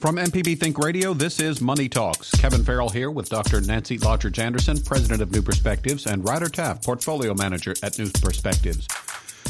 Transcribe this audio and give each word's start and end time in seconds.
From 0.00 0.16
MPB 0.16 0.58
Think 0.58 0.78
Radio, 0.78 1.12
this 1.12 1.40
is 1.40 1.60
Money 1.60 1.86
Talks. 1.86 2.30
Kevin 2.30 2.64
Farrell 2.64 2.88
here 2.88 3.10
with 3.10 3.28
Dr. 3.28 3.60
Nancy 3.60 3.98
Lottridge 3.98 4.38
Anderson, 4.38 4.80
President 4.80 5.20
of 5.20 5.30
New 5.30 5.42
Perspectives, 5.42 6.06
and 6.06 6.26
Ryder 6.26 6.48
Taff, 6.48 6.82
Portfolio 6.82 7.34
Manager 7.34 7.74
at 7.82 7.98
New 7.98 8.08
Perspectives. 8.08 8.88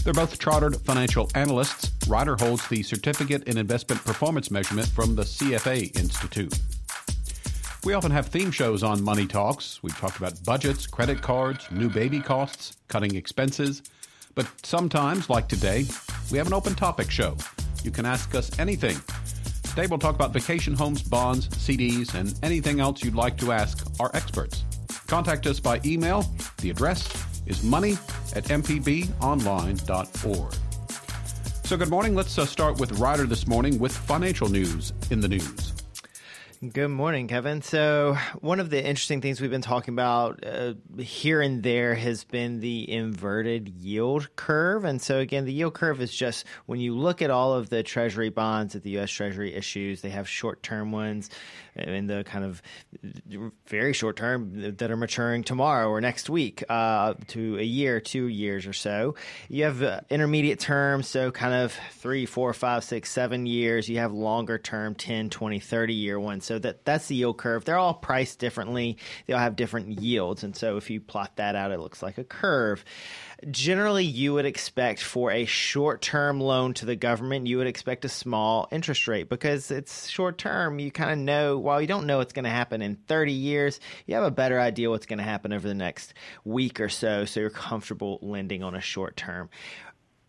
They're 0.02 0.12
both 0.12 0.40
chartered 0.40 0.78
financial 0.78 1.30
analysts. 1.36 1.92
Ryder 2.08 2.34
holds 2.34 2.66
the 2.66 2.82
Certificate 2.82 3.44
in 3.44 3.58
Investment 3.58 4.04
Performance 4.04 4.50
Measurement 4.50 4.88
from 4.88 5.14
the 5.14 5.22
CFA 5.22 5.96
Institute. 5.96 6.52
We 7.84 7.94
often 7.94 8.10
have 8.10 8.26
theme 8.26 8.50
shows 8.50 8.82
on 8.82 9.04
Money 9.04 9.28
Talks. 9.28 9.80
We've 9.84 9.96
talked 9.96 10.16
about 10.16 10.42
budgets, 10.44 10.84
credit 10.84 11.22
cards, 11.22 11.70
new 11.70 11.88
baby 11.88 12.18
costs, 12.18 12.76
cutting 12.88 13.14
expenses. 13.14 13.82
But 14.34 14.48
sometimes, 14.64 15.30
like 15.30 15.46
today, 15.46 15.86
we 16.32 16.38
have 16.38 16.48
an 16.48 16.54
open 16.54 16.74
topic 16.74 17.08
show. 17.08 17.36
You 17.84 17.92
can 17.92 18.04
ask 18.04 18.34
us 18.34 18.58
anything. 18.58 18.96
Today 19.70 19.86
we'll 19.86 20.00
talk 20.00 20.16
about 20.16 20.32
vacation 20.32 20.74
homes, 20.74 21.00
bonds, 21.00 21.46
CDs, 21.50 22.14
and 22.14 22.36
anything 22.42 22.80
else 22.80 23.04
you'd 23.04 23.14
like 23.14 23.38
to 23.38 23.52
ask 23.52 23.86
our 24.00 24.10
experts. 24.14 24.64
Contact 25.06 25.46
us 25.46 25.60
by 25.60 25.80
email. 25.84 26.28
The 26.56 26.70
address 26.70 27.08
is 27.46 27.62
money 27.62 27.92
at 28.34 28.46
mpbonline.org. 28.46 30.54
So, 31.64 31.76
good 31.76 31.88
morning. 31.88 32.16
Let's 32.16 32.36
uh, 32.36 32.46
start 32.46 32.80
with 32.80 32.98
Ryder 32.98 33.26
this 33.26 33.46
morning 33.46 33.78
with 33.78 33.96
financial 33.96 34.48
news 34.48 34.92
in 35.12 35.20
the 35.20 35.28
news. 35.28 35.69
Good 36.68 36.88
morning, 36.88 37.26
Kevin. 37.26 37.62
So, 37.62 38.18
one 38.42 38.60
of 38.60 38.68
the 38.68 38.78
interesting 38.78 39.22
things 39.22 39.40
we've 39.40 39.50
been 39.50 39.62
talking 39.62 39.94
about 39.94 40.44
uh, 40.44 40.74
here 40.98 41.40
and 41.40 41.62
there 41.62 41.94
has 41.94 42.24
been 42.24 42.60
the 42.60 42.92
inverted 42.92 43.70
yield 43.70 44.36
curve. 44.36 44.84
And 44.84 45.00
so, 45.00 45.20
again, 45.20 45.46
the 45.46 45.54
yield 45.54 45.72
curve 45.72 46.02
is 46.02 46.14
just 46.14 46.44
when 46.66 46.78
you 46.78 46.94
look 46.94 47.22
at 47.22 47.30
all 47.30 47.54
of 47.54 47.70
the 47.70 47.82
Treasury 47.82 48.28
bonds 48.28 48.74
that 48.74 48.82
the 48.82 48.90
U.S. 48.90 49.10
Treasury 49.10 49.54
issues, 49.54 50.02
they 50.02 50.10
have 50.10 50.28
short 50.28 50.62
term 50.62 50.92
ones 50.92 51.30
in 51.76 52.06
the 52.06 52.24
kind 52.24 52.44
of 52.44 52.62
very 53.66 53.92
short 53.92 54.16
term 54.16 54.76
that 54.76 54.90
are 54.90 54.96
maturing 54.96 55.44
tomorrow 55.44 55.88
or 55.88 56.00
next 56.00 56.28
week 56.28 56.62
uh, 56.68 57.14
to 57.28 57.58
a 57.58 57.62
year, 57.62 58.00
two 58.00 58.26
years 58.26 58.66
or 58.66 58.72
so. 58.72 59.14
You 59.48 59.64
have 59.64 59.82
uh, 59.82 60.00
intermediate 60.10 60.60
term, 60.60 61.02
so 61.02 61.30
kind 61.30 61.54
of 61.54 61.72
three, 61.92 62.26
four, 62.26 62.52
five, 62.52 62.84
six, 62.84 63.10
seven 63.10 63.46
years. 63.46 63.88
You 63.88 63.98
have 63.98 64.12
longer 64.12 64.58
term, 64.58 64.94
10, 64.94 65.30
20, 65.30 65.58
30 65.58 65.94
year 65.94 66.20
ones. 66.20 66.44
So 66.50 66.58
that 66.58 66.84
that's 66.84 67.06
the 67.06 67.14
yield 67.14 67.38
curve. 67.38 67.64
They're 67.64 67.78
all 67.78 67.94
priced 67.94 68.40
differently. 68.40 68.96
They 69.26 69.34
all 69.34 69.38
have 69.38 69.54
different 69.54 70.00
yields. 70.00 70.42
And 70.42 70.56
so 70.56 70.78
if 70.78 70.90
you 70.90 71.00
plot 71.00 71.36
that 71.36 71.54
out, 71.54 71.70
it 71.70 71.78
looks 71.78 72.02
like 72.02 72.18
a 72.18 72.24
curve 72.24 72.84
generally 73.48 74.04
you 74.04 74.34
would 74.34 74.44
expect 74.44 75.02
for 75.02 75.30
a 75.30 75.44
short 75.44 76.02
term 76.02 76.40
loan 76.40 76.74
to 76.74 76.86
the 76.86 76.96
government, 76.96 77.46
you 77.46 77.58
would 77.58 77.66
expect 77.66 78.04
a 78.04 78.08
small 78.08 78.68
interest 78.70 79.08
rate 79.08 79.28
because 79.28 79.70
it's 79.70 80.08
short 80.08 80.38
term. 80.38 80.78
You 80.78 80.90
kind 80.90 81.10
of 81.10 81.18
know, 81.18 81.58
while 81.58 81.80
you 81.80 81.86
don't 81.86 82.06
know 82.06 82.18
what's 82.18 82.32
going 82.32 82.44
to 82.44 82.50
happen 82.50 82.82
in 82.82 82.96
30 82.96 83.32
years, 83.32 83.80
you 84.06 84.14
have 84.14 84.24
a 84.24 84.30
better 84.30 84.60
idea 84.60 84.90
what's 84.90 85.06
going 85.06 85.18
to 85.18 85.24
happen 85.24 85.52
over 85.52 85.66
the 85.66 85.74
next 85.74 86.14
week 86.44 86.80
or 86.80 86.88
so. 86.88 87.24
So 87.24 87.40
you're 87.40 87.50
comfortable 87.50 88.18
lending 88.22 88.62
on 88.62 88.74
a 88.74 88.80
short 88.80 89.16
term 89.16 89.48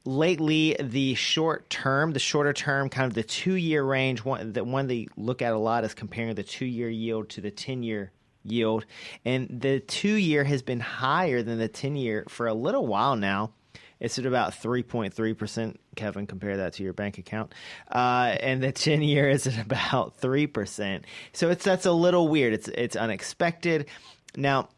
lately 0.03 0.75
the 0.79 1.13
short 1.13 1.69
term 1.69 2.11
the 2.11 2.19
shorter 2.19 2.53
term 2.53 2.89
kind 2.89 3.05
of 3.05 3.13
the 3.13 3.23
two 3.23 3.53
year 3.53 3.83
range 3.83 4.25
one 4.25 4.51
the 4.53 4.63
one 4.63 4.87
they 4.87 5.07
look 5.15 5.43
at 5.43 5.53
a 5.53 5.57
lot 5.57 5.83
is 5.83 5.93
comparing 5.93 6.33
the 6.33 6.43
two 6.43 6.65
year 6.65 6.89
yield 6.89 7.29
to 7.29 7.41
the 7.41 7.51
10 7.51 7.83
year 7.83 8.11
yield. 8.43 8.85
And 9.25 9.47
the 9.61 9.79
two 9.79 10.15
year 10.15 10.43
has 10.43 10.61
been 10.61 10.79
higher 10.79 11.41
than 11.43 11.57
the 11.57 11.67
10 11.67 11.95
year 11.95 12.25
for 12.27 12.47
a 12.47 12.53
little 12.53 12.87
while 12.87 13.15
now. 13.15 13.51
It's 13.99 14.17
at 14.17 14.25
about 14.25 14.53
3.3%. 14.53 15.77
Kevin, 15.95 16.25
compare 16.25 16.57
that 16.57 16.73
to 16.73 16.83
your 16.83 16.93
bank 16.93 17.19
account. 17.19 17.53
Uh, 17.89 18.35
and 18.39 18.63
the 18.63 18.71
10 18.71 19.03
year 19.03 19.29
is 19.29 19.45
at 19.45 19.59
about 19.63 20.19
3%. 20.19 21.03
So 21.33 21.49
it's 21.49 21.63
that's 21.63 21.85
a 21.85 21.91
little 21.91 22.27
weird. 22.27 22.53
It's, 22.53 22.67
it's 22.67 22.95
unexpected. 22.95 23.87
Now, 24.35 24.69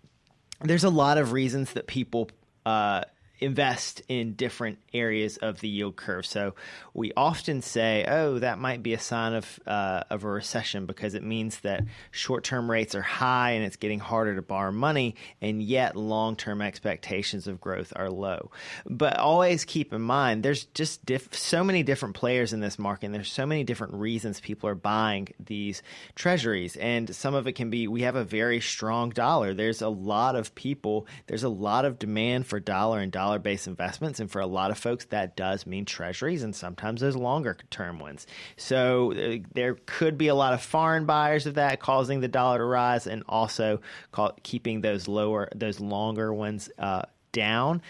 there's 0.61 0.83
a 0.83 0.89
lot 0.89 1.17
of 1.17 1.31
reasons 1.31 1.73
that 1.73 1.87
people 1.87 2.29
uh, 2.65 3.03
invest 3.43 4.01
in 4.07 4.33
different 4.33 4.79
areas 4.93 5.37
of 5.37 5.59
the 5.59 5.67
yield 5.67 5.95
curve. 5.95 6.25
So 6.25 6.55
we 6.93 7.11
often 7.15 7.61
say, 7.61 8.05
"Oh, 8.07 8.39
that 8.39 8.57
might 8.57 8.81
be 8.81 8.93
a 8.93 8.99
sign 8.99 9.33
of 9.33 9.59
uh, 9.67 10.03
of 10.09 10.23
a 10.23 10.29
recession 10.29 10.85
because 10.85 11.13
it 11.13 11.23
means 11.23 11.59
that 11.59 11.83
short 12.11 12.43
term 12.43 12.71
rates 12.71 12.95
are 12.95 13.01
high 13.01 13.51
and 13.51 13.65
it's 13.65 13.75
getting 13.75 13.99
harder 13.99 14.35
to 14.35 14.41
borrow 14.41 14.71
money, 14.71 15.15
and 15.41 15.61
yet 15.61 15.95
long 15.95 16.35
term 16.35 16.61
expectations 16.61 17.47
of 17.47 17.59
growth 17.59 17.93
are 17.95 18.09
low." 18.09 18.51
But 18.85 19.17
always 19.17 19.65
keep 19.65 19.93
in 19.93 20.01
mind, 20.01 20.43
there's 20.43 20.65
just 20.65 21.05
diff- 21.05 21.35
so 21.35 21.63
many 21.63 21.83
different 21.83 22.15
players 22.15 22.53
in 22.53 22.61
this 22.61 22.79
market, 22.79 23.07
and 23.07 23.15
there's 23.15 23.31
so 23.31 23.45
many 23.45 23.63
different 23.63 23.93
reasons 23.93 24.39
people 24.39 24.69
are 24.69 24.75
buying 24.75 25.27
these 25.39 25.83
treasuries, 26.15 26.75
and 26.77 27.13
some 27.13 27.35
of 27.35 27.47
it 27.47 27.53
can 27.53 27.69
be 27.69 27.87
we 27.87 28.01
have 28.01 28.15
a 28.15 28.23
very 28.23 28.61
strong 28.61 29.09
dollar. 29.09 29.53
There's 29.53 29.81
a 29.81 29.89
lot 29.89 30.35
of 30.35 30.55
people. 30.55 31.07
There's 31.27 31.43
a 31.43 31.49
lot 31.49 31.85
of 31.85 31.99
demand 31.99 32.47
for 32.47 32.59
dollar 32.59 32.99
and 32.99 33.11
dollar 33.11 33.32
dollar 33.33 33.39
based 33.39 33.67
investments. 33.67 34.19
And 34.19 34.29
for 34.29 34.41
a 34.41 34.45
lot 34.45 34.71
of 34.71 34.77
folks, 34.77 35.05
that 35.05 35.35
does 35.35 35.65
mean 35.65 35.85
treasuries 35.85 36.43
and 36.43 36.55
sometimes 36.55 37.01
those 37.01 37.15
longer 37.15 37.57
term 37.69 37.99
ones. 37.99 38.27
So 38.57 39.13
uh, 39.13 39.37
there 39.53 39.77
could 39.85 40.17
be 40.17 40.27
a 40.27 40.35
lot 40.35 40.53
of 40.53 40.61
foreign 40.61 41.05
buyers 41.05 41.47
of 41.47 41.55
that 41.55 41.79
causing 41.79 42.19
the 42.19 42.27
dollar 42.27 42.59
to 42.59 42.65
rise 42.65 43.07
and 43.07 43.23
also 43.27 43.81
call, 44.11 44.37
keeping 44.43 44.81
those 44.81 45.07
lower, 45.07 45.49
those 45.55 45.79
longer 45.79 46.33
ones 46.33 46.69
uh, 46.77 47.03
down. 47.31 47.81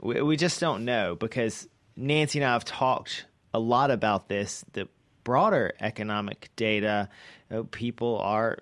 We, 0.00 0.22
we 0.22 0.36
just 0.36 0.60
don't 0.60 0.84
know 0.84 1.16
because 1.16 1.68
Nancy 1.96 2.38
and 2.38 2.46
I 2.46 2.52
have 2.52 2.64
talked 2.64 3.26
a 3.52 3.58
lot 3.58 3.90
about 3.90 4.28
this. 4.28 4.64
The 4.72 4.88
broader 5.24 5.72
economic 5.80 6.50
data, 6.56 7.08
you 7.50 7.56
know, 7.56 7.64
people 7.64 8.18
are 8.18 8.58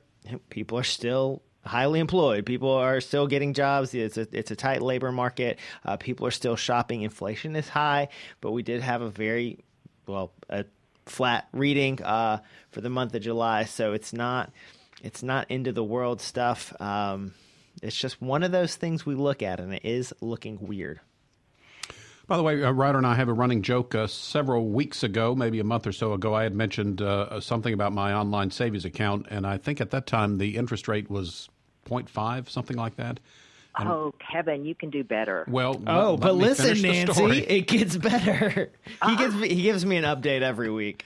people 0.51 0.79
are 0.79 0.85
still 0.85 1.43
highly 1.65 2.01
employed. 2.01 2.47
People 2.47 2.71
are 2.71 3.01
still 3.01 3.27
getting 3.27 3.55
jobs. 3.55 3.95
It's 3.95 4.17
a 4.17 4.27
it's 4.33 4.51
a 4.51 4.57
tight 4.57 4.83
labor 4.83 5.13
market. 5.13 5.59
Uh, 5.85 5.97
people 5.97 6.27
are 6.27 6.33
still 6.33 6.57
shopping. 6.57 7.03
Inflation 7.03 7.57
is 7.57 7.69
high, 7.69 8.09
but 8.41 8.53
we 8.53 8.63
did 8.63 8.81
have 8.83 9.03
a 9.03 9.11
very 9.11 9.59
well 10.07 10.33
a 10.49 10.65
flat 11.07 11.49
reading 11.53 12.03
uh, 12.03 12.39
for 12.71 12.81
the 12.81 12.91
month 12.91 13.15
of 13.15 13.23
July. 13.23 13.65
So 13.65 13.93
it's 13.93 14.13
not 14.13 14.53
it's 15.03 15.23
not 15.23 15.51
into 15.51 15.73
the 15.73 15.85
world 15.85 16.21
stuff. 16.21 16.79
Um, 16.81 17.33
it's 17.83 17.97
just 17.97 18.21
one 18.21 18.43
of 18.43 18.53
those 18.53 18.77
things 18.77 19.07
we 19.07 19.15
look 19.15 19.43
at, 19.43 19.61
and 19.61 19.73
it 19.75 19.85
is 19.85 20.13
looking 20.21 20.59
weird. 20.61 21.01
By 22.27 22.37
the 22.37 22.45
way, 22.45 22.63
uh, 22.63 22.71
Ryder 22.71 22.99
and 22.99 23.07
I 23.07 23.17
have 23.17 23.29
a 23.29 23.33
running 23.33 23.61
joke. 23.61 23.93
Uh, 23.93 24.07
several 24.07 24.69
weeks 24.69 25.03
ago, 25.03 25.35
maybe 25.35 25.59
a 25.59 25.65
month 25.65 25.85
or 25.85 25.91
so 25.91 26.13
ago, 26.13 26.33
I 26.33 26.45
had 26.45 26.55
mentioned 26.55 27.03
uh, 27.03 27.41
something 27.41 27.75
about 27.75 27.93
my 27.93 28.13
online 28.13 28.53
savings 28.53 28.85
account, 28.85 29.27
and 29.31 29.45
I 29.45 29.57
think 29.57 29.81
at 29.81 29.91
that 29.91 30.07
time 30.07 30.39
the 30.39 30.57
interest 30.57 30.87
rate 30.87 31.11
was 31.11 31.49
0.5, 31.89 32.49
something 32.49 32.77
like 32.77 32.97
that. 32.97 33.21
And, 33.77 33.89
oh, 33.89 34.15
Kevin, 34.19 34.65
you 34.65 34.75
can 34.75 34.91
do 34.91 35.05
better. 35.05 35.45
Well, 35.49 35.81
oh, 35.87 36.17
but 36.17 36.35
listen, 36.35 36.83
Nancy, 36.83 37.39
it 37.45 37.69
gets 37.69 37.97
better. 37.97 38.73
he 38.85 38.93
uh-huh. 39.01 39.17
gives 39.17 39.35
me, 39.37 39.49
he 39.49 39.63
gives 39.63 39.87
me 39.87 39.97
an 39.97 40.05
update 40.05 40.43
every 40.43 40.71
week. 40.71 41.05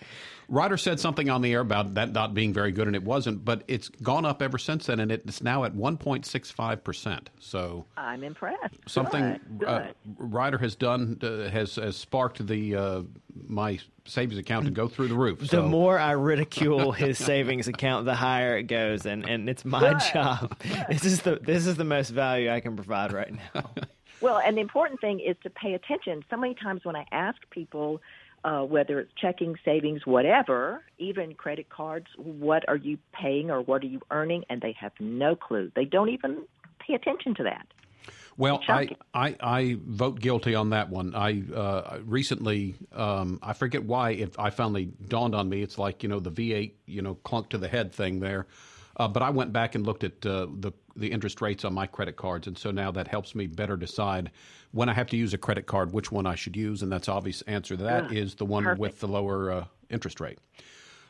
Ryder 0.49 0.77
said 0.77 1.01
something 1.01 1.31
on 1.31 1.43
the 1.43 1.53
air 1.53 1.61
about 1.61 1.95
that 1.95 2.13
not 2.13 2.35
being 2.35 2.53
very 2.53 2.73
good, 2.73 2.87
and 2.87 2.97
it 2.97 3.03
wasn't, 3.03 3.45
but 3.45 3.63
it's 3.69 3.89
gone 3.89 4.25
up 4.25 4.43
ever 4.43 4.59
since 4.59 4.87
then, 4.87 5.01
and 5.01 5.11
it's 5.11 5.43
now 5.43 5.65
at 5.65 5.75
1.65%. 5.75 7.27
So 7.39 7.85
I'm 7.97 8.23
impressed. 8.25 8.77
Something 8.87 9.41
good, 9.59 9.69
uh. 9.69 9.87
Ryder 10.19 10.59
has 10.59 10.75
done 10.75 11.19
uh, 11.23 11.49
has, 11.51 11.77
has 11.77 11.97
sparked 11.97 12.47
the 12.47 12.75
uh, 12.77 13.03
my 13.47 13.79
savings 14.05 14.39
account 14.39 14.67
to 14.67 14.71
go 14.71 14.89
through 14.89 15.09
the 15.09 15.15
roof. 15.15 15.41
The 15.41 15.47
So 15.47 15.63
more 15.67 15.99
I 15.99 16.13
ridicule 16.13 16.93
his 16.93 17.19
savings 17.19 17.69
account, 17.69 18.05
the 18.05 18.15
higher 18.15 18.59
it 18.59 18.65
goes, 18.65 19.07
and, 19.07 19.29
and 19.29 19.49
it's 19.49 19.65
my 19.65 19.81
Good. 19.81 20.03
job. 20.13 20.57
This 20.89 21.05
is 21.05 21.23
the 21.23 21.37
this 21.37 21.67
is 21.67 21.77
the 21.77 21.85
most 21.85 22.11
value 22.11 22.51
I 22.51 22.61
can 22.61 22.77
provide 22.77 23.13
right 23.13 23.33
now. 23.55 23.71
Well, 24.21 24.39
and 24.39 24.57
the 24.57 24.63
important 24.63 25.01
thing 25.01 25.21
is 25.21 25.37
to 25.43 25.51
pay 25.51 25.75
attention. 25.75 26.25
So 26.31 26.37
many 26.37 26.55
times 26.55 26.85
when 26.85 26.97
I 26.97 27.05
ask 27.13 27.39
people, 27.51 28.01
uh, 28.45 28.63
whether 28.63 29.01
it's 29.01 29.13
checking, 29.21 29.57
savings, 29.65 30.07
whatever, 30.07 30.83
even 30.99 31.35
credit 31.35 31.71
cards, 31.71 32.07
what 32.17 32.69
are 32.69 32.77
you 32.77 32.99
paying 33.13 33.51
or 33.51 33.63
what 33.63 33.83
are 33.83 33.87
you 33.87 34.01
earning? 34.11 34.45
And 34.51 34.61
they 34.61 34.77
have 34.79 34.93
no 35.01 35.35
clue. 35.35 35.73
They 35.75 35.87
don't 35.87 36.11
even 36.11 36.45
pay 36.79 36.95
attention 36.95 37.35
to 37.37 37.45
that. 37.45 37.67
Well, 38.37 38.61
I, 38.69 38.89
I, 39.15 39.37
I 39.41 39.77
vote 39.81 40.19
guilty 40.19 40.57
on 40.57 40.71
that 40.71 40.91
one. 40.91 41.15
I 41.15 41.43
uh, 41.55 42.01
recently, 42.05 42.75
um, 42.93 43.39
I 43.43 43.53
forget 43.53 43.85
why, 43.85 44.11
it, 44.11 44.35
I 44.39 44.51
finally 44.51 44.87
dawned 45.07 45.37
on 45.37 45.49
me. 45.49 45.63
It's 45.63 45.79
like 45.79 46.03
you 46.03 46.09
know 46.09 46.19
the 46.19 46.33
V8, 46.33 46.73
you 46.87 47.01
know, 47.01 47.15
clunk 47.15 47.51
to 47.51 47.59
the 47.59 47.69
head 47.69 47.93
thing 47.93 48.19
there. 48.19 48.47
Uh, 48.97 49.09
but 49.09 49.23
I 49.23 49.31
went 49.31 49.53
back 49.53 49.75
and 49.75 49.85
looked 49.85 50.05
at 50.05 50.25
uh, 50.25 50.47
the 50.59 50.73
the 50.97 51.11
interest 51.11 51.41
rates 51.41 51.65
on 51.65 51.75
my 51.75 51.87
credit 51.87 52.17
cards, 52.17 52.47
and 52.47 52.57
so 52.57 52.71
now 52.71 52.91
that 52.93 53.09
helps 53.09 53.35
me 53.35 53.47
better 53.47 53.77
decide 53.77 54.31
when 54.71 54.89
I 54.89 54.93
have 54.93 55.09
to 55.09 55.17
use 55.17 55.35
a 55.35 55.39
credit 55.39 55.67
card, 55.67 55.93
which 55.93 56.13
one 56.13 56.27
I 56.27 56.37
should 56.37 56.57
use, 56.57 56.83
and 56.83 56.93
that's 56.93 57.09
obvious 57.09 57.43
answer 57.43 57.77
to 57.77 57.83
that 57.83 58.13
is 58.13 58.37
the 58.37 58.45
one 58.45 58.65
perfect. 58.65 58.81
with 58.81 59.01
the 59.01 59.09
lower 59.09 59.51
uh, 59.51 59.65
interest 59.91 60.21
rate. 60.21 60.39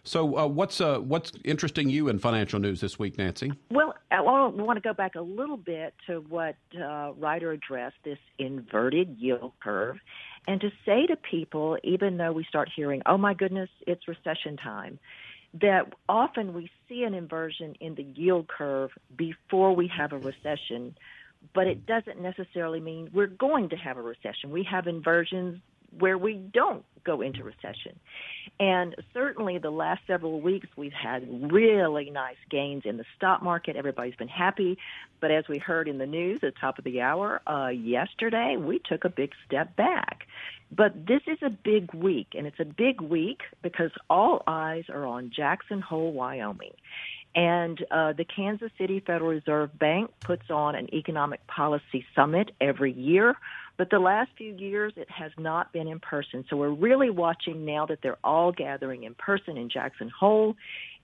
So, 0.06 0.38
uh, 0.38 0.46
what's 0.46 0.82
uh, 0.82 0.98
what's 0.98 1.32
interesting 1.44 1.88
you 1.88 2.08
in 2.08 2.18
financial 2.18 2.60
news 2.60 2.80
this 2.80 2.98
week, 2.98 3.16
Nancy? 3.16 3.52
Well, 3.70 3.94
I 4.10 4.20
want 4.20 4.76
to 4.76 4.82
go 4.82 4.92
back 4.92 5.14
a 5.14 5.20
little 5.22 5.56
bit 5.56 5.94
to 6.06 6.20
what 6.28 6.56
uh, 6.78 7.12
Ryder 7.16 7.52
addressed 7.52 7.96
this 8.04 8.18
inverted 8.38 9.16
yield 9.18 9.52
curve, 9.62 9.96
and 10.46 10.60
to 10.60 10.70
say 10.84 11.06
to 11.06 11.16
people, 11.16 11.78
even 11.82 12.18
though 12.18 12.32
we 12.32 12.44
start 12.44 12.68
hearing, 12.74 13.00
"Oh 13.06 13.16
my 13.16 13.32
goodness, 13.32 13.70
it's 13.86 14.06
recession 14.06 14.58
time," 14.58 14.98
that 15.60 15.92
often 16.08 16.52
we 16.52 16.70
see 16.88 17.04
an 17.04 17.14
inversion 17.14 17.74
in 17.80 17.94
the 17.94 18.02
yield 18.02 18.48
curve 18.48 18.90
before 19.16 19.74
we 19.74 19.88
have 19.88 20.12
a 20.12 20.18
recession, 20.18 20.96
but 21.54 21.66
it 21.66 21.86
doesn't 21.86 22.20
necessarily 22.20 22.80
mean 22.80 23.10
we're 23.12 23.26
going 23.26 23.68
to 23.68 23.76
have 23.76 23.96
a 23.96 24.02
recession. 24.02 24.50
We 24.50 24.64
have 24.64 24.86
inversions 24.86 25.60
where 25.98 26.18
we 26.18 26.34
don't 26.34 26.84
go 27.04 27.20
into 27.20 27.44
recession. 27.44 27.98
And 28.58 28.94
certainly 29.12 29.58
the 29.58 29.70
last 29.70 30.00
several 30.06 30.40
weeks 30.40 30.68
we've 30.76 30.92
had 30.92 31.52
really 31.52 32.10
nice 32.10 32.36
gains 32.50 32.82
in 32.84 32.96
the 32.96 33.04
stock 33.16 33.42
market. 33.42 33.76
Everybody's 33.76 34.14
been 34.14 34.28
happy. 34.28 34.78
But 35.20 35.30
as 35.30 35.48
we 35.48 35.58
heard 35.58 35.88
in 35.88 35.98
the 35.98 36.06
news 36.06 36.36
at 36.42 36.54
the 36.54 36.60
top 36.60 36.78
of 36.78 36.84
the 36.84 37.00
hour 37.00 37.42
uh, 37.46 37.68
yesterday, 37.68 38.56
we 38.56 38.78
took 38.78 39.04
a 39.04 39.08
big 39.08 39.32
step 39.46 39.74
back. 39.76 40.26
But 40.70 41.06
this 41.06 41.20
is 41.26 41.38
a 41.42 41.50
big 41.50 41.92
week, 41.94 42.28
and 42.36 42.46
it's 42.46 42.58
a 42.58 42.64
big 42.64 43.00
week 43.00 43.42
because 43.62 43.90
all 44.10 44.42
eyes 44.46 44.84
are 44.88 45.06
on 45.06 45.30
Jackson 45.34 45.80
Hole, 45.80 46.12
Wyoming. 46.12 46.74
And 47.34 47.84
uh, 47.90 48.12
the 48.12 48.24
Kansas 48.24 48.70
City 48.78 49.00
Federal 49.00 49.30
Reserve 49.30 49.76
Bank 49.78 50.10
puts 50.20 50.50
on 50.50 50.74
an 50.74 50.92
economic 50.94 51.46
policy 51.46 52.04
summit 52.14 52.52
every 52.60 52.92
year, 52.92 53.34
but 53.76 53.90
the 53.90 53.98
last 53.98 54.30
few 54.36 54.54
years 54.54 54.92
it 54.96 55.10
has 55.10 55.32
not 55.38 55.72
been 55.72 55.88
in 55.88 56.00
person. 56.00 56.44
So 56.48 56.56
we're 56.56 56.70
really 56.70 57.10
watching 57.10 57.64
now 57.64 57.86
that 57.86 57.98
they're 58.02 58.18
all 58.22 58.52
gathering 58.52 59.04
in 59.04 59.14
person 59.14 59.56
in 59.56 59.68
Jackson 59.68 60.10
Hole. 60.18 60.56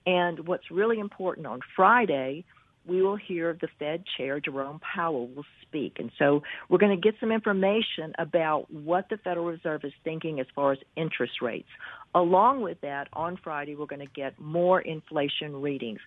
And 0.06 0.46
what's 0.46 0.70
really 0.70 0.99
important 0.99 1.46
on 1.46 1.61
Friday, 1.76 2.44
we 2.87 3.03
will 3.03 3.17
hear 3.17 3.56
the 3.61 3.69
Fed 3.79 4.05
Chair 4.17 4.41
Jerome 4.41 4.81
Powell 4.81 5.29
will 5.29 5.44
speak. 5.62 5.99
And 5.99 6.11
so 6.19 6.43
we're 6.69 6.79
going 6.79 6.99
to 6.99 7.00
get 7.00 7.19
some 7.21 7.31
information 7.31 8.12
about 8.19 8.71
what 8.71 9.09
the 9.09 9.17
Federal 9.19 9.47
Reserve 9.47 9.85
is 9.85 9.93
thinking 10.05 10.41
as 10.41 10.47
far 10.55 10.73
as 10.73 10.79
interest 10.97 11.43
rates. 11.43 11.69
Along 12.15 12.62
with 12.62 12.81
that, 12.81 13.09
on 13.12 13.38
Friday, 13.43 13.77
we're 13.77 13.87
going 13.87 14.06
to 14.06 14.12
get 14.12 14.41
more 14.41 14.81
inflation 14.81 15.61
readings. 15.61 16.00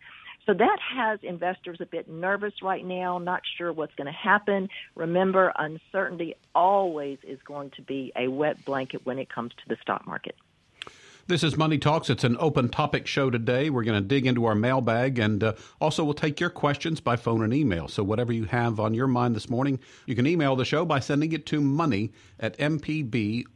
So 0.46 0.54
that 0.54 0.78
has 0.94 1.20
investors 1.24 1.78
a 1.80 1.86
bit 1.86 2.10
nervous 2.10 2.54
right 2.62 2.86
now, 2.86 3.18
not 3.18 3.44
sure 3.58 3.72
what's 3.72 3.96
going 3.96 4.08
to 4.08 4.12
happen. 4.12 4.68
Remember, 4.96 5.54
uncertainty 5.58 6.36
always 6.54 7.18
is 7.26 7.40
going 7.46 7.72
to 7.78 7.82
be 7.82 8.12
a 8.18 8.28
wet 8.28 8.66
blanket 8.66 9.06
when 9.06 9.20
it 9.20 9.30
comes 9.34 9.52
to 9.52 9.70
the 9.70 9.78
stock 9.82 10.06
market. 10.06 10.36
This 11.26 11.42
is 11.42 11.56
Money 11.56 11.78
Talks. 11.78 12.10
It's 12.10 12.26
an 12.26 12.36
open 12.38 12.68
topic 12.68 13.08
show 13.08 13.30
today. 13.30 13.70
We're 13.70 13.86
going 13.86 14.02
to 14.02 14.06
dig 14.06 14.28
into 14.28 14.44
our 14.44 14.56
mailbag 14.56 15.20
and 15.20 15.42
uh, 15.42 15.54
also 15.80 16.04
we'll 16.04 16.14
take 16.14 16.42
your 16.42 16.50
questions 16.50 17.00
by 17.00 17.16
phone 17.16 17.42
and 17.44 17.54
email. 17.54 17.88
So, 17.88 18.04
whatever 18.04 18.34
you 18.34 18.44
have 18.44 18.78
on 18.78 18.94
your 18.94 19.08
mind 19.08 19.34
this 19.34 19.50
morning, 19.50 19.80
you 20.06 20.16
can 20.16 20.28
email 20.28 20.58
the 20.58 20.66
show 20.66 20.84
by 20.84 21.00
sending 21.00 21.32
it 21.32 21.46
to 21.46 21.62
money 21.62 22.12
at 22.42 22.58
mpbonline.org. 22.58 23.48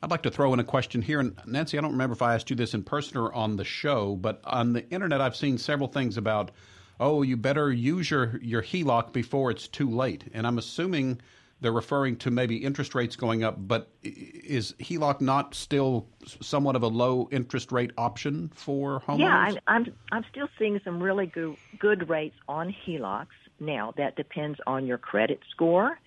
I'd 0.00 0.10
like 0.12 0.22
to 0.22 0.30
throw 0.30 0.54
in 0.54 0.60
a 0.60 0.64
question 0.64 1.02
here. 1.02 1.18
And 1.18 1.36
Nancy, 1.44 1.76
I 1.76 1.80
don't 1.80 1.90
remember 1.90 2.14
if 2.14 2.22
I 2.22 2.34
asked 2.34 2.50
you 2.50 2.56
this 2.56 2.74
in 2.74 2.84
person 2.84 3.16
or 3.16 3.34
on 3.34 3.56
the 3.56 3.64
show, 3.64 4.14
but 4.14 4.42
on 4.44 4.74
the 4.74 4.88
internet, 4.90 5.20
I've 5.20 5.34
seen 5.34 5.58
several 5.58 5.88
things 5.88 6.16
about, 6.16 6.52
oh, 7.00 7.22
you 7.22 7.36
better 7.36 7.72
use 7.72 8.12
your, 8.12 8.38
your 8.40 8.62
HELOC 8.62 9.12
before 9.12 9.50
it's 9.50 9.66
too 9.66 9.90
late. 9.90 10.22
And 10.34 10.46
I'm 10.46 10.58
assuming 10.58 11.20
they're 11.60 11.72
referring 11.72 12.16
to 12.16 12.30
maybe 12.30 12.56
interest 12.56 12.94
rates 12.94 13.16
going 13.16 13.42
up, 13.42 13.56
but 13.58 13.88
is 14.02 14.74
HELOC 14.80 15.20
not 15.20 15.54
still 15.54 16.06
somewhat 16.40 16.76
of 16.76 16.82
a 16.82 16.88
low 16.88 17.28
interest 17.30 17.72
rate 17.72 17.92
option 17.96 18.50
for 18.54 19.00
homeowners? 19.00 19.18
Yeah, 19.20 19.36
I'm, 19.36 19.58
I'm 19.66 19.94
I'm 20.12 20.24
still 20.30 20.48
seeing 20.58 20.80
some 20.84 21.02
really 21.02 21.26
good 21.26 21.56
good 21.78 22.08
rates 22.08 22.36
on 22.48 22.74
HELOCs. 22.86 23.26
Now 23.60 23.94
that 23.96 24.16
depends 24.16 24.58
on 24.66 24.86
your 24.86 24.98
credit 24.98 25.40
score, 25.50 25.98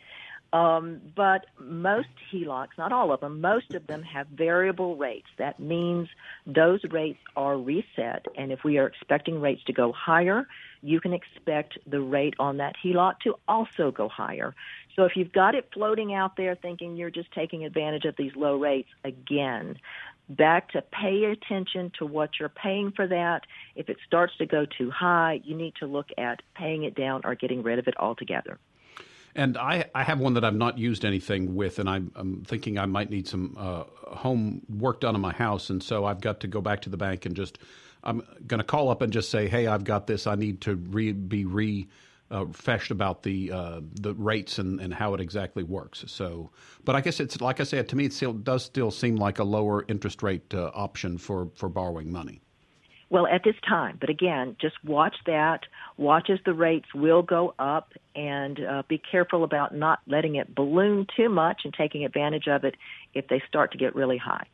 um, 0.53 1.01
but 1.15 1.45
most 1.59 2.09
HELOCs, 2.31 2.77
not 2.77 2.91
all 2.91 3.11
of 3.11 3.19
them, 3.19 3.41
most 3.41 3.73
of 3.73 3.88
them 3.88 4.03
have 4.03 4.27
variable 4.27 4.95
rates. 4.95 5.27
That 5.38 5.59
means 5.59 6.07
those 6.45 6.81
rates 6.91 7.19
are 7.35 7.57
reset, 7.57 8.25
and 8.38 8.51
if 8.51 8.63
we 8.63 8.77
are 8.77 8.88
expecting 8.88 9.41
rates 9.41 9.63
to 9.65 9.73
go 9.73 9.91
higher, 9.91 10.47
you 10.81 11.00
can 11.00 11.13
expect 11.13 11.77
the 11.88 12.00
rate 12.00 12.35
on 12.39 12.57
that 12.57 12.75
HELOC 12.83 13.19
to 13.21 13.35
also 13.47 13.91
go 13.91 14.07
higher. 14.07 14.56
So 14.95 15.03
if 15.03 15.15
you've 15.15 15.31
got 15.31 15.56
it 15.56 15.69
floating 15.74 16.13
out 16.13 16.38
there 16.38 16.56
thinking 16.56 16.95
you're 16.95 17.12
just 17.12 17.31
taking 17.31 17.65
advantage 17.65 18.06
of 18.06 18.15
these 18.18 18.35
low 18.35 18.57
rates, 18.57 18.89
again, 19.03 19.77
back 20.29 20.71
to 20.71 20.81
pay 20.81 21.25
attention 21.25 21.91
to 22.00 22.06
what 22.06 22.31
you're 22.39 22.50
paying 22.50 22.91
for 22.91 23.07
that. 23.07 23.44
If 23.75 23.89
it 23.89 23.97
starts 24.06 24.35
to 24.38 24.45
go 24.45 24.65
too 24.65 24.91
high, 24.91 25.41
you 25.44 25.56
need 25.56 25.75
to 25.79 25.85
look 25.85 26.07
at 26.18 26.41
paying 26.56 26.83
it 26.83 26.95
down 26.95 27.21
or 27.23 27.35
getting 27.35 27.63
rid 27.63 27.80
of 27.80 27.88
it 27.88 27.95
altogether. 28.00 28.59
And 29.35 29.56
I, 29.56 29.85
I 29.94 30.03
have 30.03 30.19
one 30.19 30.33
that 30.33 30.44
I've 30.44 30.56
not 30.56 30.80
used 30.80 31.06
anything 31.06 31.56
with, 31.56 31.77
and 31.77 31.88
I'm, 31.88 32.12
I'm 32.15 32.44
thinking 32.44 32.80
I 32.80 32.88
might 32.88 33.12
need 33.12 33.27
some 33.27 33.56
uh, 33.57 33.83
home 34.15 34.63
work 34.68 35.01
done 35.01 35.13
on 35.13 35.21
my 35.21 35.33
house, 35.33 35.69
and 35.69 35.81
so 35.81 36.06
I've 36.06 36.21
got 36.21 36.39
to 36.39 36.47
go 36.47 36.59
back 36.59 36.81
to 36.81 36.89
the 36.89 36.97
bank 36.97 37.28
and 37.28 37.35
just 37.35 37.59
I'm 38.07 38.23
going 38.47 38.59
to 38.59 38.64
call 38.64 38.90
up 38.90 39.02
and 39.02 39.11
just 39.11 39.30
say, 39.30 39.47
hey, 39.47 39.68
I've 39.68 39.83
got 39.83 40.07
this. 40.07 40.26
I 40.28 40.35
need 40.35 40.61
to 40.61 40.76
re, 40.76 41.11
be 41.11 41.87
uh, 42.31 42.45
refreshed 42.45 42.90
about 42.90 43.23
the 43.23 43.52
uh, 43.52 43.81
the 44.02 44.14
rates 44.14 44.59
and, 44.59 44.80
and 44.80 44.94
how 44.94 45.14
it 45.14 45.21
exactly 45.21 45.64
works. 45.64 46.06
So, 46.07 46.49
but 46.85 46.95
I 46.95 47.02
guess 47.02 47.19
it's 47.19 47.40
like 47.42 47.59
I 47.59 47.64
said 47.64 47.90
to 47.90 47.95
me, 47.95 48.06
it 48.06 48.14
still 48.14 48.33
does 48.33 48.64
still 48.64 48.92
seem 48.92 49.18
like 49.18 49.40
a 49.40 49.44
lower 49.44 49.85
interest 49.87 50.23
rate 50.23 50.54
uh, 50.54 50.71
option 50.73 51.18
for 51.18 51.49
for 51.56 51.69
borrowing 51.69 52.11
money. 52.11 52.42
Well, 53.09 53.28
at 53.28 53.44
this 53.45 53.56
time, 53.66 53.97
but 54.02 54.09
again, 54.09 54.57
just 54.59 54.76
watch 54.83 55.16
that. 55.28 55.61
Watch 55.95 56.30
as 56.30 56.40
the 56.45 56.54
rates 56.54 56.94
will 56.94 57.21
go 57.21 57.56
up, 57.57 57.94
and 58.16 58.59
uh, 58.59 58.83
be 58.90 58.97
careful 58.97 59.45
about 59.45 59.73
not 59.73 59.99
letting 60.07 60.35
it 60.35 60.54
balloon 60.54 61.07
too 61.16 61.30
much 61.30 61.61
and 61.64 61.73
taking 61.73 62.04
advantage 62.04 62.47
of 62.49 62.66
it 62.66 62.76
if 63.14 63.30
they 63.30 63.42
start 63.47 63.71
to 63.71 63.78
get 63.78 63.95
really 63.95 64.18
high. 64.18 64.45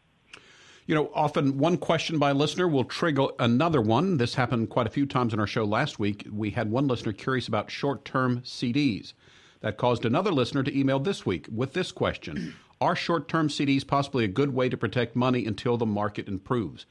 You 0.85 0.95
know, 0.95 1.09
often 1.13 1.57
one 1.57 1.77
question 1.77 2.19
by 2.19 2.31
a 2.31 2.33
listener 2.33 2.67
will 2.67 2.83
trigger 2.83 3.27
another 3.39 3.79
one. 3.79 4.17
This 4.17 4.35
happened 4.35 4.69
quite 4.69 4.85
a 4.85 4.89
few 4.89 5.05
times 5.05 5.33
in 5.33 5.39
our 5.39 5.47
show 5.47 5.63
last 5.63 5.97
week. 5.97 6.27
We 6.29 6.51
had 6.51 6.69
one 6.69 6.87
listener 6.87 7.13
curious 7.13 7.47
about 7.47 7.71
short 7.71 8.03
term 8.03 8.41
CDs. 8.41 9.13
That 9.61 9.77
caused 9.77 10.03
another 10.03 10.31
listener 10.31 10.61
to 10.61 10.77
email 10.77 10.99
this 10.99 11.25
week 11.25 11.47
with 11.49 11.71
this 11.71 11.93
question 11.93 12.55
Are 12.81 12.97
short 12.97 13.29
term 13.29 13.47
CDs 13.47 13.87
possibly 13.87 14.25
a 14.25 14.27
good 14.27 14.53
way 14.53 14.67
to 14.67 14.75
protect 14.75 15.15
money 15.15 15.45
until 15.45 15.77
the 15.77 15.85
market 15.85 16.27
improves? 16.27 16.85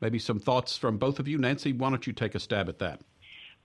Maybe 0.00 0.18
some 0.18 0.40
thoughts 0.40 0.76
from 0.76 0.98
both 0.98 1.20
of 1.20 1.28
you. 1.28 1.38
Nancy, 1.38 1.72
why 1.72 1.90
don't 1.90 2.06
you 2.06 2.12
take 2.12 2.34
a 2.34 2.40
stab 2.40 2.68
at 2.68 2.80
that? 2.80 3.00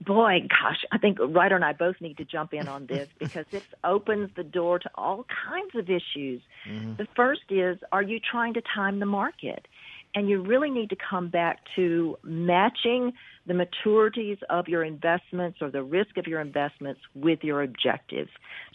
Boy, 0.00 0.46
gosh, 0.48 0.84
I 0.90 0.98
think 0.98 1.18
Ryder 1.20 1.54
and 1.54 1.64
I 1.64 1.72
both 1.72 2.00
need 2.00 2.16
to 2.16 2.24
jump 2.24 2.54
in 2.54 2.66
on 2.66 2.86
this 2.86 3.08
because 3.18 3.46
this 3.50 3.62
opens 3.84 4.30
the 4.36 4.44
door 4.44 4.78
to 4.78 4.90
all 4.94 5.26
kinds 5.44 5.74
of 5.74 5.90
issues. 5.90 6.42
Mm-hmm. 6.68 6.94
The 6.96 7.06
first 7.14 7.42
is, 7.50 7.78
are 7.92 8.02
you 8.02 8.18
trying 8.18 8.54
to 8.54 8.62
time 8.62 9.00
the 9.00 9.06
market? 9.06 9.66
And 10.14 10.28
you 10.28 10.42
really 10.42 10.70
need 10.70 10.90
to 10.90 10.96
come 10.96 11.28
back 11.28 11.60
to 11.76 12.18
matching 12.22 13.12
the 13.46 13.54
maturities 13.54 14.38
of 14.50 14.68
your 14.68 14.84
investments 14.84 15.58
or 15.60 15.70
the 15.70 15.82
risk 15.82 16.16
of 16.16 16.26
your 16.26 16.40
investments 16.40 17.00
with 17.14 17.40
your 17.42 17.62
objectives. 17.62 18.30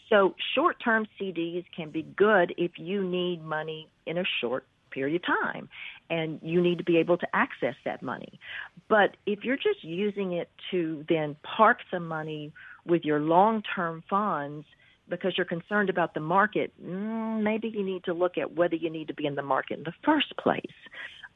So 0.09 0.35
short 0.55 0.77
term 0.83 1.05
CDs 1.19 1.65
can 1.75 1.91
be 1.91 2.03
good 2.03 2.53
if 2.57 2.71
you 2.77 3.03
need 3.03 3.43
money 3.43 3.87
in 4.05 4.17
a 4.17 4.23
short 4.41 4.65
period 4.91 5.21
of 5.21 5.25
time. 5.25 5.69
and 6.09 6.39
you 6.41 6.61
need 6.61 6.77
to 6.77 6.85
be 6.85 6.97
able 6.97 7.17
to 7.17 7.27
access 7.35 7.75
that 7.83 8.01
money. 8.01 8.39
But 8.87 9.17
if 9.25 9.43
you're 9.43 9.57
just 9.57 9.83
using 9.83 10.31
it 10.31 10.49
to 10.71 11.03
then 11.09 11.35
park 11.43 11.79
some 11.91 12.07
money 12.07 12.53
with 12.85 13.03
your 13.03 13.19
long 13.19 13.61
term 13.75 14.03
funds, 14.09 14.65
because 15.09 15.33
you're 15.37 15.45
concerned 15.45 15.89
about 15.89 16.13
the 16.13 16.19
market, 16.19 16.71
mm, 16.83 17.41
maybe 17.41 17.69
you 17.69 17.83
need 17.83 18.03
to 18.05 18.13
look 18.13 18.37
at 18.37 18.55
whether 18.55 18.75
you 18.75 18.89
need 18.89 19.07
to 19.07 19.13
be 19.13 19.25
in 19.25 19.35
the 19.35 19.41
market 19.41 19.77
in 19.77 19.83
the 19.83 19.93
first 20.03 20.35
place. 20.37 20.61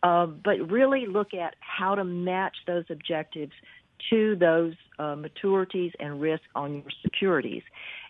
Uh, 0.04 0.26
but 0.26 0.72
really 0.72 1.06
look 1.06 1.34
at 1.34 1.56
how 1.60 1.94
to 1.96 2.04
match 2.04 2.56
those 2.66 2.86
objectives 2.90 3.52
to 4.10 4.36
those 4.36 4.74
uh, 4.98 5.16
maturities 5.16 5.92
and 6.00 6.20
risk 6.20 6.44
on 6.56 6.74
your 6.74 6.92
securities. 7.04 7.62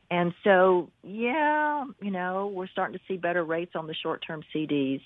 And 0.10 0.34
so, 0.44 0.90
yeah, 1.04 1.86
you 2.02 2.12
know, 2.12 2.52
we're 2.54 2.68
starting 2.68 2.98
to 2.98 3.04
see 3.08 3.18
better 3.18 3.44
rates 3.44 3.72
on 3.76 3.88
the 3.88 3.94
short 3.94 4.24
term 4.26 4.44
CDs, 4.54 5.02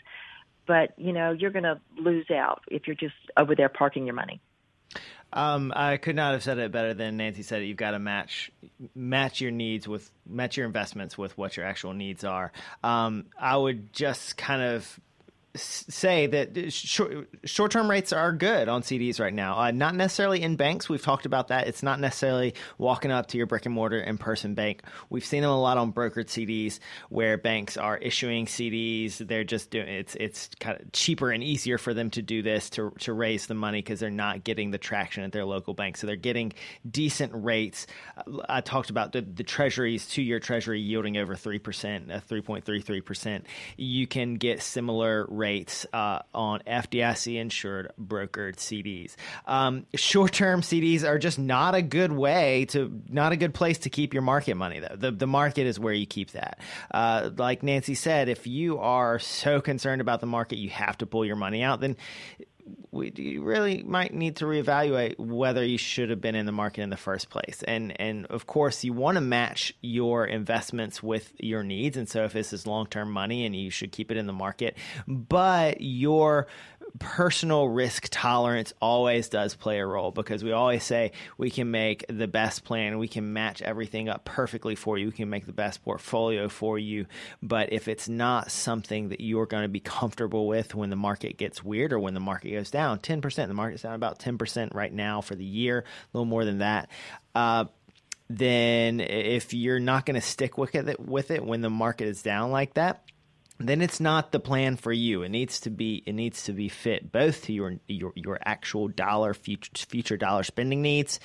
but, 0.67 0.93
you 0.97 1.13
know, 1.13 1.31
you're 1.31 1.51
going 1.51 1.63
to 1.63 1.79
lose 1.97 2.29
out 2.31 2.61
if 2.69 2.87
you're 2.87 2.95
just 2.95 3.13
over 3.37 3.55
there 3.55 3.69
parking 3.69 4.05
your 4.05 4.15
money. 4.15 4.41
Um, 5.33 5.73
I 5.75 5.97
could 5.97 6.15
not 6.15 6.33
have 6.33 6.43
said 6.43 6.57
it 6.59 6.71
better 6.71 6.93
than 6.93 7.17
Nancy 7.17 7.43
said 7.43 7.61
it. 7.61 7.65
You've 7.65 7.77
got 7.77 7.91
to 7.91 7.99
match 7.99 8.51
match 8.95 9.41
your 9.41 9.51
needs 9.51 9.87
with 9.87 10.09
match 10.25 10.55
your 10.55 10.65
investments 10.65 11.17
with 11.17 11.37
what 11.37 11.57
your 11.57 11.65
actual 11.65 11.93
needs 11.93 12.23
are. 12.23 12.53
Um, 12.83 13.25
I 13.37 13.57
would 13.57 13.91
just 13.91 14.37
kind 14.37 14.61
of 14.61 14.99
say 15.59 16.27
that 16.27 16.71
short 17.43 17.71
term 17.71 17.89
rates 17.89 18.13
are 18.13 18.31
good 18.31 18.67
on 18.67 18.81
CDs 18.81 19.19
right 19.19 19.33
now. 19.33 19.57
Uh, 19.59 19.71
not 19.71 19.95
necessarily 19.95 20.41
in 20.41 20.55
banks. 20.55 20.89
We've 20.89 21.01
talked 21.01 21.25
about 21.25 21.47
that. 21.49 21.67
It's 21.67 21.83
not 21.83 21.99
necessarily 21.99 22.53
walking 22.77 23.11
up 23.11 23.27
to 23.27 23.37
your 23.37 23.47
brick 23.47 23.65
and 23.65 23.73
mortar 23.73 23.99
in 23.99 24.17
person 24.17 24.53
bank. 24.53 24.83
We've 25.09 25.25
seen 25.25 25.41
them 25.41 25.51
a 25.51 25.59
lot 25.59 25.77
on 25.77 25.93
brokered 25.93 26.27
CDs 26.27 26.79
where 27.09 27.37
banks 27.37 27.77
are 27.77 27.97
issuing 27.97 28.45
CDs. 28.45 29.17
They're 29.17 29.43
just 29.43 29.69
doing 29.69 29.87
it's 29.87 30.15
it's 30.15 30.49
kind 30.59 30.79
of 30.79 30.91
cheaper 30.91 31.31
and 31.31 31.43
easier 31.43 31.77
for 31.77 31.93
them 31.93 32.09
to 32.11 32.21
do 32.21 32.41
this 32.41 32.69
to 32.71 32.91
to 32.99 33.13
raise 33.13 33.47
the 33.47 33.55
money 33.55 33.79
because 33.79 33.99
they're 33.99 34.09
not 34.09 34.43
getting 34.43 34.71
the 34.71 34.77
traction 34.77 35.23
at 35.23 35.31
their 35.31 35.45
local 35.45 35.73
bank. 35.73 35.97
So 35.97 36.07
they're 36.07 36.15
getting 36.15 36.53
decent 36.89 37.31
rates. 37.33 37.87
I 38.49 38.61
talked 38.61 38.89
about 38.89 39.11
the, 39.13 39.21
the 39.21 39.43
treasuries, 39.43 40.07
two 40.07 40.21
year 40.21 40.39
treasury 40.39 40.79
yielding 40.81 41.17
over 41.17 41.35
three 41.35 41.59
percent, 41.59 42.11
uh, 42.11 42.19
three 42.19 42.41
point 42.41 42.65
three 42.65 42.81
three 42.81 43.01
percent. 43.01 43.45
You 43.77 44.07
can 44.07 44.35
get 44.35 44.61
similar 44.61 45.25
rates 45.29 45.44
rates 45.45 45.85
uh, 45.93 46.19
on 46.33 46.59
FDIC 46.65 47.39
insured 47.39 47.91
brokered 48.01 48.55
CDs. 48.55 49.15
Um, 49.45 49.85
Short 49.93 50.33
term 50.33 50.61
CDs 50.61 51.03
are 51.03 51.19
just 51.19 51.37
not 51.37 51.75
a 51.75 51.83
good 51.83 52.11
way 52.11 52.65
to, 52.69 53.01
not 53.09 53.31
a 53.31 53.37
good 53.37 53.53
place 53.53 53.77
to 53.79 53.91
keep 53.91 54.13
your 54.13 54.23
market 54.23 54.55
money, 54.55 54.79
though. 54.79 54.95
The, 54.95 55.11
the 55.11 55.27
market 55.27 55.67
is 55.67 55.79
where 55.79 55.93
you 55.93 56.07
keep 56.07 56.31
that. 56.31 56.59
Uh, 56.89 57.29
like 57.37 57.61
Nancy 57.61 57.93
said, 57.93 58.27
if 58.27 58.47
you 58.47 58.79
are 58.79 59.19
so 59.19 59.61
concerned 59.61 60.01
about 60.01 60.19
the 60.19 60.27
market, 60.27 60.57
you 60.57 60.69
have 60.69 60.97
to 60.97 61.05
pull 61.05 61.23
your 61.23 61.35
money 61.35 61.61
out, 61.61 61.79
then 61.79 61.95
we 62.95 63.11
you 63.15 63.43
really 63.43 63.83
might 63.83 64.13
need 64.13 64.37
to 64.37 64.45
reevaluate 64.45 65.19
whether 65.19 65.63
you 65.63 65.77
should 65.77 66.09
have 66.09 66.21
been 66.21 66.35
in 66.35 66.45
the 66.45 66.51
market 66.51 66.81
in 66.81 66.89
the 66.89 66.97
first 66.97 67.29
place. 67.29 67.63
And 67.67 67.99
and 67.99 68.25
of 68.27 68.47
course, 68.47 68.83
you 68.83 68.93
want 68.93 69.15
to 69.15 69.21
match 69.21 69.73
your 69.81 70.25
investments 70.25 71.03
with 71.03 71.33
your 71.37 71.63
needs. 71.63 71.97
And 71.97 72.07
so, 72.07 72.23
if 72.23 72.33
this 72.33 72.53
is 72.53 72.65
long 72.65 72.87
term 72.87 73.11
money, 73.11 73.45
and 73.45 73.55
you 73.55 73.69
should 73.69 73.91
keep 73.91 74.11
it 74.11 74.17
in 74.17 74.25
the 74.25 74.33
market, 74.33 74.77
but 75.07 75.81
your 75.81 76.47
personal 76.99 77.67
risk 77.67 78.07
tolerance 78.11 78.73
always 78.81 79.29
does 79.29 79.55
play 79.55 79.79
a 79.79 79.85
role 79.85 80.11
because 80.11 80.43
we 80.43 80.51
always 80.51 80.83
say 80.83 81.11
we 81.37 81.49
can 81.49 81.71
make 81.71 82.05
the 82.07 82.27
best 82.27 82.63
plan, 82.63 82.97
we 82.97 83.07
can 83.07 83.33
match 83.33 83.61
everything 83.61 84.09
up 84.09 84.25
perfectly 84.25 84.75
for 84.75 84.97
you, 84.97 85.07
we 85.07 85.11
can 85.11 85.29
make 85.29 85.45
the 85.45 85.53
best 85.53 85.83
portfolio 85.83 86.47
for 86.47 86.79
you. 86.79 87.05
But 87.41 87.73
if 87.73 87.87
it's 87.87 88.07
not 88.07 88.51
something 88.51 89.09
that 89.09 89.21
you're 89.21 89.45
going 89.45 89.63
to 89.63 89.69
be 89.69 89.79
comfortable 89.79 90.47
with 90.47 90.75
when 90.75 90.89
the 90.89 90.95
market 90.95 91.37
gets 91.37 91.63
weird 91.63 91.91
or 91.91 91.99
when 91.99 92.13
the 92.13 92.19
market 92.19 92.51
goes 92.51 92.71
down, 92.71 92.99
10%, 92.99 93.47
the 93.47 93.53
market's 93.53 93.83
down 93.83 93.93
about 93.93 94.19
10% 94.19 94.73
right 94.73 94.93
now 94.93 95.21
for 95.21 95.35
the 95.35 95.45
year, 95.45 95.79
a 95.79 96.17
little 96.17 96.25
more 96.25 96.45
than 96.45 96.59
that. 96.59 96.89
Uh, 97.33 97.65
then 98.29 98.99
if 98.99 99.53
you're 99.53 99.79
not 99.79 100.05
going 100.05 100.15
to 100.15 100.25
stick 100.25 100.57
with 100.57 100.75
it, 100.75 100.99
with 100.99 101.29
it 101.31 101.45
when 101.45 101.61
the 101.61 101.69
market 101.69 102.07
is 102.07 102.23
down 102.23 102.51
like 102.51 102.73
that, 102.73 103.03
then 103.59 103.81
it's 103.81 103.99
not 103.99 104.31
the 104.31 104.39
plan 104.39 104.75
for 104.75 104.91
you. 104.91 105.23
It 105.23 105.29
needs 105.29 105.59
to 105.61 105.69
be 105.69 106.03
it 106.05 106.13
needs 106.13 106.43
to 106.43 106.53
be 106.53 106.69
fit 106.69 107.11
both 107.11 107.43
to 107.43 107.53
your 107.53 107.77
your, 107.87 108.11
your 108.15 108.39
actual 108.43 108.87
dollar 108.87 109.33
future 109.33 109.71
future 109.87 110.17
dollar 110.17 110.43
spending 110.43 110.81
needs 110.81 111.19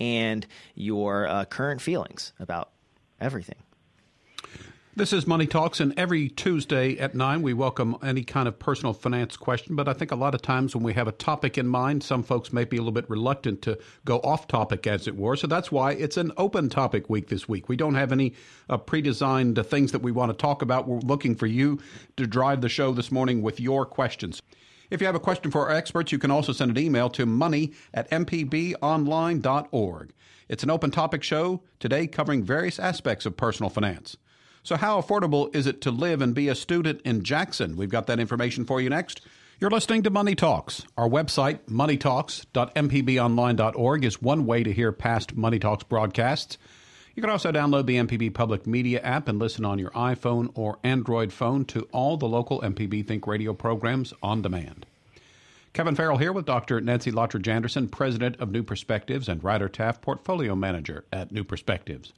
and 0.00 0.46
your 0.74 1.26
uh, 1.26 1.44
current 1.44 1.80
feelings 1.80 2.32
about 2.38 2.70
everything. 3.20 3.56
This 4.96 5.12
is 5.12 5.26
Money 5.26 5.48
Talks, 5.48 5.80
and 5.80 5.92
every 5.98 6.28
Tuesday 6.28 6.96
at 6.98 7.16
9, 7.16 7.42
we 7.42 7.52
welcome 7.52 7.96
any 8.00 8.22
kind 8.22 8.46
of 8.46 8.60
personal 8.60 8.92
finance 8.92 9.36
question. 9.36 9.74
But 9.74 9.88
I 9.88 9.92
think 9.92 10.12
a 10.12 10.14
lot 10.14 10.36
of 10.36 10.42
times 10.42 10.72
when 10.72 10.84
we 10.84 10.92
have 10.92 11.08
a 11.08 11.12
topic 11.12 11.58
in 11.58 11.66
mind, 11.66 12.04
some 12.04 12.22
folks 12.22 12.52
may 12.52 12.62
be 12.62 12.76
a 12.76 12.78
little 12.78 12.92
bit 12.92 13.10
reluctant 13.10 13.60
to 13.62 13.76
go 14.04 14.20
off 14.20 14.46
topic, 14.46 14.86
as 14.86 15.08
it 15.08 15.16
were. 15.16 15.34
So 15.34 15.48
that's 15.48 15.72
why 15.72 15.94
it's 15.94 16.16
an 16.16 16.30
open 16.36 16.68
topic 16.68 17.10
week 17.10 17.26
this 17.26 17.48
week. 17.48 17.68
We 17.68 17.74
don't 17.74 17.96
have 17.96 18.12
any 18.12 18.34
uh, 18.70 18.76
pre 18.76 19.02
designed 19.02 19.58
uh, 19.58 19.64
things 19.64 19.90
that 19.90 20.02
we 20.02 20.12
want 20.12 20.30
to 20.30 20.38
talk 20.38 20.62
about. 20.62 20.86
We're 20.86 21.00
looking 21.00 21.34
for 21.34 21.48
you 21.48 21.80
to 22.16 22.28
drive 22.28 22.60
the 22.60 22.68
show 22.68 22.92
this 22.92 23.10
morning 23.10 23.42
with 23.42 23.58
your 23.58 23.84
questions. 23.84 24.42
If 24.90 25.00
you 25.00 25.08
have 25.08 25.16
a 25.16 25.20
question 25.20 25.50
for 25.50 25.68
our 25.68 25.74
experts, 25.74 26.12
you 26.12 26.20
can 26.20 26.30
also 26.30 26.52
send 26.52 26.70
an 26.70 26.78
email 26.78 27.10
to 27.10 27.26
money 27.26 27.72
at 27.92 28.08
mpbonline.org. 28.12 30.12
It's 30.48 30.62
an 30.62 30.70
open 30.70 30.92
topic 30.92 31.24
show 31.24 31.62
today 31.80 32.06
covering 32.06 32.44
various 32.44 32.78
aspects 32.78 33.26
of 33.26 33.36
personal 33.36 33.70
finance. 33.70 34.16
So, 34.64 34.74
how 34.76 34.98
affordable 34.98 35.54
is 35.54 35.66
it 35.66 35.82
to 35.82 35.90
live 35.90 36.22
and 36.22 36.34
be 36.34 36.48
a 36.48 36.54
student 36.54 37.02
in 37.02 37.22
Jackson? 37.22 37.76
We've 37.76 37.90
got 37.90 38.06
that 38.06 38.18
information 38.18 38.64
for 38.64 38.80
you 38.80 38.88
next. 38.88 39.20
You're 39.60 39.68
listening 39.68 40.02
to 40.04 40.10
Money 40.10 40.34
Talks. 40.34 40.86
Our 40.96 41.06
website, 41.06 41.58
moneytalks.mpbonline.org, 41.68 44.04
is 44.06 44.22
one 44.22 44.46
way 44.46 44.62
to 44.62 44.72
hear 44.72 44.90
past 44.90 45.36
Money 45.36 45.58
Talks 45.58 45.84
broadcasts. 45.84 46.56
You 47.14 47.20
can 47.20 47.28
also 47.28 47.52
download 47.52 47.84
the 47.84 47.96
MPB 47.96 48.32
Public 48.32 48.66
Media 48.66 49.02
app 49.02 49.28
and 49.28 49.38
listen 49.38 49.66
on 49.66 49.78
your 49.78 49.90
iPhone 49.90 50.50
or 50.54 50.78
Android 50.82 51.30
phone 51.30 51.66
to 51.66 51.86
all 51.92 52.16
the 52.16 52.26
local 52.26 52.62
MPB 52.62 53.06
Think 53.06 53.26
Radio 53.26 53.52
programs 53.52 54.14
on 54.22 54.40
demand. 54.40 54.86
Kevin 55.74 55.94
Farrell 55.94 56.16
here 56.16 56.32
with 56.32 56.46
Dr. 56.46 56.80
Nancy 56.80 57.12
Lottridge 57.12 57.48
Anderson, 57.48 57.86
President 57.88 58.40
of 58.40 58.50
New 58.50 58.62
Perspectives 58.62 59.28
and 59.28 59.44
Ryder 59.44 59.68
Taff, 59.68 60.00
Portfolio 60.00 60.54
Manager 60.54 61.04
at 61.12 61.32
New 61.32 61.44
Perspectives. 61.44 62.14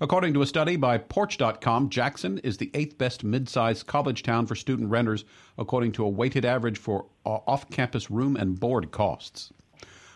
According 0.00 0.34
to 0.34 0.42
a 0.42 0.46
study 0.46 0.76
by 0.76 0.98
Porch.com, 0.98 1.88
Jackson 1.88 2.38
is 2.38 2.58
the 2.58 2.70
eighth 2.72 2.98
best 2.98 3.24
mid-sized 3.24 3.88
college 3.88 4.22
town 4.22 4.46
for 4.46 4.54
student 4.54 4.90
renters, 4.90 5.24
according 5.56 5.90
to 5.92 6.04
a 6.04 6.08
weighted 6.08 6.44
average 6.44 6.78
for 6.78 7.06
uh, 7.26 7.38
off-campus 7.48 8.08
room 8.08 8.36
and 8.36 8.60
board 8.60 8.92
costs. 8.92 9.52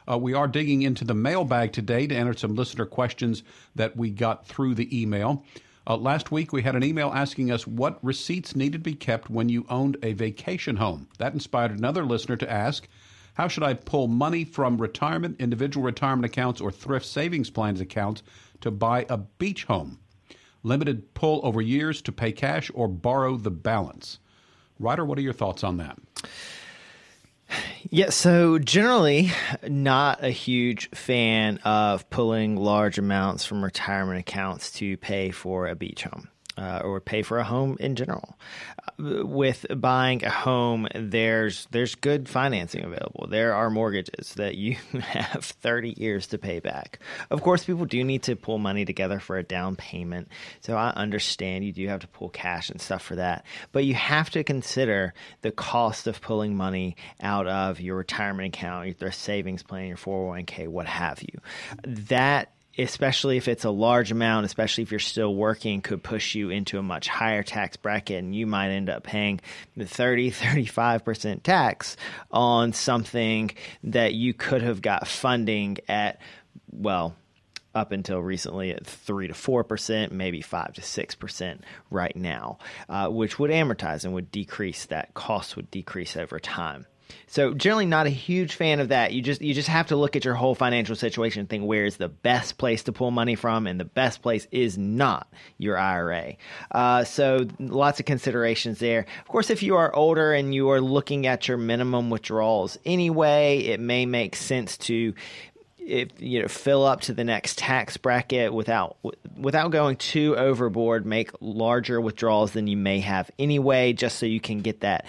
Uh, 0.09 0.17
we 0.17 0.35
are 0.35 0.47
digging 0.47 0.83
into 0.83 1.05
the 1.05 1.15
mailbag 1.15 1.73
today 1.73 2.07
to 2.07 2.15
answer 2.15 2.39
some 2.39 2.55
listener 2.55 2.87
questions 2.87 3.43
that 3.75 3.97
we 3.97 4.11
got 4.11 4.47
through 4.47 4.77
the 4.77 5.01
email. 5.01 5.45
Uh, 5.85 5.97
last 5.97 6.31
week, 6.31 6.53
we 6.53 6.63
had 6.63 6.77
an 6.77 6.85
email 6.85 7.11
asking 7.13 7.51
us 7.51 7.67
what 7.67 7.99
receipts 8.05 8.55
needed 8.55 8.85
to 8.85 8.91
be 8.91 8.95
kept 8.95 9.31
when 9.31 9.49
you 9.49 9.67
owned 9.69 9.97
a 10.05 10.13
vacation 10.13 10.77
home. 10.77 11.09
That 11.19 11.33
inspired 11.33 11.73
another 11.73 12.05
listener 12.05 12.37
to 12.37 12.51
ask, 12.51 12.87
how 13.35 13.49
should 13.49 13.65
I 13.65 13.75
pull 13.75 14.07
money 14.07 14.45
from 14.45 14.77
retirement, 14.77 15.41
individual 15.41 15.85
retirement 15.85 16.27
accounts, 16.27 16.61
or 16.61 16.71
thrift 16.71 17.07
savings 17.07 17.51
plans 17.51 17.81
accounts 17.81 18.23
to 18.63 18.71
buy 18.71 19.07
a 19.09 19.19
beach 19.19 19.65
home. 19.65 19.99
Limited 20.63 21.15
pull 21.15 21.41
over 21.45 21.61
years 21.61 22.01
to 22.03 22.13
pay 22.13 22.33
cash 22.33 22.71
or 22.75 22.89
borrow 22.89 23.37
the 23.37 23.51
balance. 23.51 24.19
Ryder, 24.79 25.05
what 25.05 25.19
are 25.19 25.23
your 25.23 25.33
thoughts 25.33 25.63
on 25.65 25.77
that? 25.79 25.99
Yeah, 27.91 28.11
so 28.11 28.59
generally, 28.59 29.31
not 29.69 30.25
a 30.25 30.31
huge 30.31 30.89
fan 30.91 31.59
of 31.59 32.09
pulling 32.09 32.57
large 32.57 32.99
amounts 32.99 33.45
from 33.45 33.63
retirement 33.63 34.21
accounts 34.21 34.71
to 34.73 34.97
pay 34.97 35.31
for 35.31 35.67
a 35.67 35.75
beach 35.75 36.05
home 36.05 36.29
uh, 36.57 36.81
or 36.85 37.01
pay 37.01 37.23
for 37.23 37.39
a 37.39 37.45
home 37.45 37.77
in 37.81 37.97
general. 37.97 38.39
Uh, 38.99 39.27
with 39.27 39.67
buying 39.77 40.25
a 40.25 40.31
home, 40.31 40.87
there's 40.95 41.67
there's 41.71 41.95
good 41.95 42.29
financing 42.29 42.85
available. 42.85 43.27
There 43.29 43.55
are 43.55 43.71
mortgages 43.71 44.35
that 44.35 44.57
you 44.57 44.77
have 45.01 45.45
30 45.45 45.95
years 45.97 46.27
to 46.29 46.39
pay 46.39 46.61
back. 46.61 46.99
Of 47.31 47.43
course, 47.43 47.65
people 47.65 47.87
do 47.87 48.03
need 48.05 48.25
to 48.25 48.37
pull 48.37 48.59
money 48.59 48.85
together 48.85 49.19
for 49.19 49.39
a 49.39 49.43
down 49.43 49.77
payment, 49.77 50.29
so 50.61 50.77
I 50.77 50.91
understand 50.91 51.65
you 51.65 51.73
do 51.73 51.89
have 51.89 52.01
to 52.01 52.09
pull 52.09 52.29
cash 52.29 52.71
and 52.71 52.81
stuff 52.81 53.03
for 53.03 53.17
that. 53.17 53.45
But 53.73 53.85
you 53.85 53.95
have 53.95 54.31
to 54.31 54.45
consider 54.45 55.15
the 55.41 55.53
cost 55.53 56.07
of 56.07 56.21
pulling 56.21 56.57
money 56.57 56.97
out 57.21 57.47
of 57.47 57.81
your 57.81 57.97
retirement 57.97 58.55
account, 58.55 59.01
your 59.01 59.13
savings 59.13 59.63
plan, 59.63 59.89
your 59.89 59.97
401k, 59.97 60.69
what 60.69 60.87
have 60.87 61.23
you. 61.23 61.41
That 61.85 62.53
especially 62.79 63.37
if 63.37 63.49
it's 63.49 63.65
a 63.65 63.71
large 63.71 64.11
amount, 64.11 64.47
especially 64.47 64.83
if 64.83 64.91
you're 64.91 65.01
still 65.01 65.35
working, 65.35 65.81
could 65.81 66.03
push 66.03 66.35
you 66.35 66.51
into 66.51 66.79
a 66.79 66.83
much 66.83 67.09
higher 67.09 67.43
tax 67.43 67.77
bracket 67.77 68.19
and 68.19 68.35
you 68.35 68.47
might 68.47 68.71
end 68.71 68.89
up 68.89 69.03
paying 69.03 69.41
the 69.77 69.87
30, 69.87 70.31
35% 70.33 71.43
tax 71.43 71.97
on 72.31 72.73
something 72.73 73.51
that 73.85 74.15
you 74.15 74.35
could 74.35 74.63
have 74.63 74.81
got 74.81 75.07
funding 75.07 75.79
at, 75.89 76.21
well, 76.71 77.15
up 77.75 77.93
until 77.93 78.21
recently 78.21 78.71
at 78.71 78.87
three 78.87 79.29
to 79.29 79.35
four 79.35 79.65
percent, 79.65 80.13
maybe 80.13 80.41
five 80.41 80.75
to 80.75 80.83
six 80.83 81.15
percent 81.15 81.65
right 81.91 82.15
now, 82.15 82.59
uh, 82.89 83.09
which 83.09 83.39
would 83.39 83.51
amortize 83.51 84.05
and 84.05 84.13
would 84.13 84.31
decrease. 84.31 84.87
That 84.87 85.15
cost 85.15 85.57
would 85.57 85.71
decrease 85.71 86.17
over 86.17 86.39
time. 86.39 86.87
So 87.27 87.55
generally 87.55 87.87
not 87.87 88.07
a 88.07 88.11
huge 88.11 88.55
fan 88.55 88.81
of 88.81 88.89
that. 88.89 89.13
You 89.13 89.23
just 89.23 89.41
you 89.41 89.55
just 89.55 89.69
have 89.69 89.89
to 89.89 89.97
look 89.97 90.17
at 90.17 90.25
your 90.25 90.35
whole 90.35 90.55
financial 90.55 90.97
situation 90.97 91.41
and 91.41 91.49
think 91.49 91.65
where 91.65 91.85
is 91.85 91.97
the 91.97 92.09
best 92.09 92.59
place 92.59 92.83
to 92.85 92.93
pull 92.93 93.11
money 93.11 93.35
from, 93.35 93.67
and 93.67 93.81
the 93.81 93.85
best 93.85 94.23
place 94.23 94.47
is 94.51 94.77
not 94.77 95.27
your 95.59 95.79
IRA. 95.79 96.35
Uh, 96.71 97.05
so 97.05 97.47
lots 97.59 98.01
of 98.01 98.07
considerations 98.07 98.79
there. 98.79 99.07
Of 99.21 99.29
course, 99.29 99.51
if 99.51 99.63
you 99.63 99.77
are 99.77 99.95
older 99.95 100.33
and 100.33 100.55
you 100.55 100.71
are 100.71 100.81
looking 100.81 101.27
at 101.27 101.49
your 101.49 101.57
minimum 101.57 102.11
withdrawals 102.11 102.79
anyway, 102.85 103.59
it 103.59 103.81
may 103.81 104.07
make 104.07 104.37
sense 104.37 104.77
to 104.79 105.15
if 105.87 106.11
you 106.19 106.41
know 106.41 106.49
fill 106.49 106.85
up 106.85 107.01
to 107.01 107.13
the 107.13 107.25
next 107.25 107.59
tax 107.59 107.97
bracket 107.97 108.53
without 108.53 108.97
without 109.37 109.71
going 109.71 109.97
too 109.97 110.37
overboard 110.37 111.05
make 111.05 111.31
larger 111.41 112.01
withdrawals 112.01 112.53
than 112.53 112.67
you 112.67 112.77
may 112.77 113.01
have 113.01 113.31
anyway 113.39 113.93
just 113.93 114.19
so 114.19 114.27
you 114.27 114.41
can 114.41 114.61
get 114.61 114.81
that 114.81 115.05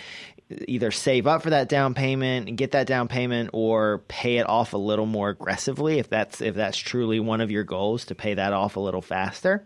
either 0.67 0.91
save 0.91 1.27
up 1.27 1.41
for 1.41 1.51
that 1.51 1.69
down 1.69 1.93
payment 1.93 2.47
and 2.47 2.57
get 2.57 2.71
that 2.71 2.87
down 2.87 3.07
payment 3.07 3.49
or 3.53 3.99
pay 4.07 4.37
it 4.37 4.47
off 4.47 4.73
a 4.73 4.77
little 4.77 5.05
more 5.05 5.29
aggressively 5.29 5.99
if 5.99 6.09
that's 6.09 6.41
if 6.41 6.55
that's 6.55 6.77
truly 6.77 7.19
one 7.19 7.41
of 7.41 7.51
your 7.51 7.63
goals 7.63 8.05
to 8.05 8.15
pay 8.15 8.33
that 8.35 8.53
off 8.53 8.75
a 8.75 8.79
little 8.79 9.01
faster. 9.01 9.65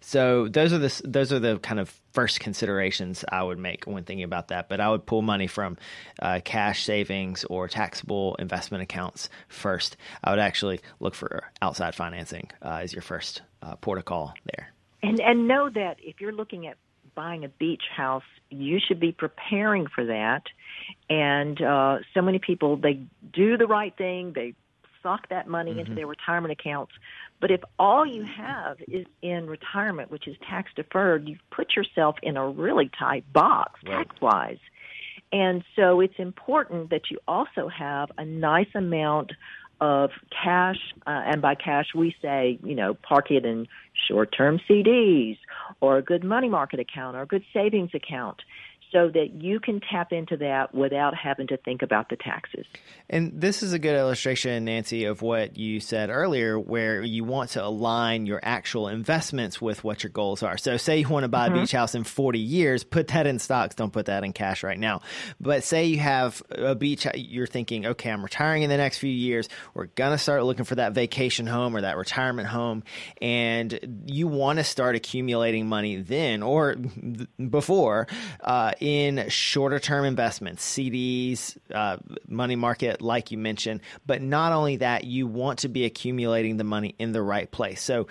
So 0.00 0.48
those 0.48 0.72
are 0.72 0.78
the 0.78 1.02
those 1.04 1.32
are 1.32 1.38
the 1.38 1.58
kind 1.58 1.80
of 1.80 1.88
first 2.12 2.40
considerations 2.40 3.24
I 3.30 3.42
would 3.42 3.58
make 3.58 3.84
when 3.84 4.04
thinking 4.04 4.24
about 4.24 4.48
that. 4.48 4.68
But 4.68 4.80
I 4.80 4.90
would 4.90 5.06
pull 5.06 5.22
money 5.22 5.46
from 5.46 5.76
uh, 6.20 6.40
cash 6.44 6.84
savings 6.84 7.44
or 7.44 7.68
taxable 7.68 8.36
investment 8.36 8.82
accounts 8.82 9.28
first. 9.48 9.96
I 10.22 10.30
would 10.30 10.38
actually 10.38 10.80
look 11.00 11.14
for 11.14 11.50
outside 11.60 11.94
financing 11.94 12.50
uh, 12.62 12.80
as 12.82 12.92
your 12.92 13.02
first 13.02 13.42
uh, 13.62 13.76
port 13.76 13.98
of 13.98 14.04
call 14.04 14.34
there. 14.44 14.72
And 15.02 15.20
and 15.20 15.48
know 15.48 15.68
that 15.70 15.98
if 16.00 16.20
you're 16.20 16.32
looking 16.32 16.66
at 16.66 16.76
buying 17.16 17.44
a 17.44 17.48
beach 17.48 17.82
house, 17.94 18.22
you 18.50 18.78
should 18.78 19.00
be 19.00 19.10
preparing 19.10 19.88
for 19.88 20.04
that. 20.04 20.42
And 21.10 21.60
uh, 21.60 21.98
so 22.14 22.22
many 22.22 22.38
people, 22.38 22.76
they 22.76 23.00
do 23.32 23.56
the 23.56 23.66
right 23.66 23.96
thing, 23.96 24.32
they 24.34 24.54
sock 25.02 25.28
that 25.30 25.48
money 25.48 25.72
mm-hmm. 25.72 25.80
into 25.80 25.94
their 25.94 26.06
retirement 26.06 26.52
accounts. 26.52 26.92
But 27.40 27.50
if 27.50 27.62
all 27.78 28.06
you 28.06 28.24
have 28.24 28.78
is 28.86 29.06
in 29.22 29.46
retirement, 29.46 30.10
which 30.10 30.28
is 30.28 30.36
tax 30.48 30.70
deferred, 30.76 31.28
you've 31.28 31.50
put 31.50 31.74
yourself 31.74 32.16
in 32.22 32.36
a 32.36 32.48
really 32.48 32.90
tight 32.98 33.30
box 33.32 33.80
right. 33.84 34.06
tax 34.06 34.20
wise. 34.20 34.58
And 35.32 35.64
so 35.74 36.00
it's 36.00 36.18
important 36.18 36.90
that 36.90 37.10
you 37.10 37.18
also 37.26 37.68
have 37.68 38.10
a 38.16 38.24
nice 38.24 38.68
amount 38.74 39.32
of 39.80 40.10
cash, 40.42 40.78
uh, 41.06 41.10
and 41.26 41.42
by 41.42 41.54
cash 41.54 41.88
we 41.94 42.14
say, 42.22 42.58
you 42.62 42.74
know, 42.74 42.94
park 42.94 43.30
it 43.30 43.44
in 43.44 43.68
short-term 44.08 44.60
CDs 44.68 45.38
or 45.80 45.98
a 45.98 46.02
good 46.02 46.24
money 46.24 46.48
market 46.48 46.80
account 46.80 47.16
or 47.16 47.22
a 47.22 47.26
good 47.26 47.44
savings 47.52 47.90
account 47.94 48.40
so 48.96 49.10
that 49.10 49.42
you 49.42 49.60
can 49.60 49.78
tap 49.80 50.10
into 50.10 50.38
that 50.38 50.74
without 50.74 51.14
having 51.14 51.46
to 51.48 51.58
think 51.58 51.82
about 51.82 52.08
the 52.08 52.16
taxes. 52.16 52.64
And 53.10 53.38
this 53.38 53.62
is 53.62 53.74
a 53.74 53.78
good 53.78 53.94
illustration, 53.94 54.64
Nancy, 54.64 55.04
of 55.04 55.20
what 55.20 55.58
you 55.58 55.80
said 55.80 56.08
earlier, 56.08 56.58
where 56.58 57.02
you 57.02 57.22
want 57.22 57.50
to 57.50 57.64
align 57.64 58.24
your 58.24 58.40
actual 58.42 58.88
investments 58.88 59.60
with 59.60 59.84
what 59.84 60.02
your 60.02 60.10
goals 60.10 60.42
are. 60.42 60.56
So, 60.56 60.78
say 60.78 61.00
you 61.00 61.08
want 61.08 61.24
to 61.24 61.28
buy 61.28 61.48
mm-hmm. 61.48 61.58
a 61.58 61.60
beach 61.60 61.72
house 61.72 61.94
in 61.94 62.04
40 62.04 62.38
years, 62.38 62.84
put 62.84 63.08
that 63.08 63.26
in 63.26 63.38
stocks, 63.38 63.74
don't 63.74 63.92
put 63.92 64.06
that 64.06 64.24
in 64.24 64.32
cash 64.32 64.62
right 64.62 64.78
now. 64.78 65.02
But 65.38 65.62
say 65.62 65.84
you 65.84 65.98
have 65.98 66.42
a 66.50 66.74
beach, 66.74 67.06
you're 67.14 67.46
thinking, 67.46 67.84
okay, 67.84 68.10
I'm 68.10 68.22
retiring 68.22 68.62
in 68.62 68.70
the 68.70 68.78
next 68.78 68.96
few 68.96 69.12
years. 69.12 69.50
We're 69.74 69.86
going 69.86 70.12
to 70.12 70.18
start 70.18 70.42
looking 70.44 70.64
for 70.64 70.76
that 70.76 70.94
vacation 70.94 71.46
home 71.46 71.76
or 71.76 71.82
that 71.82 71.98
retirement 71.98 72.48
home. 72.48 72.82
And 73.20 74.06
you 74.06 74.26
want 74.26 74.58
to 74.58 74.64
start 74.64 74.96
accumulating 74.96 75.68
money 75.68 75.96
then 75.96 76.42
or 76.42 76.76
before. 77.50 78.06
Uh, 78.40 78.72
in 78.86 79.28
shorter 79.30 79.80
term 79.80 80.04
investments, 80.04 80.64
CDs, 80.64 81.58
uh, 81.74 81.96
money 82.28 82.54
market, 82.54 83.02
like 83.02 83.32
you 83.32 83.36
mentioned. 83.36 83.80
But 84.06 84.22
not 84.22 84.52
only 84.52 84.76
that, 84.76 85.02
you 85.02 85.26
want 85.26 85.58
to 85.60 85.68
be 85.68 85.84
accumulating 85.84 86.56
the 86.56 86.62
money 86.62 86.94
in 86.96 87.10
the 87.10 87.20
right 87.20 87.50
place. 87.50 87.82
So 87.82 88.06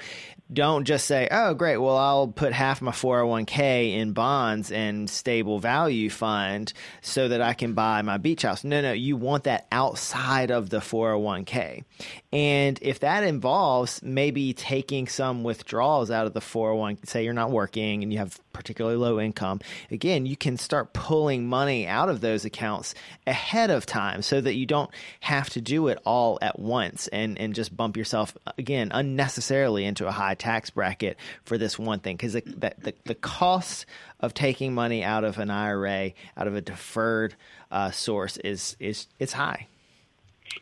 don't 0.52 0.86
just 0.86 1.08
say, 1.08 1.28
oh, 1.32 1.54
great, 1.54 1.78
well, 1.78 1.98
I'll 1.98 2.28
put 2.28 2.54
half 2.54 2.82
my 2.82 2.92
401k 2.92 3.94
in 3.94 4.12
bonds 4.12 4.72
and 4.72 5.10
stable 5.10 5.60
value 5.60 6.10
fund 6.10 6.72
so 7.02 7.30
that 7.30 7.42
I 7.42 7.54
can 7.54 7.74
buy 7.74 8.02
my 8.04 8.18
beach 8.18 8.44
house. 8.44 8.64
No, 8.64 8.82
no, 8.82 8.92
you 8.92 9.16
want 9.16 9.46
that 9.46 9.66
outside 9.72 10.52
of 10.52 10.70
the 10.70 10.80
401k. 10.80 11.84
And 12.32 12.78
if 12.82 13.00
that 13.00 13.24
involves 13.24 14.04
maybe 14.04 14.54
taking 14.54 15.08
some 15.08 15.44
withdrawals 15.44 16.12
out 16.12 16.28
of 16.28 16.34
the 16.34 16.42
401, 16.42 17.06
say 17.06 17.24
you're 17.24 17.34
not 17.34 17.50
working 17.50 18.04
and 18.04 18.12
you 18.14 18.20
have 18.20 18.40
particularly 18.54 18.98
low 18.98 19.20
income, 19.20 19.62
again, 19.90 20.26
you 20.28 20.36
can 20.36 20.55
start 20.60 20.94
pulling 20.94 21.48
money 21.48 21.88
out 21.88 22.10
of 22.10 22.22
those 22.22 22.46
accounts 22.46 22.94
ahead 23.26 23.70
of 23.70 23.86
time 23.86 24.22
so 24.22 24.42
that 24.42 24.56
you 24.56 24.66
don't 24.66 24.90
have 25.22 25.50
to 25.52 25.62
do 25.62 25.88
it 25.88 26.00
all 26.06 26.38
at 26.42 26.60
once 26.60 27.08
and, 27.08 27.38
and 27.38 27.56
just 27.56 27.76
bump 27.76 27.98
yourself, 27.98 28.36
again, 28.58 28.92
unnecessarily 28.94 29.86
into 29.86 30.08
a 30.08 30.12
high 30.12 30.36
tax 30.36 30.70
bracket 30.70 31.18
for 31.44 31.58
this 31.58 31.78
one 31.80 32.00
thing. 32.00 32.16
Because 32.16 32.34
the, 32.34 32.74
the, 32.80 32.94
the 33.06 33.16
cost 33.16 33.86
of 34.20 34.34
taking 34.34 34.74
money 34.74 35.04
out 35.04 35.24
of 35.24 35.38
an 35.38 35.50
IRA, 35.50 36.12
out 36.38 36.48
of 36.48 36.56
a 36.56 36.62
deferred 36.62 37.36
uh, 37.72 37.92
source, 37.92 38.38
is, 38.38 38.76
is 38.80 39.08
it's 39.20 39.34
high. 39.34 39.68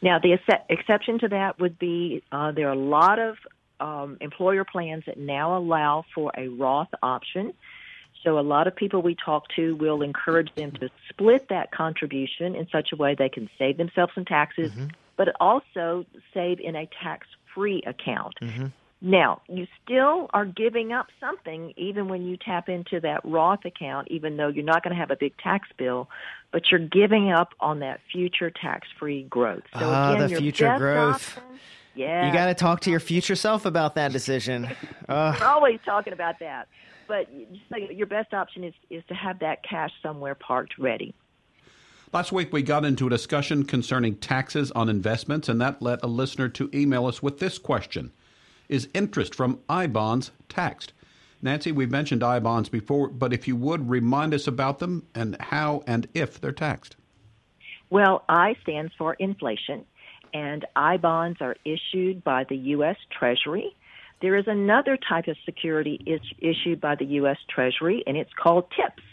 Now, 0.01 0.19
the 0.19 0.33
ex- 0.33 0.63
exception 0.69 1.19
to 1.19 1.27
that 1.29 1.59
would 1.59 1.77
be 1.77 2.23
uh, 2.31 2.51
there 2.51 2.67
are 2.67 2.73
a 2.73 2.75
lot 2.75 3.19
of 3.19 3.37
um, 3.79 4.17
employer 4.21 4.63
plans 4.63 5.03
that 5.07 5.17
now 5.17 5.57
allow 5.57 6.05
for 6.15 6.31
a 6.37 6.47
Roth 6.47 6.89
option. 7.01 7.53
So 8.23 8.39
a 8.39 8.41
lot 8.41 8.67
of 8.67 8.75
people 8.75 9.01
we 9.01 9.15
talk 9.15 9.47
to 9.55 9.75
will 9.75 10.01
encourage 10.01 10.53
them 10.55 10.71
to 10.73 10.89
split 11.09 11.49
that 11.49 11.71
contribution 11.71 12.55
in 12.55 12.67
such 12.71 12.91
a 12.93 12.95
way 12.95 13.15
they 13.15 13.29
can 13.29 13.49
save 13.59 13.77
themselves 13.77 14.13
some 14.15 14.25
taxes, 14.25 14.71
mm-hmm. 14.71 14.87
but 15.17 15.35
also 15.39 16.05
save 16.33 16.59
in 16.59 16.75
a 16.75 16.87
tax-free 17.01 17.83
account. 17.85 18.35
Mm-hmm. 18.41 18.67
Now, 19.05 19.41
you 19.49 19.67
still 19.83 20.29
are 20.33 20.45
giving 20.45 20.93
up 20.93 21.07
something 21.19 21.73
even 21.75 22.07
when 22.07 22.25
you 22.25 22.37
tap 22.37 22.69
into 22.69 23.01
that 23.01 23.19
Roth 23.25 23.65
account, 23.65 24.07
even 24.09 24.37
though 24.37 24.47
you're 24.47 24.63
not 24.63 24.81
going 24.81 24.95
to 24.95 24.99
have 24.99 25.11
a 25.11 25.17
big 25.17 25.35
tax 25.37 25.67
bill, 25.77 26.09
but 26.53 26.71
you're 26.71 26.79
giving 26.79 27.29
up 27.29 27.49
on 27.59 27.79
that 27.79 27.99
future 28.09 28.49
tax 28.49 28.87
free 28.97 29.23
growth. 29.23 29.63
So, 29.73 29.81
ah, 29.81 30.13
again, 30.13 30.29
the 30.29 30.37
future 30.37 30.77
growth. 30.77 31.37
Option, 31.37 31.59
yeah. 31.95 32.27
You 32.27 32.31
got 32.31 32.45
to 32.45 32.53
talk 32.53 32.79
to 32.81 32.91
your 32.91 33.01
future 33.01 33.35
self 33.35 33.65
about 33.65 33.95
that 33.95 34.13
decision. 34.13 34.69
Uh. 35.09 35.35
We're 35.37 35.47
always 35.47 35.79
talking 35.85 36.13
about 36.13 36.39
that 36.39 36.69
but 37.13 37.95
your 37.95 38.07
best 38.07 38.33
option 38.33 38.63
is 38.63 38.73
is 38.89 39.03
to 39.07 39.13
have 39.13 39.37
that 39.39 39.63
cash 39.63 39.91
somewhere 40.01 40.33
parked 40.33 40.79
ready. 40.79 41.13
Last 42.11 42.31
week, 42.31 42.51
we 42.51 42.63
got 42.63 42.85
into 42.85 43.05
a 43.05 43.09
discussion 43.09 43.65
concerning 43.65 44.15
taxes 44.15 44.71
on 44.71 44.89
investments, 44.89 45.47
and 45.47 45.61
that 45.61 45.79
led 45.79 45.99
a 46.01 46.07
listener 46.07 46.49
to 46.49 46.71
email 46.73 47.05
us 47.05 47.21
with 47.21 47.37
this 47.37 47.59
question 47.59 48.11
Is 48.67 48.89
interest 48.95 49.35
from 49.35 49.59
I 49.69 49.85
bonds 49.85 50.31
taxed? 50.49 50.93
Nancy, 51.39 51.71
we've 51.71 51.91
mentioned 51.91 52.23
I 52.23 52.39
bonds 52.39 52.69
before, 52.69 53.09
but 53.09 53.31
if 53.31 53.47
you 53.47 53.55
would 53.57 53.89
remind 53.89 54.33
us 54.33 54.47
about 54.47 54.79
them 54.79 55.05
and 55.13 55.39
how 55.39 55.83
and 55.85 56.07
if 56.15 56.41
they're 56.41 56.51
taxed. 56.51 56.95
Well, 57.91 58.23
I 58.27 58.55
stands 58.63 58.91
for 58.97 59.13
inflation, 59.15 59.85
and 60.33 60.65
I 60.75 60.97
bonds 60.97 61.41
are 61.41 61.57
issued 61.63 62.23
by 62.23 62.45
the 62.45 62.57
U.S. 62.57 62.97
Treasury 63.11 63.75
there 64.23 64.37
is 64.37 64.47
another 64.47 64.97
type 64.97 65.27
of 65.27 65.35
security 65.43 66.01
is 66.05 66.21
issued 66.39 66.79
by 66.79 66.95
the 66.95 67.03
U.S. 67.19 67.35
Treasury, 67.53 68.03
and 68.07 68.15
it's 68.15 68.31
called 68.41 68.71
TIPS. 68.71 69.03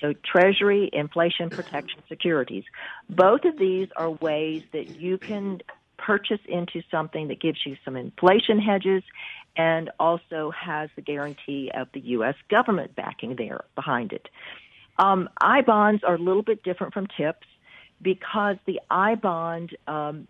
So 0.00 0.12
Treasury 0.24 0.90
Inflation 0.92 1.50
Protection 1.50 2.02
Securities. 2.08 2.64
Both 3.08 3.44
of 3.44 3.56
these 3.60 3.88
are 3.94 4.10
ways 4.10 4.64
that 4.72 5.00
you 5.00 5.18
can 5.18 5.60
purchase 5.98 6.40
into 6.48 6.82
something 6.90 7.28
that 7.28 7.40
gives 7.40 7.58
you 7.64 7.76
some 7.84 7.96
inflation 7.96 8.58
hedges 8.58 9.04
and 9.56 9.88
also 10.00 10.50
has 10.50 10.90
the 10.96 11.02
guarantee 11.02 11.70
of 11.72 11.86
the 11.94 12.00
U.S. 12.00 12.34
government 12.50 12.96
backing 12.96 13.36
there 13.36 13.60
behind 13.76 14.12
it. 14.12 14.28
Um, 14.98 15.28
I 15.40 15.60
bonds 15.60 16.02
are 16.02 16.16
a 16.16 16.18
little 16.18 16.42
bit 16.42 16.64
different 16.64 16.92
from 16.92 17.06
TIPS 17.16 17.46
because 18.00 18.56
the 18.66 18.80
I 18.90 19.14
bond 19.14 19.76
um, 19.86 20.26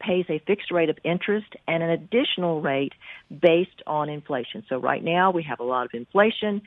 pays 0.00 0.26
a 0.28 0.38
fixed 0.46 0.70
rate 0.70 0.88
of 0.88 0.98
interest 1.04 1.54
and 1.68 1.82
an 1.82 1.90
additional 1.90 2.60
rate 2.60 2.92
based 3.30 3.82
on 3.86 4.08
inflation. 4.08 4.64
So 4.68 4.78
right 4.78 5.02
now 5.02 5.30
we 5.30 5.42
have 5.44 5.60
a 5.60 5.64
lot 5.64 5.84
of 5.84 5.92
inflation. 5.94 6.62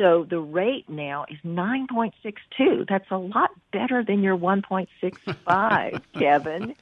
So 0.00 0.24
the 0.28 0.40
rate 0.40 0.88
now 0.88 1.26
is 1.28 1.36
9.62. 1.44 2.88
That's 2.88 3.10
a 3.10 3.18
lot 3.18 3.50
better 3.70 4.02
than 4.02 4.22
your 4.22 4.36
1.65, 4.36 6.02
Kevin. 6.18 6.74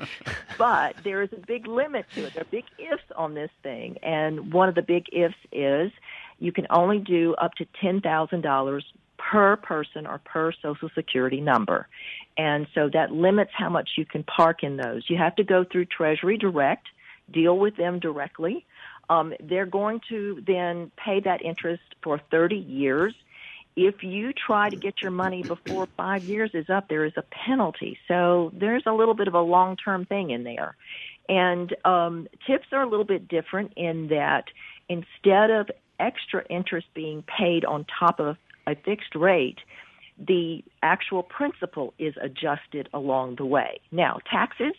But 0.57 0.95
there 1.03 1.23
is 1.23 1.33
a 1.33 1.41
big 1.45 1.67
limit 1.67 2.07
to 2.15 2.27
it. 2.27 2.35
There 2.35 2.43
are 2.43 2.47
big 2.49 2.65
ifs 2.79 3.03
on 3.17 3.35
this 3.35 3.51
thing. 3.65 3.99
And 4.05 4.53
one 4.53 4.69
of 4.69 4.77
the 4.77 4.83
big 4.83 5.07
ifs 5.13 5.35
is 5.51 5.91
you 6.39 6.53
can 6.53 6.69
only 6.71 6.99
do 7.01 7.35
up 7.35 7.55
to 7.57 7.67
$10,000 7.83 8.83
per 9.19 9.57
person 9.57 10.07
or 10.07 10.19
per 10.19 10.53
social 10.63 10.89
security 10.95 11.41
number. 11.41 11.89
And 12.37 12.67
so 12.75 12.89
that 12.93 13.13
limits 13.13 13.51
how 13.55 13.69
much 13.69 13.91
you 13.97 14.05
can 14.07 14.23
park 14.23 14.63
in 14.63 14.77
those. 14.77 15.05
You 15.09 15.19
have 15.19 15.37
to 15.37 15.45
go 15.45 15.65
through 15.65 15.87
Treasury 15.87 16.39
Direct, 16.39 16.87
deal 17.31 17.59
with 17.59 17.77
them 17.77 17.99
directly. 17.99 18.65
Um, 19.11 19.35
they're 19.41 19.67
going 19.67 20.01
to 20.09 20.43
then 20.47 20.91
pay 20.97 21.21
that 21.21 21.43
interest 21.43 21.83
for 22.03 22.21
30 22.31 22.57
years. 22.57 23.15
If 23.77 24.03
you 24.03 24.33
try 24.33 24.71
to 24.71 24.77
get 24.77 25.03
your 25.03 25.11
money 25.11 25.43
before 25.43 25.87
five 25.97 26.25
years 26.25 26.51
is 26.53 26.69
up, 26.69 26.89
there 26.89 27.05
is 27.05 27.13
a 27.17 27.23
penalty. 27.23 27.99
So 28.09 28.53
there's 28.55 28.83
a 28.87 28.93
little 28.93 29.15
bit 29.15 29.29
of 29.29 29.35
a 29.35 29.41
long 29.41 29.77
term 29.77 30.05
thing 30.05 30.31
in 30.31 30.45
there. 30.45 30.77
And 31.29 31.75
um, 31.85 32.29
TIPS 32.47 32.69
are 32.73 32.83
a 32.83 32.89
little 32.89 33.05
bit 33.05 33.29
different 33.29 33.73
in 33.77 34.09
that 34.09 34.45
instead 34.89 35.51
of 35.51 35.71
extra 36.01 36.45
interest 36.49 36.87
being 36.95 37.23
paid 37.23 37.65
on 37.65 37.85
top 37.99 38.21
of 38.21 38.37
a 38.69 38.77
fixed 38.77 39.15
rate, 39.15 39.59
the 40.19 40.63
actual 40.83 41.23
principal 41.23 41.95
is 41.99 42.15
adjusted 42.21 42.89
along 42.93 43.37
the 43.37 43.47
way. 43.47 43.81
Now, 43.91 44.19
taxes 44.31 44.75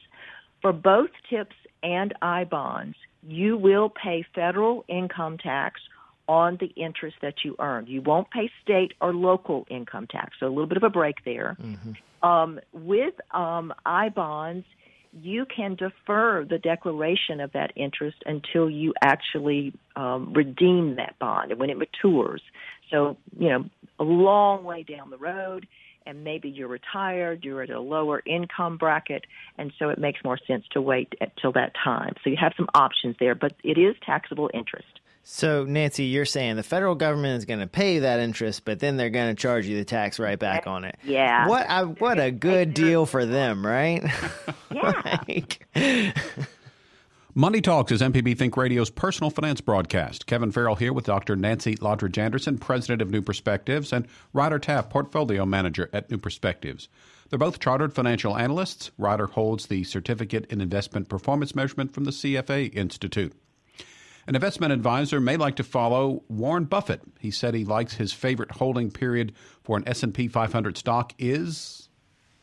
for 0.61 0.73
both 0.73 1.09
TIPS 1.29 1.55
and 1.81 2.13
I 2.21 2.43
bonds, 2.43 2.97
you 3.27 3.57
will 3.57 3.89
pay 3.89 4.25
federal 4.35 4.83
income 4.87 5.37
tax 5.37 5.81
on 6.27 6.57
the 6.59 6.67
interest 6.67 7.17
that 7.21 7.35
you 7.43 7.55
earn. 7.59 7.87
You 7.87 8.01
won't 8.01 8.29
pay 8.29 8.51
state 8.61 8.93
or 9.01 9.13
local 9.13 9.65
income 9.69 10.07
tax. 10.07 10.37
So 10.39 10.47
a 10.47 10.49
little 10.49 10.67
bit 10.67 10.77
of 10.77 10.83
a 10.83 10.89
break 10.89 11.23
there. 11.25 11.57
Mm-hmm. 11.59 12.27
Um, 12.27 12.59
with 12.73 13.15
um, 13.31 13.73
I 13.85 14.09
bonds, 14.09 14.65
you 15.11 15.45
can 15.45 15.75
defer 15.75 16.45
the 16.47 16.59
declaration 16.59 17.39
of 17.39 17.51
that 17.53 17.71
interest 17.75 18.17
until 18.25 18.69
you 18.69 18.93
actually 19.01 19.73
um, 19.95 20.33
redeem 20.33 20.97
that 20.97 21.17
bond 21.17 21.51
and 21.51 21.59
when 21.59 21.69
it 21.69 21.77
matures. 21.77 22.41
So, 22.89 23.17
you 23.37 23.49
know, 23.49 23.65
a 23.99 24.03
long 24.03 24.63
way 24.63 24.83
down 24.83 25.09
the 25.09 25.17
road, 25.17 25.67
and 26.05 26.23
maybe 26.23 26.49
you're 26.49 26.67
retired, 26.67 27.43
you're 27.43 27.61
at 27.61 27.69
a 27.69 27.79
lower 27.79 28.21
income 28.25 28.77
bracket, 28.77 29.25
and 29.57 29.71
so 29.77 29.89
it 29.89 29.99
makes 29.99 30.23
more 30.23 30.39
sense 30.47 30.65
to 30.71 30.81
wait 30.81 31.13
until 31.21 31.51
that 31.53 31.73
time. 31.83 32.13
So 32.23 32.29
you 32.29 32.37
have 32.37 32.53
some 32.57 32.67
options 32.73 33.15
there, 33.19 33.35
but 33.35 33.53
it 33.63 33.77
is 33.77 33.95
taxable 34.05 34.49
interest. 34.53 34.99
So, 35.31 35.63
Nancy, 35.65 36.05
you're 36.05 36.25
saying 36.25 36.55
the 36.55 36.63
federal 36.63 36.95
government 36.95 37.37
is 37.37 37.45
going 37.45 37.59
to 37.59 37.67
pay 37.67 37.99
that 37.99 38.19
interest, 38.19 38.65
but 38.65 38.79
then 38.79 38.97
they're 38.97 39.11
going 39.11 39.35
to 39.35 39.39
charge 39.39 39.67
you 39.67 39.77
the 39.77 39.85
tax 39.85 40.17
right 40.17 40.39
back 40.39 40.65
on 40.65 40.85
it. 40.85 40.97
Yeah. 41.03 41.47
What 41.47 41.69
I, 41.69 41.83
what 41.83 42.19
a 42.19 42.31
good 42.31 42.73
deal 42.73 43.03
uh, 43.03 43.05
for 43.05 43.25
them, 43.27 43.63
right? 43.63 44.03
Yeah. 44.71 45.19
like, 45.27 45.67
Money 47.35 47.61
Talks 47.61 47.91
is 47.91 48.01
MPB 48.01 48.35
Think 48.35 48.57
Radio's 48.57 48.89
personal 48.89 49.29
finance 49.29 49.61
broadcast. 49.61 50.25
Kevin 50.25 50.51
Farrell 50.51 50.73
here 50.73 50.91
with 50.91 51.05
Dr. 51.05 51.35
Nancy 51.35 51.75
Lottridge 51.75 52.17
Anderson, 52.17 52.57
president 52.57 53.03
of 53.03 53.11
New 53.11 53.21
Perspectives, 53.21 53.93
and 53.93 54.07
Ryder 54.33 54.57
Taff, 54.57 54.89
portfolio 54.89 55.45
manager 55.45 55.91
at 55.93 56.09
New 56.09 56.17
Perspectives. 56.17 56.89
They're 57.29 57.37
both 57.37 57.59
chartered 57.59 57.93
financial 57.93 58.35
analysts. 58.35 58.89
Ryder 58.97 59.27
holds 59.27 59.67
the 59.67 59.83
Certificate 59.83 60.51
in 60.51 60.59
Investment 60.59 61.07
Performance 61.07 61.53
Measurement 61.53 61.93
from 61.93 62.05
the 62.05 62.11
CFA 62.11 62.75
Institute. 62.75 63.33
An 64.25 64.33
investment 64.33 64.73
advisor 64.73 65.19
may 65.19 65.37
like 65.37 65.55
to 65.57 65.63
follow 65.63 66.23
Warren 66.29 66.65
Buffett. 66.65 67.03
He 67.19 67.29
said 67.29 67.53
he 67.53 67.63
likes 67.63 67.93
his 67.93 68.11
favorite 68.11 68.53
holding 68.53 68.89
period 68.89 69.33
for 69.63 69.77
an 69.77 69.87
S&P 69.87 70.27
500 70.27 70.77
stock 70.77 71.13
is 71.19 71.89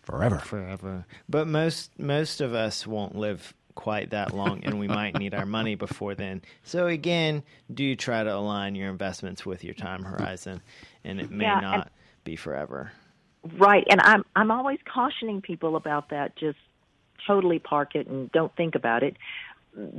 forever. 0.02 0.38
forever. 0.38 1.06
But 1.28 1.48
most 1.48 1.98
most 1.98 2.40
of 2.40 2.54
us 2.54 2.86
won't 2.86 3.16
live 3.16 3.52
quite 3.76 4.10
that 4.10 4.34
long 4.34 4.64
and 4.64 4.80
we 4.80 4.88
might 4.88 5.16
need 5.16 5.32
our 5.34 5.46
money 5.46 5.76
before 5.76 6.16
then. 6.16 6.42
So 6.64 6.88
again, 6.88 7.44
do 7.72 7.94
try 7.94 8.24
to 8.24 8.34
align 8.34 8.74
your 8.74 8.90
investments 8.90 9.46
with 9.46 9.62
your 9.62 9.74
time 9.74 10.02
horizon 10.02 10.60
and 11.04 11.20
it 11.20 11.30
may 11.30 11.44
Yeah, 11.44 11.60
not 11.60 11.74
and- 11.74 11.90
be 12.24 12.34
forever. 12.34 12.90
Right, 13.56 13.86
and 13.88 14.00
I'm 14.02 14.24
I'm 14.34 14.50
always 14.50 14.80
cautioning 14.92 15.40
people 15.40 15.76
about 15.76 16.08
that. 16.08 16.34
Just 16.34 16.58
totally 17.28 17.60
park 17.60 17.94
it 17.94 18.08
and 18.08 18.32
don't 18.32 18.52
think 18.56 18.74
about 18.74 19.04
it. 19.04 19.16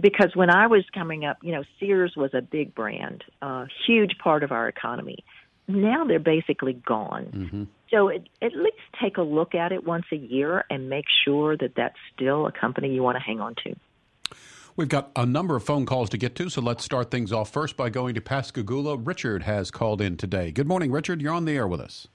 Because 0.01 0.35
when 0.35 0.49
I 0.49 0.67
was 0.67 0.83
coming 0.93 1.23
up, 1.23 1.37
you 1.41 1.53
know, 1.53 1.63
Sears 1.79 2.13
was 2.17 2.33
a 2.33 2.41
big 2.41 2.75
brand, 2.75 3.23
a 3.41 3.67
huge 3.85 4.17
part 4.17 4.43
of 4.43 4.51
our 4.51 4.67
economy. 4.67 5.23
Now 5.67 6.03
they're 6.03 6.19
basically 6.19 6.73
gone. 6.73 7.25
Mm-hmm. 7.33 7.63
So 7.89 8.09
it, 8.09 8.27
at 8.41 8.53
least 8.55 8.77
take 9.01 9.17
a 9.17 9.21
look 9.21 9.55
at 9.55 9.71
it 9.71 9.85
once 9.85 10.05
a 10.11 10.17
year 10.17 10.65
and 10.69 10.89
make 10.89 11.05
sure 11.25 11.55
that 11.57 11.73
that's 11.75 11.97
still 12.13 12.47
a 12.47 12.51
company 12.51 12.93
you 12.93 13.03
want 13.03 13.15
to 13.15 13.23
hang 13.23 13.39
on 13.39 13.55
to. 13.63 13.75
We've 14.75 14.89
got 14.89 15.09
a 15.15 15.25
number 15.25 15.55
of 15.55 15.63
phone 15.63 15.87
calls 15.87 16.09
to 16.09 16.17
get 16.17 16.35
to, 16.35 16.49
so 16.49 16.61
let's 16.61 16.83
start 16.83 17.09
things 17.09 17.31
off 17.31 17.51
first 17.51 17.75
by 17.75 17.89
going 17.89 18.13
to 18.13 18.21
Pascagoula. 18.21 18.97
Richard 18.97 19.43
has 19.43 19.71
called 19.71 20.01
in 20.01 20.17
today. 20.17 20.51
Good 20.51 20.67
morning, 20.67 20.91
Richard. 20.91 21.19
You're 21.19 21.33
on 21.33 21.45
the 21.45 21.53
air 21.53 21.67
with 21.67 21.79
us. 21.81 22.07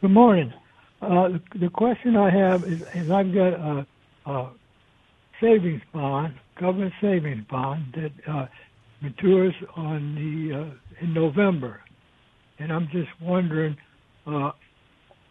Good 0.00 0.10
morning. 0.10 0.52
Uh, 1.00 1.28
the, 1.28 1.42
the 1.60 1.68
question 1.68 2.16
I 2.16 2.30
have 2.30 2.64
is, 2.64 2.82
is 2.94 3.10
I've 3.10 3.32
got 3.32 3.52
a, 3.52 3.86
a 4.26 4.50
savings 5.40 5.82
bond, 5.92 6.34
government 6.58 6.92
savings 7.00 7.44
bond 7.48 7.94
that 7.94 8.12
uh, 8.28 8.46
matures 9.00 9.54
on 9.76 10.14
the 10.16 10.58
uh, 10.58 11.04
in 11.04 11.14
November, 11.14 11.82
and 12.58 12.72
I'm 12.72 12.88
just 12.90 13.10
wondering 13.20 13.76
uh, 14.26 14.50
wh- 14.50 14.65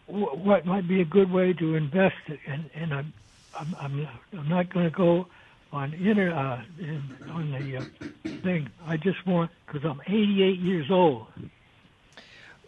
what 0.07 0.65
might 0.65 0.87
be 0.87 1.01
a 1.01 1.05
good 1.05 1.31
way 1.31 1.53
to 1.53 1.75
invest 1.75 2.15
it. 2.27 2.39
And, 2.47 2.69
and 2.73 2.93
I'm 2.93 3.13
I'm 3.57 3.75
I'm, 3.79 4.07
I'm 4.37 4.49
not 4.49 4.73
going 4.73 4.85
to 4.85 4.95
go 4.95 5.27
on 5.71 5.93
inter 5.93 6.31
uh, 6.31 6.61
in, 6.79 7.03
on 7.29 7.51
the 7.51 7.77
uh, 7.77 8.39
thing. 8.41 8.69
I 8.85 8.97
just 8.97 9.25
want 9.25 9.51
because 9.65 9.85
I'm 9.85 10.01
88 10.07 10.59
years 10.59 10.91
old. 10.91 11.27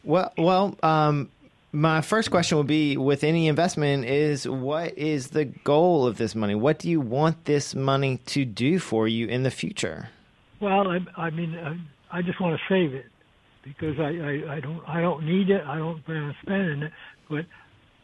Well, 0.04 0.32
well, 0.38 0.78
um, 0.84 1.30
my 1.72 2.02
first 2.02 2.32
question 2.32 2.58
would 2.58 2.68
be 2.68 2.98
with 2.98 3.24
any 3.24 3.48
investment 3.48 4.06
is 4.06 4.48
what 4.48 4.98
is 4.98 5.30
the 5.30 5.46
goal 5.46 6.08
of 6.08 6.18
this 6.18 6.34
money? 6.34 6.56
What 6.56 6.80
do 6.80 6.90
you 6.90 7.02
want 7.02 7.46
this 7.46 7.76
money 7.76 8.18
to 8.28 8.46
do 8.46 8.80
for 8.80 9.08
you 9.08 9.28
in 9.28 9.44
the 9.44 9.52
future? 9.52 10.10
Well, 10.60 10.90
I, 10.90 11.00
I 11.16 11.30
mean, 11.30 11.56
I, 11.56 12.18
I 12.18 12.22
just 12.22 12.40
want 12.40 12.60
to 12.60 12.64
save 12.68 12.94
it 12.94 13.06
because 13.64 14.00
I, 14.00 14.04
I, 14.04 14.56
I 14.56 14.60
don't 14.60 14.82
I 14.88 15.02
don't 15.02 15.26
need 15.26 15.50
it. 15.50 15.64
I 15.66 15.78
don't 15.78 16.04
plan 16.06 16.24
on 16.24 16.36
spending 16.42 16.84
it. 16.84 16.94
But 17.30 17.46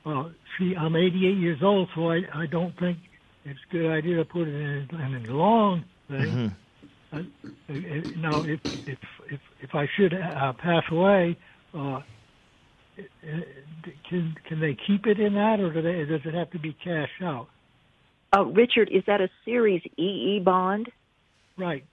uh, 0.06 0.30
see, 0.58 0.76
I'm 0.78 0.96
88 0.96 1.38
years 1.38 1.60
old, 1.64 1.90
so 1.96 2.10
I, 2.10 2.22
I 2.34 2.46
don't 2.46 2.78
think 2.80 2.98
it's 3.46 3.60
a 3.70 3.74
good 3.74 3.92
idea 3.92 4.18
to 4.18 4.26
put 4.26 4.48
it 4.48 4.54
in, 4.54 4.88
in 4.92 5.30
a 5.30 5.34
long 5.34 5.86
thing. 6.08 6.56
Uh, 7.12 7.18
uh, 7.18 7.74
now, 8.18 8.44
if 8.44 8.60
if 8.86 9.00
if 9.32 9.40
if 9.62 9.70
I 9.74 9.88
should 9.96 10.14
uh, 10.14 10.54
pass 10.54 10.84
away, 10.92 11.38
uh, 11.74 11.78
uh, 11.78 12.02
can 14.10 14.36
can 14.48 14.60
they 14.60 14.76
keep 14.88 15.08
it 15.08 15.20
in 15.20 15.34
that, 15.36 15.60
or 15.60 15.72
do 15.72 15.82
they, 15.82 16.06
does 16.06 16.22
it 16.26 16.34
have 16.34 16.52
to 16.52 16.60
be 16.60 16.74
cashed 16.74 17.22
out? 17.22 17.48
Uh, 18.36 18.46
Richard, 18.46 18.90
is 18.92 19.04
that 19.08 19.22
a 19.22 19.30
Series 19.46 19.82
EE 19.98 20.42
bond? 20.44 20.90
Right. 21.58 21.86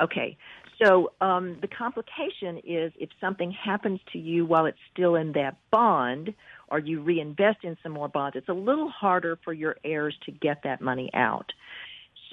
Okay. 0.00 0.36
So 0.82 1.12
um, 1.20 1.58
the 1.60 1.68
complication 1.68 2.58
is 2.64 2.92
if 2.98 3.10
something 3.20 3.52
happens 3.52 4.00
to 4.12 4.18
you 4.18 4.44
while 4.44 4.66
it's 4.66 4.78
still 4.92 5.14
in 5.14 5.32
that 5.32 5.56
bond, 5.70 6.34
or 6.68 6.78
you 6.78 7.02
reinvest 7.02 7.58
in 7.62 7.76
some 7.82 7.92
more 7.92 8.08
bonds, 8.08 8.36
it's 8.36 8.48
a 8.48 8.54
little 8.54 8.88
harder 8.88 9.38
for 9.44 9.52
your 9.52 9.76
heirs 9.84 10.16
to 10.26 10.32
get 10.32 10.62
that 10.64 10.80
money 10.80 11.10
out. 11.14 11.52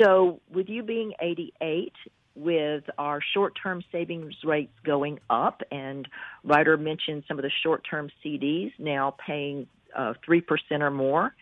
So 0.02 0.40
with 0.52 0.70
you 0.70 0.82
being 0.82 1.14
88, 1.22 1.94
with 2.36 2.86
our 2.98 3.20
short-term 3.34 3.84
savings 3.92 4.34
rates 4.46 4.72
going 4.86 5.20
up, 5.30 5.62
and 5.72 6.08
Ryder 6.44 6.78
mentioned 6.78 7.26
some 7.28 7.38
of 7.38 7.44
the 7.44 7.52
short-term 7.64 8.10
CDs 8.24 8.72
now 8.80 9.16
paying 9.26 9.68
uh, 9.96 10.14
three 10.26 10.42
percent 10.42 10.84
or 10.84 10.92
more 10.92 11.34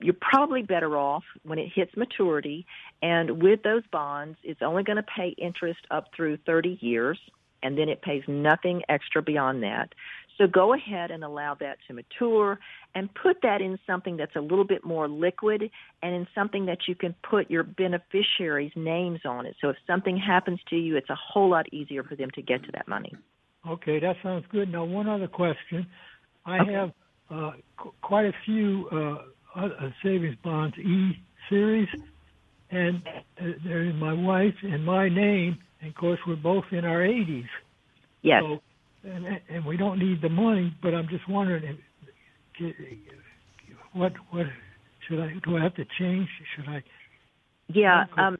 you're 0.00 0.14
probably 0.20 0.62
better 0.62 0.96
off 0.96 1.24
when 1.42 1.58
it 1.58 1.70
hits 1.74 1.96
maturity. 1.96 2.66
And 3.02 3.42
with 3.42 3.62
those 3.62 3.82
bonds, 3.90 4.38
it's 4.42 4.62
only 4.62 4.82
going 4.82 4.96
to 4.96 5.02
pay 5.04 5.34
interest 5.38 5.80
up 5.90 6.08
through 6.14 6.38
30 6.46 6.78
years, 6.80 7.18
and 7.62 7.78
then 7.78 7.88
it 7.88 8.02
pays 8.02 8.22
nothing 8.28 8.82
extra 8.88 9.22
beyond 9.22 9.62
that. 9.62 9.88
So 10.38 10.46
go 10.46 10.74
ahead 10.74 11.10
and 11.10 11.24
allow 11.24 11.54
that 11.60 11.78
to 11.88 11.94
mature 11.94 12.58
and 12.94 13.08
put 13.14 13.38
that 13.42 13.62
in 13.62 13.78
something 13.86 14.18
that's 14.18 14.36
a 14.36 14.40
little 14.40 14.66
bit 14.66 14.84
more 14.84 15.08
liquid 15.08 15.70
and 16.02 16.14
in 16.14 16.26
something 16.34 16.66
that 16.66 16.80
you 16.86 16.94
can 16.94 17.14
put 17.28 17.50
your 17.50 17.62
beneficiaries' 17.62 18.72
names 18.76 19.20
on 19.24 19.46
it. 19.46 19.56
So 19.62 19.70
if 19.70 19.76
something 19.86 20.16
happens 20.18 20.60
to 20.68 20.76
you, 20.76 20.96
it's 20.96 21.08
a 21.08 21.16
whole 21.16 21.48
lot 21.48 21.72
easier 21.72 22.02
for 22.02 22.16
them 22.16 22.30
to 22.34 22.42
get 22.42 22.64
to 22.64 22.72
that 22.72 22.86
money. 22.86 23.14
Okay, 23.66 23.98
that 23.98 24.16
sounds 24.22 24.44
good. 24.52 24.70
Now, 24.70 24.84
one 24.84 25.08
other 25.08 25.26
question. 25.26 25.86
I 26.44 26.60
Okay. 26.60 26.72
have 26.72 26.92
uh, 27.30 27.52
qu- 27.76 27.94
quite 28.02 28.26
a 28.26 28.32
few 28.44 28.88
uh, 28.92 28.96
uh, 28.96 29.22
savings 30.02 30.36
bonds, 30.42 30.76
E 30.78 31.12
series, 31.48 31.88
and 32.70 33.02
uh, 33.40 33.44
they're 33.64 33.84
in 33.84 33.96
my 33.96 34.12
wife 34.12 34.54
and 34.62 34.84
my 34.84 35.08
name. 35.08 35.58
And 35.80 35.90
of 35.90 35.96
course, 35.96 36.18
we're 36.26 36.36
both 36.36 36.64
in 36.72 36.84
our 36.84 36.98
80s. 36.98 37.44
Yes. 38.22 38.42
So, 38.42 38.58
and, 39.08 39.26
and 39.48 39.64
we 39.64 39.76
don't 39.76 39.98
need 39.98 40.20
the 40.20 40.28
money, 40.28 40.74
but 40.82 40.94
I'm 40.94 41.08
just 41.08 41.28
wondering, 41.28 41.78
if, 42.58 42.74
what 43.92 44.12
what 44.30 44.46
should 45.06 45.20
I 45.20 45.32
do? 45.44 45.56
I 45.56 45.62
have 45.62 45.74
to 45.76 45.84
change? 45.98 46.28
Should 46.56 46.68
I? 46.68 46.82
Yeah. 47.68 48.04
Um, 48.16 48.38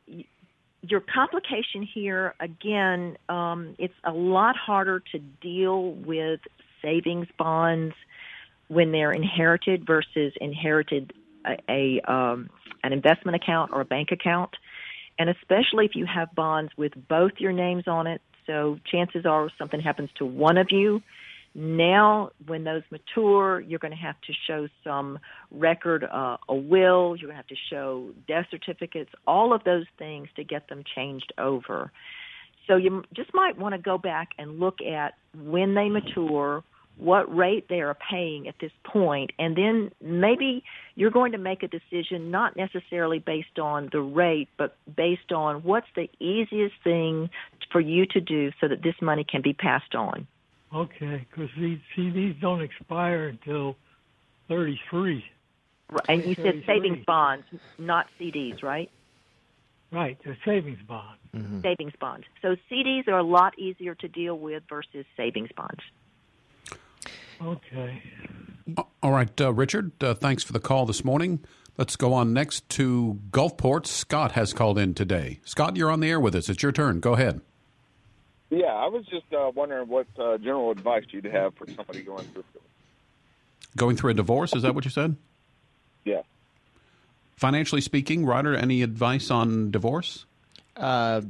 your 0.82 1.00
complication 1.00 1.86
here, 1.94 2.34
again, 2.40 3.16
um, 3.28 3.74
it's 3.78 3.94
a 4.04 4.12
lot 4.12 4.56
harder 4.56 5.02
to 5.12 5.18
deal 5.40 5.92
with 5.92 6.40
savings 6.82 7.26
bonds 7.38 7.94
when 8.68 8.92
they're 8.92 9.12
inherited 9.12 9.86
versus 9.86 10.32
inherited 10.40 11.12
a, 11.46 11.56
a 11.68 12.12
um, 12.12 12.50
an 12.82 12.92
investment 12.92 13.36
account 13.36 13.70
or 13.72 13.80
a 13.80 13.84
bank 13.84 14.10
account. 14.12 14.50
And 15.18 15.30
especially 15.30 15.86
if 15.86 15.92
you 15.94 16.06
have 16.06 16.34
bonds 16.34 16.72
with 16.76 16.92
both 17.08 17.32
your 17.38 17.52
names 17.52 17.84
on 17.86 18.06
it, 18.06 18.20
so 18.46 18.78
chances 18.90 19.24
are 19.26 19.50
something 19.58 19.80
happens 19.80 20.10
to 20.18 20.26
one 20.26 20.58
of 20.58 20.68
you. 20.70 21.02
Now, 21.54 22.30
when 22.46 22.64
those 22.64 22.82
mature, 22.90 23.60
you're 23.60 23.78
going 23.78 23.94
to 23.94 23.98
have 23.98 24.20
to 24.26 24.32
show 24.46 24.68
some 24.84 25.18
record, 25.50 26.04
uh, 26.04 26.36
a 26.50 26.54
will, 26.54 27.16
you're 27.16 27.28
going 27.28 27.30
to 27.30 27.36
have 27.36 27.46
to 27.46 27.56
show 27.70 28.10
death 28.28 28.44
certificates, 28.50 29.10
all 29.26 29.54
of 29.54 29.64
those 29.64 29.86
things 29.98 30.28
to 30.36 30.44
get 30.44 30.68
them 30.68 30.84
changed 30.94 31.32
over. 31.38 31.90
So 32.66 32.76
you 32.76 33.04
just 33.14 33.32
might 33.32 33.56
want 33.56 33.74
to 33.74 33.80
go 33.80 33.96
back 33.96 34.30
and 34.38 34.60
look 34.60 34.82
at 34.82 35.14
when 35.34 35.74
they 35.74 35.88
mature, 35.88 36.62
what 36.98 37.34
rate 37.34 37.68
they 37.68 37.80
are 37.80 37.96
paying 38.10 38.48
at 38.48 38.54
this 38.60 38.72
point, 38.84 39.30
and 39.38 39.56
then 39.56 39.90
maybe 40.00 40.64
you're 40.94 41.10
going 41.10 41.32
to 41.32 41.38
make 41.38 41.62
a 41.62 41.68
decision 41.68 42.30
not 42.30 42.56
necessarily 42.56 43.18
based 43.18 43.58
on 43.58 43.88
the 43.92 44.00
rate, 44.00 44.48
but 44.56 44.76
based 44.96 45.32
on 45.32 45.62
what's 45.62 45.88
the 45.94 46.08
easiest 46.18 46.74
thing 46.82 47.28
for 47.70 47.80
you 47.80 48.06
to 48.06 48.20
do 48.20 48.50
so 48.60 48.68
that 48.68 48.82
this 48.82 48.94
money 49.02 49.24
can 49.24 49.42
be 49.42 49.52
passed 49.52 49.94
on. 49.94 50.26
Okay, 50.74 51.26
because 51.30 51.50
these 51.58 51.78
see 51.94 52.10
these 52.10 52.34
don't 52.40 52.62
expire 52.62 53.28
until 53.28 53.76
33. 54.48 55.24
Right, 55.88 56.00
and 56.08 56.24
you 56.24 56.34
said 56.34 56.64
savings 56.66 57.04
bonds, 57.06 57.44
not 57.78 58.06
CDs, 58.18 58.62
right? 58.62 58.90
Right, 59.92 60.18
the 60.24 60.36
savings 60.44 60.80
bond. 60.88 61.18
Mm-hmm. 61.34 61.60
Savings 61.60 61.92
bonds. 62.00 62.26
So 62.42 62.56
CDs 62.70 63.06
are 63.06 63.18
a 63.18 63.22
lot 63.22 63.56
easier 63.58 63.94
to 63.96 64.08
deal 64.08 64.36
with 64.36 64.64
versus 64.68 65.06
savings 65.16 65.50
bonds. 65.56 65.80
Okay. 67.42 68.02
All 69.02 69.12
right, 69.12 69.40
uh, 69.40 69.52
Richard, 69.52 69.92
uh, 70.02 70.14
thanks 70.14 70.42
for 70.42 70.52
the 70.52 70.60
call 70.60 70.86
this 70.86 71.04
morning. 71.04 71.40
Let's 71.78 71.96
go 71.96 72.14
on 72.14 72.32
next 72.32 72.68
to 72.70 73.20
Gulfport. 73.30 73.86
Scott 73.86 74.32
has 74.32 74.52
called 74.52 74.78
in 74.78 74.94
today. 74.94 75.40
Scott, 75.44 75.76
you're 75.76 75.90
on 75.90 76.00
the 76.00 76.10
air 76.10 76.18
with 76.18 76.34
us. 76.34 76.48
It's 76.48 76.62
your 76.62 76.72
turn. 76.72 77.00
Go 77.00 77.12
ahead. 77.12 77.40
Yeah, 78.48 78.72
I 78.72 78.86
was 78.86 79.04
just 79.06 79.32
uh, 79.32 79.50
wondering 79.54 79.88
what 79.88 80.06
uh, 80.18 80.38
general 80.38 80.70
advice 80.70 81.04
you'd 81.10 81.24
have 81.26 81.54
for 81.54 81.66
somebody 81.66 82.02
going 82.02 82.24
through 82.28 82.44
going 83.76 83.96
through 83.96 84.10
a 84.10 84.14
divorce. 84.14 84.54
Is 84.54 84.62
that 84.62 84.74
what 84.74 84.84
you 84.84 84.90
said? 84.90 85.16
Yeah. 86.04 86.22
Financially 87.36 87.82
speaking, 87.82 88.24
Ryder, 88.24 88.56
any 88.56 88.82
advice 88.82 89.30
on 89.30 89.70
divorce? 89.70 90.24
Uh, 90.76 91.22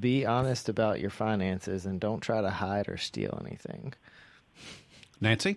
be 0.00 0.26
honest 0.26 0.68
about 0.68 1.00
your 1.00 1.10
finances 1.10 1.86
and 1.86 1.98
don't 1.98 2.20
try 2.20 2.42
to 2.42 2.50
hide 2.50 2.88
or 2.88 2.98
steal 2.98 3.42
anything. 3.46 3.94
Nancy? 5.20 5.56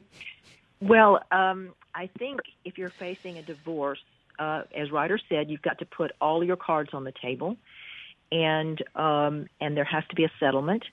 Well, 0.82 1.22
um, 1.32 1.74
I 1.94 2.10
think 2.18 2.42
if 2.64 2.78
you're 2.78 2.90
facing 2.90 3.38
a 3.38 3.42
divorce, 3.42 4.00
uh, 4.38 4.64
as 4.76 4.92
Ryder 4.92 5.20
said, 5.28 5.50
you've 5.50 5.62
got 5.62 5.80
to 5.80 5.86
put 5.86 6.12
all 6.22 6.44
your 6.44 6.56
cards 6.56 6.92
on 6.94 7.04
the 7.04 7.14
table, 7.22 7.58
and 8.32 8.82
um, 8.96 9.48
and 9.60 9.76
there 9.76 9.84
has 9.84 10.04
to 10.10 10.16
be 10.16 10.24
a 10.24 10.32
settlement. 10.40 10.84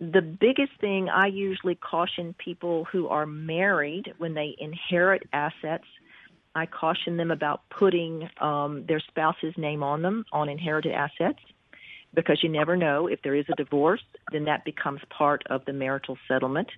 The 0.00 0.22
biggest 0.22 0.72
thing 0.80 1.08
I 1.08 1.26
usually 1.26 1.74
caution 1.74 2.34
people 2.38 2.86
who 2.90 3.08
are 3.08 3.26
married 3.26 4.14
when 4.18 4.32
they 4.34 4.56
inherit 4.58 5.22
assets, 5.32 5.84
I 6.54 6.66
caution 6.66 7.18
them 7.18 7.30
about 7.30 7.68
putting 7.68 8.28
um, 8.40 8.86
their 8.86 9.00
spouse's 9.00 9.54
name 9.58 9.82
on 9.82 10.02
them 10.02 10.24
on 10.32 10.48
inherited 10.48 10.92
assets 10.92 11.38
because 12.14 12.42
you 12.42 12.48
never 12.48 12.76
know 12.76 13.06
if 13.06 13.22
there 13.22 13.34
is 13.34 13.44
a 13.50 13.54
divorce, 13.54 14.02
then 14.32 14.44
that 14.44 14.64
becomes 14.64 15.00
part 15.10 15.44
of 15.48 15.64
the 15.64 15.72
marital 15.72 16.18
settlement. 16.26 16.68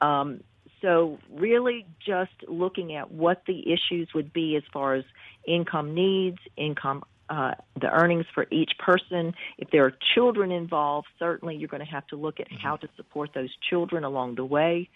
Um, 0.00 0.40
so, 0.86 1.18
really, 1.34 1.84
just 1.98 2.30
looking 2.46 2.94
at 2.94 3.10
what 3.10 3.42
the 3.48 3.72
issues 3.72 4.08
would 4.14 4.32
be 4.32 4.54
as 4.54 4.62
far 4.72 4.94
as 4.94 5.02
income 5.44 5.96
needs, 5.96 6.38
income, 6.56 7.02
uh, 7.28 7.54
the 7.80 7.90
earnings 7.90 8.24
for 8.32 8.46
each 8.52 8.70
person. 8.78 9.34
If 9.58 9.70
there 9.72 9.84
are 9.84 9.92
children 10.14 10.52
involved, 10.52 11.08
certainly 11.18 11.56
you're 11.56 11.66
going 11.66 11.84
to 11.84 11.90
have 11.90 12.06
to 12.08 12.16
look 12.16 12.38
at 12.38 12.46
how 12.62 12.76
to 12.76 12.88
support 12.96 13.30
those 13.34 13.50
children 13.68 14.04
along 14.04 14.36
the 14.36 14.44
way. 14.44 14.88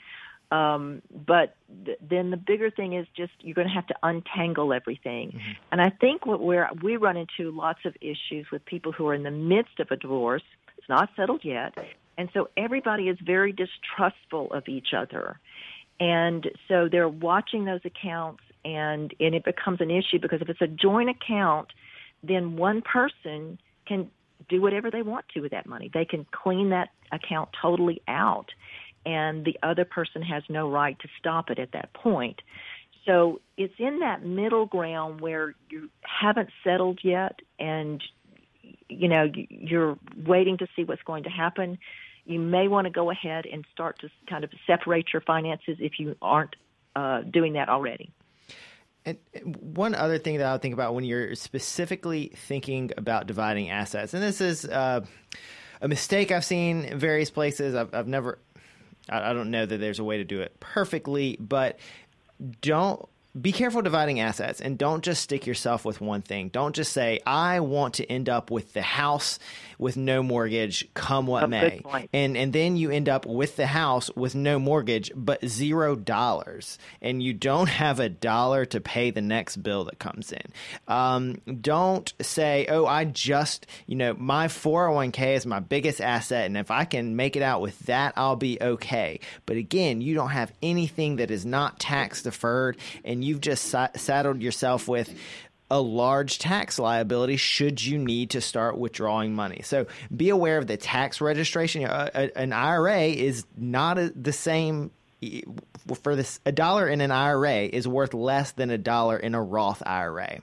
Um, 0.53 1.03
but 1.27 1.57
th- 1.85 1.99
then 2.09 2.31
the 2.31 2.37
bigger 2.37 2.71
thing 2.71 2.93
is 2.93 3.09
just 3.17 3.33
you're 3.41 3.57
going 3.57 3.67
to 3.67 3.75
have 3.75 3.89
to 3.89 3.97
untangle 4.05 4.73
everything. 4.73 5.31
Mm-hmm. 5.31 5.53
And 5.73 5.81
I 5.81 5.91
think 5.91 6.25
what 6.25 6.41
we're 6.41 6.69
we 6.81 6.99
run 6.99 7.17
into 7.17 7.51
lots 7.51 7.81
of 7.85 7.97
issues 8.01 8.47
with 8.53 8.65
people 8.65 8.93
who 8.93 9.09
are 9.09 9.15
in 9.15 9.25
the 9.25 9.33
midst 9.33 9.81
of 9.81 9.89
a 9.91 9.97
divorce. 9.97 10.45
It's 10.79 10.89
not 10.89 11.11
settled 11.17 11.45
yet, 11.45 11.75
and 12.17 12.29
so 12.35 12.49
everybody 12.57 13.09
is 13.09 13.17
very 13.25 13.53
distrustful 13.53 14.53
of 14.53 14.69
each 14.69 14.89
other. 14.97 15.39
And 16.01 16.51
so 16.67 16.89
they're 16.91 17.09
watching 17.09 17.67
those 17.67 17.83
accounts 17.85 18.43
and, 18.65 19.15
and 19.21 19.35
it 19.35 19.45
becomes 19.45 19.81
an 19.81 19.91
issue 19.91 20.19
because 20.21 20.41
if 20.41 20.49
it's 20.49 20.63
a 20.63 20.67
joint 20.67 21.11
account, 21.11 21.69
then 22.23 22.57
one 22.57 22.83
person 22.83 23.59
can 23.87 24.11
do 24.49 24.61
whatever 24.61 24.91
they 24.91 25.03
want 25.03 25.27
to 25.35 25.41
with 25.41 25.53
that 25.53 25.67
money. 25.67 25.91
They 25.93 26.07
can 26.07 26.27
clean 26.33 26.71
that 26.71 26.89
account 27.13 27.51
totally 27.61 28.01
out 28.09 28.47
and 29.07 29.45
the 29.45 29.57
other 29.63 29.85
person 29.85 30.23
has 30.23 30.43
no 30.49 30.71
right 30.71 30.99
to 30.99 31.09
stop 31.19 31.51
it 31.51 31.59
at 31.59 31.73
that 31.73 31.93
point. 31.95 32.41
So 33.07 33.41
it's 33.57 33.75
in 33.79 34.01
that 34.01 34.25
middle 34.25 34.67
ground 34.67 35.21
where 35.21 35.55
you 35.71 35.89
haven't 36.03 36.51
settled 36.63 37.01
yet 37.03 37.41
and 37.59 38.03
you 38.89 39.09
know 39.09 39.31
you're 39.49 39.99
waiting 40.27 40.59
to 40.59 40.67
see 40.77 40.85
what's 40.85 41.03
going 41.03 41.25
to 41.25 41.31
happen 41.31 41.79
you 42.25 42.39
may 42.39 42.69
want 42.69 42.87
to 42.87 42.91
go 42.91 43.11
ahead 43.11 43.47
and 43.47 43.65
start 43.73 43.99
to 44.01 44.09
kind 44.29 44.45
of 44.45 44.51
separate 44.67 45.13
your 45.13 45.23
finances 45.23 45.77
if 45.81 45.99
you 45.99 46.17
aren't 46.21 46.57
uh, 46.97 47.23
doing 47.23 47.55
that 47.55 47.69
already. 47.69 48.11
And 49.07 49.19
one 49.61 49.95
other 49.95 50.19
thing 50.19 50.39
that 50.39 50.47
I 50.47 50.53
would 50.53 50.63
think 50.63 50.75
about 50.75 50.95
when 50.95 51.05
you're 51.05 51.35
specifically 51.35 52.33
thinking 52.35 52.91
about 52.97 53.27
dividing 53.27 53.71
assets, 53.71 54.13
and 54.13 54.23
this 54.23 54.41
is 54.41 54.67
uh, 54.67 55.05
a 55.81 55.89
mistake 55.89 56.31
I've 56.31 56.45
seen 56.45 56.85
in 56.85 56.99
various 56.99 57.31
places. 57.31 57.75
I've, 57.75 57.95
I've 57.95 58.09
never, 58.09 58.39
I, 59.09 59.31
I 59.31 59.33
don't 59.33 59.51
know 59.51 59.65
that 59.65 59.79
there's 59.79 59.99
a 59.99 60.05
way 60.05 60.19
to 60.19 60.25
do 60.25 60.41
it 60.43 60.61
perfectly, 60.61 61.39
but 61.41 61.79
don't 62.61 63.09
be 63.41 63.53
careful 63.53 63.81
dividing 63.81 64.19
assets 64.21 64.61
and 64.61 64.77
don't 64.77 65.05
just 65.05 65.23
stick 65.23 65.47
yourself 65.47 65.85
with 65.85 66.01
one 66.01 66.21
thing. 66.21 66.49
Don't 66.49 66.75
just 66.75 66.93
say, 66.93 67.21
I 67.25 67.61
want 67.61 67.95
to 67.95 68.11
end 68.11 68.29
up 68.29 68.51
with 68.51 68.73
the 68.73 68.83
house 68.83 69.39
with 69.81 69.97
no 69.97 70.23
mortgage, 70.23 70.89
come 70.95 71.27
what 71.27 71.49
may. 71.49 71.81
And 72.13 72.37
and 72.37 72.53
then 72.53 72.77
you 72.77 72.91
end 72.91 73.09
up 73.09 73.27
with 73.27 73.57
the 73.57 73.67
house 73.67 74.11
with 74.17 74.35
no 74.35 74.59
mortgage, 74.59 75.13
but 75.15 75.47
zero 75.47 75.95
dollars. 75.95 76.79
And 77.01 77.23
you 77.23 77.33
don't 77.33 77.69
have 77.69 78.01
a 78.01 78.09
dollar 78.09 78.65
to 78.67 78.81
pay 78.81 79.11
the 79.11 79.23
next 79.23 79.59
bill 79.59 79.85
that 79.85 79.99
comes 80.01 80.33
in. 80.33 80.43
Um, 80.89 81.37
don't 81.61 82.13
say, 82.21 82.67
Oh, 82.69 82.87
I 82.87 83.05
just 83.05 83.67
you 83.87 83.95
know, 83.95 84.15
my 84.15 84.49
401k 84.49 85.37
is 85.37 85.47
my 85.47 85.61
biggest 85.61 86.01
asset, 86.01 86.47
and 86.47 86.57
if 86.57 86.71
I 86.71 86.85
can 86.85 87.15
make 87.15 87.37
it 87.37 87.43
out 87.43 87.61
with 87.61 87.79
that, 87.81 88.15
I'll 88.17 88.37
be 88.37 88.59
okay. 88.61 89.21
But 89.47 89.57
again, 89.57 90.01
you 90.01 90.15
don't 90.15 90.31
have 90.31 90.53
anything 90.63 91.17
that 91.17 91.31
is 91.31 91.47
not 91.47 91.79
tax 91.79 92.23
deferred 92.23 92.77
and 93.05 93.21
and 93.21 93.27
you've 93.27 93.43
just 93.43 93.75
saddled 93.97 94.41
yourself 94.41 94.89
with 94.89 95.15
a 95.71 95.81
large 95.81 96.39
tax 96.39 96.79
liability 96.79 97.37
should 97.37 97.83
you 97.83 97.99
need 97.99 98.31
to 98.31 98.41
start 98.41 98.77
withdrawing 98.77 99.35
money. 99.35 99.61
So 99.63 99.87
be 100.15 100.31
aware 100.31 100.59
of 100.59 100.67
the 100.67 100.77
tax 100.77 101.21
registration. 101.21 101.85
Uh, 101.85 102.11
uh, 102.13 102.29
an 102.37 102.53
IRA 102.53 103.03
is 103.03 103.47
not 103.57 103.99
the 104.21 104.33
same 104.33 104.91
for 106.03 106.17
this. 106.17 106.41
A 106.45 106.53
dollar 106.53 106.89
in 106.89 107.01
an 107.01 107.11
IRA 107.11 107.63
is 107.63 107.87
worth 107.87 108.15
less 108.15 108.53
than 108.53 108.71
a 108.71 108.79
dollar 108.79 109.17
in 109.17 109.35
a 109.35 109.43
Roth 109.43 109.83
IRA. 109.87 110.41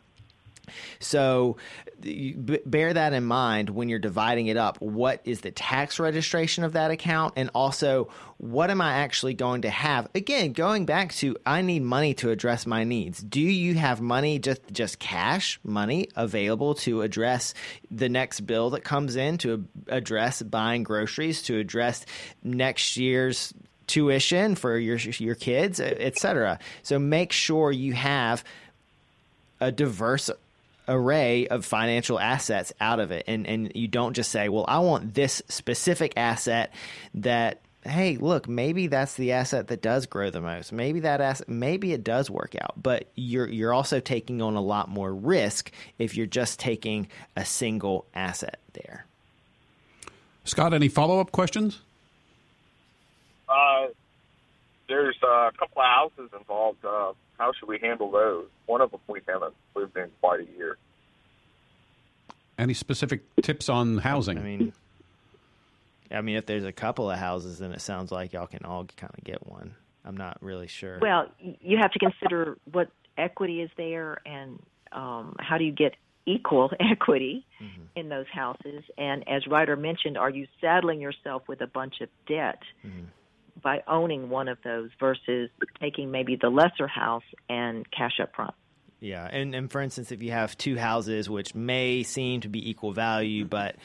So 1.00 1.58
bear 2.00 2.94
that 2.94 3.14
in 3.14 3.26
mind 3.26 3.70
when 3.70 3.90
you're 3.90 4.00
dividing 4.00 4.48
it 4.48 4.58
up. 4.58 4.80
What 4.82 5.22
is 5.26 5.42
the 5.42 5.52
tax 5.52 6.00
registration 6.00 6.64
of 6.64 6.74
that 6.74 6.92
account? 6.92 7.34
And 7.36 7.50
also, 7.54 8.10
what 8.38 8.70
am 8.70 8.82
I 8.82 8.94
actually 8.94 9.34
going 9.34 9.64
to 9.64 9.70
have? 9.70 10.08
Again, 10.14 10.54
going 10.54 10.86
back 10.86 11.14
to 11.16 11.36
I 11.46 11.62
need 11.62 11.82
money 11.82 12.14
to 12.16 12.30
address 12.30 12.68
my 12.68 12.84
needs. 12.84 13.22
Do 13.22 13.42
you 13.42 13.76
have 13.76 14.00
money, 14.02 14.40
just, 14.40 14.62
just 14.72 15.00
cash 15.00 15.60
money 15.64 16.10
available 16.16 16.76
to 16.76 17.02
address 17.02 17.54
the 17.90 18.10
next 18.10 18.42
bill 18.42 18.72
that 18.72 18.84
comes 18.84 19.16
in, 19.16 19.38
to 19.40 19.66
address 19.88 20.42
buying 20.42 20.84
groceries, 20.84 21.42
to 21.44 21.58
address 21.58 22.06
next 22.44 22.98
year's 22.98 23.54
tuition 23.88 24.56
for 24.56 24.78
your 24.78 24.98
your 24.98 25.36
kids, 25.36 25.80
etc. 25.80 26.60
So 26.84 27.00
make 27.00 27.32
sure 27.32 27.72
you 27.72 27.94
have 27.94 28.44
a 29.60 29.72
diverse 29.72 30.30
array 30.88 31.47
of 31.47 31.65
financial 31.65 32.19
assets 32.19 32.73
out 32.80 33.00
of 33.00 33.12
it. 33.12 33.26
And 33.28 33.45
and 33.47 33.71
you 33.76 33.88
don't 33.88 34.13
just 34.13 34.32
say 34.32 34.50
well 34.50 34.65
I 34.67 34.80
want 34.80 35.13
this 35.13 35.41
specific 35.47 36.13
asset 36.15 36.73
that 37.15 37.62
hey 37.84 38.17
look 38.17 38.47
maybe 38.47 38.88
that's 38.88 39.15
the 39.15 39.32
asset 39.32 39.67
that 39.67 39.82
does 39.82 40.06
grow 40.06 40.30
the 40.30 40.41
most. 40.41 40.71
Maybe 40.71 41.02
that 41.02 41.21
asset 41.21 41.50
maybe 41.50 41.93
it 41.93 42.04
does 42.04 42.30
work 42.30 42.56
out. 42.62 42.82
But 42.82 43.10
you're 43.15 43.47
you're 43.47 43.73
also 43.73 44.00
taking 44.00 44.41
on 44.41 44.56
a 44.56 44.62
lot 44.62 44.89
more 44.89 45.13
risk 45.13 45.71
if 45.97 46.15
you're 46.15 46.26
just 46.26 46.60
taking 46.60 47.08
a 47.36 47.45
single 47.45 48.06
asset 48.13 48.60
there. 48.73 49.06
Scott 50.43 50.73
any 50.73 50.88
follow-up 50.88 51.32
questions? 51.32 51.80
Uh 53.50 53.88
there's 54.88 55.17
a 55.21 55.52
couple 55.58 55.82
of 55.82 55.88
houses 55.88 56.30
involved 56.38 56.84
uh, 56.86 57.12
how 57.38 57.52
should 57.54 57.69
we 57.69 57.80
handle 57.80 58.12
those? 58.12 58.47
One 58.65 58.82
of 58.82 58.91
them 58.91 59.00
we 59.08 59.21
haven't 59.28 59.54
lived 59.76 59.97
in 59.97 60.10
quite 60.21 60.41
a 60.41 60.58
year. 60.58 60.78
Any 62.58 62.73
specific 62.73 63.21
tips 63.41 63.69
on 63.69 64.00
housing? 64.00 64.38
I 64.38 64.41
mean, 64.41 64.73
I 66.12 66.21
mean, 66.21 66.38
if 66.38 66.45
there's 66.45 66.65
a 66.65 66.71
couple 66.71 67.10
of 67.10 67.19
houses, 67.19 67.60
then 67.60 67.71
it 67.71 67.82
sounds 67.82 68.12
like 68.12 68.34
y'all 68.34 68.47
can 68.47 68.65
all 68.65 68.86
kind 68.97 69.13
of 69.15 69.23
get 69.23 69.45
one. 69.45 69.76
I'm 70.04 70.17
not 70.17 70.38
really 70.41 70.67
sure. 70.67 71.00
Well, 71.00 71.28
you 71.39 71.78
have 71.78 71.91
to 71.91 72.00
consider 72.00 72.58
what 72.71 72.89
equity 73.17 73.62
is 73.62 73.69
there 73.78 74.21
and 74.26 74.60
um, 74.91 75.36
how 75.39 75.58
do 75.58 75.65
you 75.65 75.71
get 75.71 75.95
equal 76.26 76.71
equity 76.80 77.45
mm-hmm. 77.62 77.82
in 77.95 78.10
those 78.10 78.28
houses. 78.32 78.84
And 78.97 79.28
as 79.28 79.47
Ryder 79.47 79.76
mentioned, 79.76 80.17
are 80.17 80.30
you 80.30 80.47
saddling 80.62 81.02
yourself 81.02 81.43
with 81.47 81.62
a 81.62 81.67
bunch 81.67 82.02
of 82.02 82.10
debt 82.28 82.62
mm-hmm. 82.86 83.06
By 83.62 83.84
owning 83.88 84.30
one 84.30 84.48
of 84.48 84.58
those 84.63 84.89
versus 85.00 85.50
taking 85.80 86.12
maybe 86.12 86.36
the 86.36 86.50
lesser 86.50 86.88
house 86.88 87.24
and 87.50 87.89
cash 87.91 88.20
up 88.22 88.36
front? 88.36 88.54
Yeah, 89.00 89.28
and 89.32 89.54
and 89.54 89.72
for 89.72 89.82
instance, 89.82 90.12
if 90.12 90.24
you 90.24 90.32
have 90.32 90.58
two 90.58 90.78
houses 90.78 91.30
which 91.30 91.54
may 91.54 92.04
seem 92.04 92.41
to 92.41 92.50
be 92.50 92.70
equal 92.70 92.93
value, 92.93 93.46
but 93.46 93.76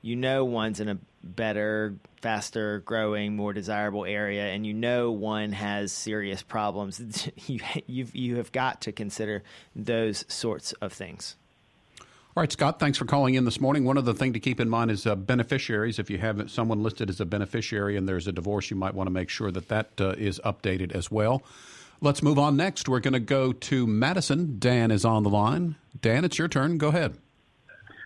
you 0.00 0.16
know 0.16 0.44
one's 0.44 0.80
in 0.80 0.88
a 0.88 0.98
better, 1.22 1.96
faster 2.22 2.78
growing, 2.80 3.34
more 3.34 3.52
desirable 3.52 4.04
area, 4.04 4.46
and 4.46 4.64
you 4.64 4.72
know 4.72 5.10
one 5.10 5.52
has 5.52 5.92
serious 5.92 6.42
problems, 6.42 7.28
you 7.46 7.60
you've, 7.86 8.14
you 8.14 8.36
have 8.36 8.52
got 8.52 8.82
to 8.82 8.92
consider 8.92 9.42
those 9.74 10.24
sorts 10.28 10.72
of 10.74 10.92
things. 10.92 11.36
All 12.36 12.42
right, 12.42 12.52
Scott, 12.52 12.78
thanks 12.78 12.96
for 12.96 13.06
calling 13.06 13.34
in 13.34 13.44
this 13.44 13.60
morning. 13.60 13.84
One 13.84 13.98
other 13.98 14.12
thing 14.12 14.34
to 14.34 14.38
keep 14.38 14.60
in 14.60 14.68
mind 14.68 14.92
is 14.92 15.04
uh, 15.04 15.16
beneficiaries. 15.16 15.98
If 15.98 16.10
you 16.10 16.18
have 16.18 16.48
someone 16.48 16.80
listed 16.80 17.10
as 17.10 17.20
a 17.20 17.24
beneficiary 17.24 17.96
and 17.96 18.08
there's 18.08 18.28
a 18.28 18.32
divorce, 18.32 18.70
you 18.70 18.76
might 18.76 18.94
want 18.94 19.08
to 19.08 19.10
make 19.10 19.28
sure 19.28 19.50
that 19.50 19.66
that 19.66 19.90
uh, 20.00 20.10
is 20.10 20.40
updated 20.44 20.92
as 20.92 21.10
well. 21.10 21.42
Let's 22.00 22.22
move 22.22 22.38
on 22.38 22.56
next. 22.56 22.88
We're 22.88 23.00
going 23.00 23.14
to 23.14 23.18
go 23.18 23.52
to 23.52 23.84
Madison. 23.84 24.60
Dan 24.60 24.92
is 24.92 25.04
on 25.04 25.24
the 25.24 25.28
line. 25.28 25.74
Dan, 26.00 26.24
it's 26.24 26.38
your 26.38 26.46
turn. 26.46 26.78
Go 26.78 26.88
ahead. 26.88 27.16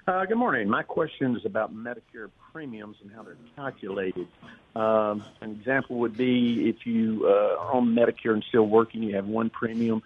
Uh, 0.08 0.24
good 0.24 0.38
morning. 0.38 0.70
My 0.70 0.82
question 0.82 1.36
is 1.36 1.44
about 1.44 1.74
Medicare 1.74 2.30
premiums 2.50 2.96
and 3.02 3.12
how 3.12 3.24
they're 3.24 3.36
calculated. 3.56 4.26
Um, 4.74 5.22
an 5.42 5.50
example 5.50 5.96
would 5.96 6.16
be 6.16 6.70
if 6.70 6.86
you 6.86 7.26
uh, 7.26 7.60
are 7.60 7.74
on 7.74 7.94
Medicare 7.94 8.32
and 8.32 8.44
still 8.48 8.66
working, 8.66 9.02
you 9.02 9.16
have 9.16 9.26
one 9.26 9.50
premium. 9.50 10.02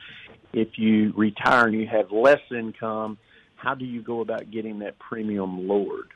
If 0.52 0.76
you 0.76 1.12
retire 1.16 1.66
and 1.66 1.74
you 1.74 1.86
have 1.86 2.10
less 2.10 2.40
income, 2.50 3.16
how 3.58 3.74
do 3.74 3.84
you 3.84 4.02
go 4.02 4.20
about 4.20 4.50
getting 4.50 4.78
that 4.80 4.98
premium 4.98 5.68
lowered? 5.68 6.08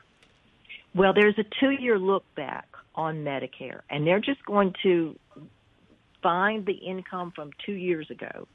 Well, 0.95 1.13
there's 1.13 1.37
a 1.37 1.43
two 1.59 1.71
year 1.71 1.99
look 1.99 2.23
back 2.35 2.67
on 2.95 3.23
Medicare, 3.23 3.81
and 3.89 4.05
they're 4.05 4.19
just 4.19 4.43
going 4.45 4.73
to 4.83 5.15
find 6.21 6.65
the 6.65 6.73
income 6.73 7.31
from 7.35 7.51
two 7.65 7.73
years 7.73 8.09
ago 8.09 8.47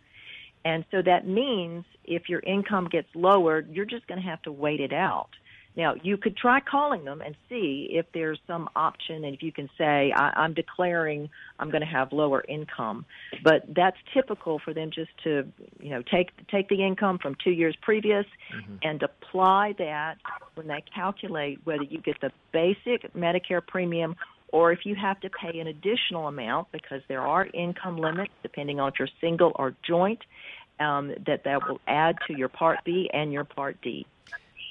and 0.64 0.85
so 0.90 1.03
that 1.03 1.27
means 1.27 1.85
if 2.05 2.29
your 2.29 2.40
income 2.40 2.88
gets 2.90 3.09
lowered, 3.14 3.68
you're 3.70 3.85
just 3.85 4.07
going 4.07 4.20
to 4.20 4.27
have 4.27 4.42
to 4.42 4.53
wait 4.53 4.81
it 4.81 4.92
out. 4.92 5.31
Now, 5.78 5.94
you 6.02 6.16
could 6.16 6.36
try 6.36 6.58
calling 6.58 7.04
them 7.04 7.22
and 7.24 7.36
see 7.48 7.88
if 7.92 8.04
there's 8.12 8.40
some 8.48 8.68
option, 8.74 9.24
and 9.24 9.32
if 9.32 9.44
you 9.44 9.52
can 9.52 9.70
say, 9.78 10.12
I, 10.14 10.44
am 10.44 10.52
declaring 10.52 11.30
I'm 11.60 11.70
going 11.70 11.82
to 11.82 11.86
have 11.86 12.12
lower 12.12 12.44
income. 12.48 13.06
But 13.44 13.62
that's 13.76 13.96
typical 14.12 14.58
for 14.58 14.74
them 14.74 14.90
just 14.92 15.10
to, 15.22 15.46
you 15.78 15.90
know, 15.90 16.02
take 16.02 16.30
take 16.48 16.68
the 16.68 16.84
income 16.84 17.18
from 17.22 17.36
two 17.44 17.52
years 17.52 17.76
previous 17.80 18.26
mm-hmm. 18.52 18.74
and 18.82 19.00
apply 19.04 19.76
that 19.78 20.16
when 20.56 20.66
they 20.66 20.82
calculate 20.92 21.60
whether 21.62 21.84
you 21.84 22.00
get 22.00 22.20
the 22.20 22.32
basic 22.52 23.14
Medicare 23.14 23.64
premium 23.64 24.16
or 24.48 24.72
if 24.72 24.80
you 24.84 24.96
have 24.96 25.20
to 25.20 25.30
pay 25.30 25.60
an 25.60 25.68
additional 25.68 26.26
amount 26.26 26.72
because 26.72 27.02
there 27.06 27.20
are 27.20 27.46
income 27.54 27.98
limits 27.98 28.32
depending 28.42 28.80
on 28.80 28.88
if 28.88 28.94
you're 28.98 29.08
single 29.20 29.52
or 29.56 29.76
joint 29.86 30.20
um, 30.80 31.12
that 31.26 31.44
that 31.44 31.68
will 31.68 31.80
add 31.86 32.16
to 32.26 32.36
your 32.36 32.48
Part 32.48 32.78
B 32.84 33.10
and 33.12 33.32
your 33.32 33.44
Part 33.44 33.76
D. 33.82 34.06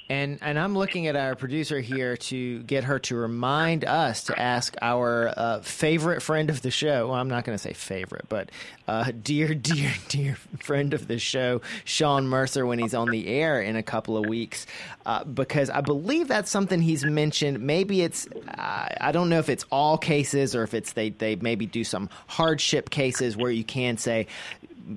And 0.09 0.39
and 0.41 0.57
I'm 0.57 0.77
looking 0.77 1.07
at 1.07 1.17
our 1.17 1.35
producer 1.35 1.81
here 1.81 2.15
to 2.15 2.63
get 2.63 2.85
her 2.85 2.97
to 2.99 3.15
remind 3.15 3.83
us 3.83 4.23
to 4.25 4.39
ask 4.39 4.73
our 4.81 5.33
uh, 5.35 5.59
favorite 5.61 6.21
friend 6.21 6.49
of 6.49 6.61
the 6.61 6.71
show. 6.71 7.07
Well, 7.07 7.15
I'm 7.15 7.27
not 7.27 7.43
going 7.43 7.57
to 7.57 7.61
say 7.61 7.73
favorite, 7.73 8.25
but 8.29 8.49
uh, 8.87 9.11
dear, 9.21 9.53
dear, 9.53 9.93
dear 10.07 10.37
friend 10.59 10.93
of 10.93 11.07
the 11.07 11.19
show, 11.19 11.61
Sean 11.83 12.25
Mercer, 12.27 12.65
when 12.65 12.79
he's 12.79 12.93
on 12.93 13.09
the 13.09 13.27
air 13.27 13.61
in 13.61 13.75
a 13.75 13.83
couple 13.83 14.15
of 14.15 14.25
weeks, 14.27 14.65
uh, 15.05 15.25
because 15.25 15.69
I 15.69 15.81
believe 15.81 16.29
that's 16.29 16.49
something 16.49 16.81
he's 16.81 17.03
mentioned. 17.03 17.59
Maybe 17.59 18.01
it's 18.01 18.29
I 18.47 19.11
don't 19.11 19.27
know 19.27 19.39
if 19.39 19.49
it's 19.49 19.65
all 19.71 19.97
cases 19.97 20.55
or 20.55 20.63
if 20.63 20.73
it's 20.73 20.93
they 20.93 21.09
they 21.09 21.35
maybe 21.35 21.65
do 21.65 21.83
some 21.83 22.09
hardship 22.27 22.89
cases 22.89 23.35
where 23.35 23.51
you 23.51 23.65
can 23.65 23.97
say 23.97 24.27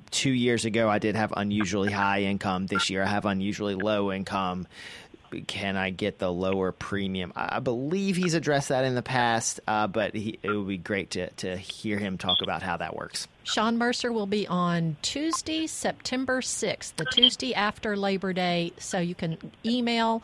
two 0.09 0.31
years 0.31 0.65
ago 0.65 0.89
I 0.89 0.99
did 0.99 1.15
have 1.15 1.33
unusually 1.35 1.91
high 1.91 2.21
income. 2.21 2.67
This 2.67 2.89
year 2.89 3.03
I 3.03 3.07
have 3.07 3.25
unusually 3.25 3.75
low 3.75 4.11
income. 4.11 4.67
Can 5.47 5.77
I 5.77 5.89
get 5.89 6.19
the 6.19 6.31
lower 6.31 6.71
premium? 6.71 7.31
I 7.35 7.59
believe 7.59 8.15
he's 8.15 8.33
addressed 8.33 8.69
that 8.69 8.83
in 8.85 8.95
the 8.95 9.01
past, 9.01 9.59
uh, 9.67 9.87
but 9.87 10.13
he, 10.13 10.39
it 10.43 10.49
would 10.49 10.67
be 10.67 10.77
great 10.77 11.11
to, 11.11 11.29
to 11.31 11.55
hear 11.57 11.97
him 11.97 12.17
talk 12.17 12.41
about 12.41 12.61
how 12.61 12.77
that 12.77 12.95
works. 12.95 13.27
Sean 13.43 13.77
Mercer 13.77 14.11
will 14.11 14.27
be 14.27 14.47
on 14.47 14.97
Tuesday, 15.01 15.67
September 15.67 16.41
6th, 16.41 16.95
the 16.95 17.05
Tuesday 17.05 17.53
after 17.53 17.95
Labor 17.95 18.33
Day. 18.33 18.73
So 18.77 18.99
you 18.99 19.15
can 19.15 19.37
email 19.65 20.21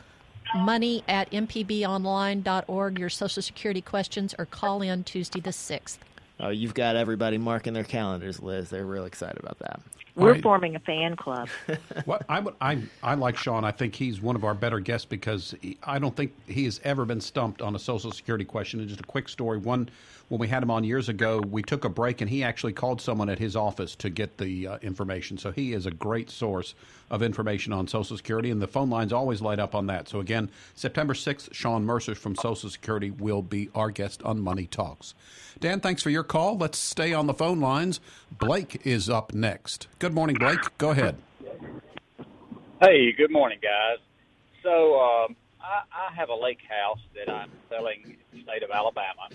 money 0.56 1.04
at 1.08 1.32
mpbonline.org 1.32 3.00
your 3.00 3.10
Social 3.10 3.42
Security 3.42 3.82
questions 3.82 4.36
or 4.38 4.46
call 4.46 4.82
in 4.82 5.04
Tuesday 5.04 5.40
the 5.40 5.50
6th. 5.50 5.98
Oh, 6.40 6.50
you've 6.50 6.74
got 6.74 6.96
everybody 6.96 7.38
marking 7.38 7.74
their 7.74 7.84
calendars, 7.84 8.42
Liz. 8.42 8.70
They're 8.70 8.86
real 8.86 9.06
excited 9.06 9.40
about 9.40 9.60
that. 9.60 9.82
We're 10.18 10.34
right. 10.34 10.42
forming 10.42 10.76
a 10.76 10.80
fan 10.80 11.16
club. 11.16 11.48
well, 12.08 12.20
I, 12.28 12.44
I, 12.60 12.82
I 13.04 13.14
like 13.14 13.38
Sean. 13.38 13.64
I 13.64 13.70
think 13.70 13.94
he's 13.94 14.20
one 14.20 14.36
of 14.36 14.44
our 14.44 14.56
better 14.56 14.80
guests 14.80 15.06
because 15.06 15.54
he, 15.62 15.78
I 15.84 16.00
don't 16.00 16.16
think 16.16 16.34
he 16.48 16.66
has 16.66 16.82
ever 16.84 17.06
been 17.06 17.22
stumped 17.22 17.62
on 17.62 17.76
a 17.76 17.80
Social 17.80 18.12
Security 18.12 18.44
question. 18.44 18.80
And 18.80 18.90
just 18.90 19.00
a 19.00 19.06
quick 19.06 19.30
story. 19.30 19.60
One, 19.60 19.90
when 20.30 20.40
we 20.40 20.48
had 20.48 20.64
him 20.64 20.72
on 20.72 20.84
years 20.84 21.08
ago, 21.08 21.40
we 21.40 21.62
took 21.62 21.86
a 21.86 21.90
break 21.90 22.20
and 22.22 22.30
he 22.30 22.44
actually 22.44 22.74
called 22.74 23.00
someone 23.00 23.30
at 23.30 23.38
his 23.38 23.56
office 23.56 23.96
to 23.98 24.10
get 24.10 24.40
the 24.40 24.68
uh, 24.68 24.78
information. 24.80 25.38
So 25.38 25.52
he 25.52 25.74
is 25.74 25.86
a 25.86 25.92
great 25.92 26.32
source 26.32 26.74
of 27.10 27.22
information 27.22 27.72
on 27.72 27.88
Social 27.88 28.18
Security, 28.18 28.52
and 28.52 28.62
the 28.62 28.68
phone 28.68 28.90
lines 28.90 29.14
always 29.14 29.42
light 29.42 29.60
up 29.60 29.74
on 29.74 29.88
that. 29.88 30.10
So 30.10 30.20
again, 30.20 30.50
September 30.76 31.14
6th, 31.14 31.54
Sean 31.54 31.86
Mercer 31.86 32.16
from 32.16 32.36
Social 32.36 32.70
Security 32.70 33.12
will 33.12 33.42
be 33.42 33.70
our 33.74 33.92
guest 33.92 34.22
on 34.24 34.42
Money 34.42 34.66
Talks. 34.66 35.14
Dan, 35.60 35.80
thanks 35.80 36.04
for 36.04 36.10
your 36.10 36.24
call. 36.24 36.58
Let's 36.58 36.78
stay 36.78 37.14
on 37.14 37.28
the 37.28 37.34
phone 37.34 37.60
lines. 37.60 38.00
Blake 38.38 38.86
is 38.86 39.10
up 39.10 39.34
next. 39.34 39.88
Good 40.00 40.07
morning, 40.14 40.36
Blake. 40.40 40.60
Go 40.78 40.92
ahead. 40.92 41.18
Hey, 42.82 43.12
good 43.12 43.32
morning, 43.32 43.60
guys. 43.62 43.98
So 44.64 45.00
um, 45.00 45.36
I, 45.62 45.82
I 45.92 46.14
have 46.16 46.30
a 46.30 46.36
lake 46.36 46.60
house 46.68 47.00
that 47.16 47.32
I'm 47.32 47.52
selling 47.70 48.04
in 48.04 48.18
the 48.32 48.44
state 48.44 48.64
of 48.64 48.70
Alabama, 48.72 49.30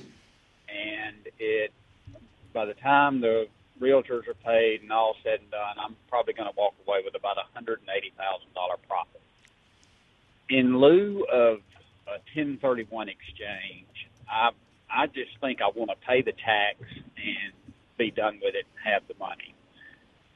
and 0.68 1.26
it 1.38 1.72
by 2.52 2.66
the 2.66 2.74
time 2.74 3.20
the 3.20 3.46
realtors 3.80 4.28
are 4.28 4.38
paid 4.44 4.82
and 4.82 4.92
all 4.92 5.16
said 5.24 5.40
and 5.40 5.50
done, 5.50 5.76
I'm 5.82 5.96
probably 6.08 6.34
going 6.34 6.48
to 6.48 6.54
walk 6.56 6.74
away 6.86 7.00
with 7.04 7.14
about 7.16 7.36
a 7.36 7.52
hundred 7.52 7.80
and 7.80 7.88
eighty 7.96 8.12
thousand 8.16 8.52
dollar 8.54 8.76
profit. 8.88 9.20
In 10.48 10.78
lieu 10.78 11.24
of 11.32 11.58
a 12.06 12.22
1031 12.36 13.08
exchange, 13.08 14.10
I 14.30 14.50
I 14.90 15.06
just 15.06 15.32
think 15.40 15.60
I 15.62 15.70
want 15.74 15.90
to 15.90 15.96
pay 16.06 16.22
the 16.22 16.32
tax 16.32 16.76
and 17.16 17.52
be 17.98 18.10
done 18.10 18.38
with 18.42 18.54
it 18.54 18.66
and 18.70 18.92
have 18.92 19.02
the 19.08 19.14
money. 19.18 19.54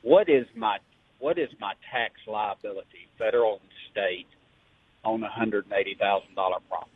What 0.06 0.28
is 0.28 0.46
my 0.54 0.78
what 1.18 1.36
is 1.36 1.48
my 1.60 1.72
tax 1.90 2.14
liability, 2.28 3.08
federal 3.18 3.54
and 3.54 3.70
state, 3.90 4.28
on 5.04 5.20
a 5.24 5.28
hundred 5.28 5.64
and 5.64 5.72
eighty 5.72 5.96
thousand 5.98 6.36
dollar 6.36 6.58
profit? 6.68 6.92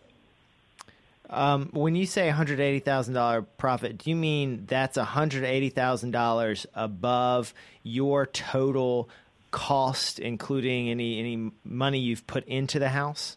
Um, 1.28 1.70
when 1.72 1.96
you 1.96 2.06
say 2.06 2.28
$180,000 2.28 3.46
profit, 3.56 3.98
do 3.98 4.10
you 4.10 4.16
mean 4.16 4.64
that's 4.66 4.98
$180,000 4.98 6.66
above 6.74 7.54
your 7.84 8.26
total 8.26 9.08
cost, 9.50 10.20
including 10.20 10.88
any 10.88 11.18
any 11.18 11.50
money 11.64 11.98
you've 11.98 12.28
put 12.28 12.44
into 12.46 12.78
the 12.78 12.90
house? 12.90 13.36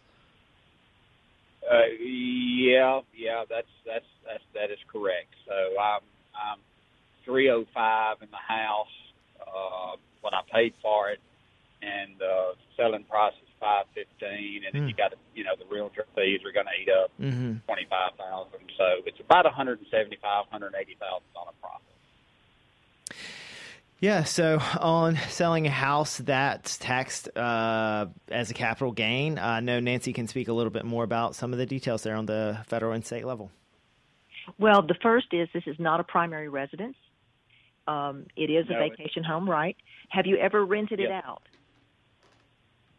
Uh, 1.67 1.85
yeah, 1.99 3.01
yeah, 3.15 3.43
that's 3.49 3.67
that's 3.87 4.05
that's 4.23 4.43
that 4.53 4.69
is 4.69 4.79
correct. 4.87 5.33
So 5.47 5.53
I'm 5.81 6.01
I'm 6.35 6.59
305 7.25 8.21
in 8.21 8.27
the 8.29 8.37
house 8.37 8.87
uh, 9.53 9.95
when 10.21 10.33
I 10.33 10.41
paid 10.51 10.73
for 10.81 11.09
it, 11.09 11.19
and 11.81 12.21
uh, 12.21 12.53
selling 12.75 13.03
price 13.03 13.33
is 13.43 13.49
515, 13.59 14.63
and 14.65 14.73
then 14.73 14.83
mm. 14.83 14.89
you 14.89 14.95
got 14.95 15.11
to, 15.11 15.17
you 15.35 15.43
know 15.43 15.55
the 15.57 15.65
realtor 15.73 16.05
fees 16.15 16.41
are 16.45 16.51
going 16.51 16.65
to 16.65 16.75
eat 16.81 16.89
up 16.89 17.11
mm-hmm. 17.19 17.63
25,000. 17.65 18.51
So 18.77 18.85
it's 19.05 19.19
about 19.19 19.45
175, 19.45 20.19
180 20.49 20.97
thousand 20.99 21.33
dollar 21.33 21.51
profit. 21.61 21.83
Yeah, 23.99 24.23
so 24.25 24.59
on 24.81 25.15
selling 25.29 25.65
a 25.65 25.71
house 25.71 26.17
that's 26.17 26.77
taxed 26.77 27.29
uh, 27.37 28.07
as 28.27 28.51
a 28.51 28.53
capital 28.53 28.91
gain, 28.91 29.39
I 29.39 29.61
know 29.61 29.79
Nancy 29.79 30.11
can 30.11 30.27
speak 30.27 30.49
a 30.49 30.53
little 30.53 30.71
bit 30.71 30.83
more 30.83 31.05
about 31.05 31.35
some 31.35 31.53
of 31.53 31.59
the 31.59 31.65
details 31.65 32.03
there 32.03 32.15
on 32.15 32.25
the 32.25 32.59
federal 32.67 32.91
and 32.91 33.05
state 33.05 33.25
level. 33.25 33.49
Well, 34.59 34.81
the 34.81 34.95
first 35.01 35.27
is 35.31 35.47
this 35.53 35.63
is 35.67 35.77
not 35.79 36.01
a 36.01 36.03
primary 36.03 36.49
residence. 36.49 36.97
Um, 37.87 38.25
it 38.35 38.49
is 38.49 38.65
no, 38.69 38.77
a 38.77 38.89
vacation 38.89 39.23
home, 39.23 39.49
right? 39.49 39.75
Have 40.09 40.25
you 40.25 40.37
ever 40.37 40.65
rented 40.65 40.99
yes. 40.99 41.09
it 41.09 41.27
out? 41.27 41.43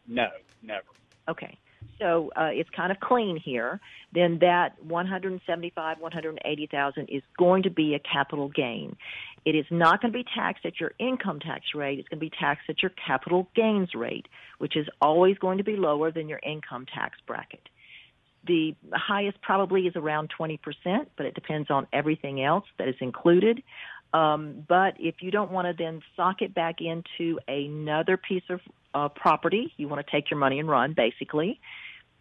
No, 0.07 0.29
never. 0.63 0.85
Okay. 1.29 1.59
So 1.99 2.31
uh, 2.37 2.51
it's 2.53 2.71
kind 2.71 2.91
of 2.91 3.01
clean 3.01 3.41
here. 3.43 3.81
Then 4.13 4.39
that 4.41 4.83
175, 4.85 6.01
180,000 6.01 7.09
is 7.09 7.23
going 7.39 7.63
to 7.63 7.71
be 7.71 7.95
a 7.95 7.99
capital 7.99 8.49
gain. 8.49 8.97
It 9.45 9.55
is 9.55 9.67
not 9.71 10.01
going 10.01 10.13
to 10.13 10.19
be 10.19 10.25
taxed 10.35 10.65
at 10.65 10.81
your 10.81 10.93
income 10.99 11.41
tax 11.41 11.67
rate. 11.75 11.99
It's 11.99 12.09
going 12.09 12.19
to 12.19 12.25
be 12.27 12.33
taxed 12.39 12.69
at 12.69 12.83
your 12.83 12.93
capital 13.07 13.49
gains 13.55 13.95
rate, 13.95 14.27
which 14.59 14.77
is 14.77 14.87
always 15.01 15.37
going 15.39 15.59
to 15.59 15.65
be 15.65 15.77
lower 15.77 16.11
than 16.11 16.29
your 16.29 16.41
income 16.43 16.87
tax 16.93 17.19
bracket. 17.27 17.69
The 18.47 18.75
highest 18.93 19.41
probably 19.41 19.83
is 19.83 19.97
around 19.97 20.31
20%, 20.39 20.59
but 21.17 21.27
it 21.27 21.35
depends 21.35 21.71
on 21.71 21.87
everything 21.93 22.43
else 22.43 22.65
that 22.79 22.89
is 22.89 22.97
included. 23.01 23.63
Um, 24.15 24.65
but 24.69 24.95
if 25.01 25.17
you 25.21 25.33
don't 25.33 25.51
want 25.51 25.67
to 25.67 25.75
then 25.77 26.01
sock 26.15 26.41
it 26.41 26.55
back 26.55 26.77
into 26.81 27.41
another 27.49 28.17
piece 28.17 28.45
of 28.49 28.61
uh, 28.95 29.09
property, 29.09 29.73
you 29.77 29.89
want 29.89 30.07
to 30.07 30.11
take 30.11 30.31
your 30.31 30.39
money 30.39 30.61
and 30.61 30.69
run, 30.69 30.95
basically. 30.95 31.61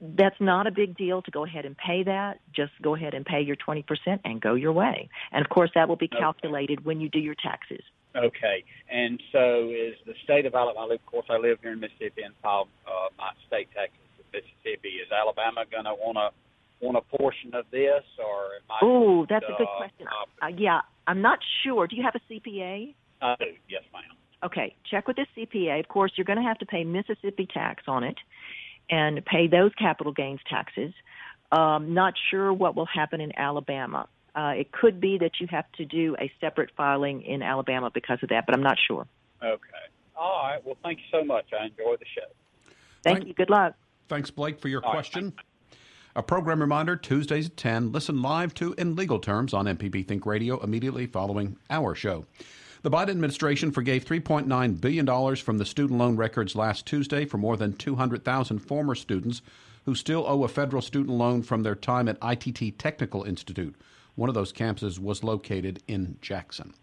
That's 0.01 0.35
not 0.39 0.65
a 0.65 0.71
big 0.71 0.97
deal 0.97 1.21
to 1.21 1.31
go 1.31 1.45
ahead 1.45 1.65
and 1.65 1.77
pay 1.77 2.01
that. 2.03 2.39
Just 2.53 2.71
go 2.81 2.95
ahead 2.95 3.13
and 3.13 3.23
pay 3.23 3.41
your 3.41 3.55
20% 3.55 3.85
and 4.25 4.41
go 4.41 4.55
your 4.55 4.73
way. 4.73 5.07
And 5.31 5.45
of 5.45 5.49
course, 5.49 5.69
that 5.75 5.87
will 5.87 5.95
be 5.95 6.07
calculated 6.07 6.79
okay. 6.79 6.83
when 6.83 6.99
you 6.99 7.09
do 7.09 7.19
your 7.19 7.35
taxes. 7.35 7.83
Okay. 8.15 8.63
And 8.89 9.21
so 9.31 9.69
is 9.69 9.95
the 10.05 10.15
state 10.23 10.47
of 10.47 10.55
Alabama, 10.55 10.95
of 10.95 11.05
course, 11.05 11.27
I 11.29 11.37
live 11.37 11.59
here 11.61 11.73
in 11.73 11.79
Mississippi 11.79 12.23
and 12.23 12.33
file 12.41 12.67
uh, 12.87 13.09
my 13.17 13.31
state 13.47 13.69
taxes 13.73 13.99
in 14.17 14.25
Mississippi. 14.41 14.89
Is 14.89 15.11
Alabama 15.11 15.63
going 15.71 15.85
to 15.85 15.93
want 15.93 16.17
to 16.17 16.31
want 16.83 16.97
a 16.97 17.17
portion 17.17 17.55
of 17.55 17.65
this, 17.71 18.03
or 18.19 18.51
Oh, 18.81 19.25
that's 19.29 19.45
a 19.45 19.55
good 19.57 19.67
uh, 19.67 19.77
question. 19.77 20.07
Uh, 20.41 20.47
yeah, 20.47 20.81
I'm 21.07 21.21
not 21.21 21.39
sure. 21.63 21.87
Do 21.87 21.95
you 21.95 22.03
have 22.03 22.15
a 22.15 22.33
CPA? 22.33 22.93
I 23.21 23.35
do. 23.39 23.45
Yes, 23.69 23.83
ma'am. 23.93 24.03
Okay, 24.43 24.75
check 24.89 25.07
with 25.07 25.15
the 25.15 25.25
CPA. 25.35 25.79
Of 25.79 25.87
course, 25.87 26.11
you're 26.15 26.25
going 26.25 26.37
to 26.37 26.43
have 26.43 26.59
to 26.59 26.65
pay 26.65 26.83
Mississippi 26.83 27.47
tax 27.51 27.83
on 27.87 28.03
it 28.03 28.17
and 28.89 29.23
pay 29.25 29.47
those 29.47 29.71
capital 29.75 30.11
gains 30.11 30.41
taxes. 30.49 30.93
Um, 31.51 31.93
not 31.93 32.13
sure 32.29 32.51
what 32.51 32.75
will 32.75 32.87
happen 32.87 33.21
in 33.21 33.31
Alabama. 33.37 34.07
Uh, 34.35 34.53
it 34.57 34.71
could 34.71 34.99
be 34.99 35.17
that 35.19 35.31
you 35.39 35.47
have 35.47 35.71
to 35.73 35.85
do 35.85 36.15
a 36.19 36.31
separate 36.41 36.71
filing 36.75 37.21
in 37.21 37.41
Alabama 37.41 37.91
because 37.93 38.17
of 38.23 38.29
that, 38.29 38.45
but 38.45 38.55
I'm 38.55 38.63
not 38.63 38.77
sure. 38.85 39.07
Okay. 39.41 39.85
All 40.17 40.43
right. 40.43 40.65
Well, 40.65 40.77
thank 40.83 40.99
you 40.99 41.05
so 41.11 41.23
much. 41.23 41.45
I 41.57 41.65
enjoy 41.65 41.95
the 41.97 42.05
show. 42.13 42.27
Thank, 43.03 43.19
Thank 43.19 43.27
you. 43.27 43.33
Good 43.35 43.49
luck. 43.49 43.75
Thanks, 44.09 44.31
Blake, 44.31 44.59
for 44.59 44.67
your 44.67 44.83
All 44.83 44.91
question. 44.91 45.25
Right. 45.25 45.45
A 46.15 46.21
program 46.21 46.61
reminder 46.61 46.95
Tuesdays 46.95 47.47
at 47.47 47.57
10. 47.57 47.91
Listen 47.91 48.21
live 48.21 48.53
to 48.55 48.75
In 48.77 48.95
Legal 48.95 49.17
Terms 49.17 49.51
on 49.51 49.65
MPB 49.65 50.07
Think 50.07 50.27
Radio 50.27 50.59
immediately 50.59 51.07
following 51.07 51.57
our 51.71 51.95
show. 51.95 52.27
The 52.83 52.91
Biden 52.91 53.09
administration 53.09 53.71
forgave 53.71 54.05
$3.9 54.05 54.79
billion 54.79 55.35
from 55.37 55.57
the 55.57 55.65
student 55.65 55.97
loan 55.97 56.15
records 56.15 56.55
last 56.55 56.85
Tuesday 56.85 57.25
for 57.25 57.39
more 57.39 57.57
than 57.57 57.73
200,000 57.73 58.59
former 58.59 58.93
students 58.93 59.41
who 59.85 59.95
still 59.95 60.23
owe 60.27 60.43
a 60.43 60.47
federal 60.47 60.83
student 60.83 61.17
loan 61.17 61.41
from 61.41 61.63
their 61.63 61.73
time 61.73 62.07
at 62.07 62.19
ITT 62.21 62.77
Technical 62.77 63.23
Institute. 63.23 63.73
One 64.13 64.29
of 64.29 64.35
those 64.35 64.53
campuses 64.53 64.99
was 64.99 65.23
located 65.23 65.81
in 65.87 66.19
Jackson. 66.21 66.75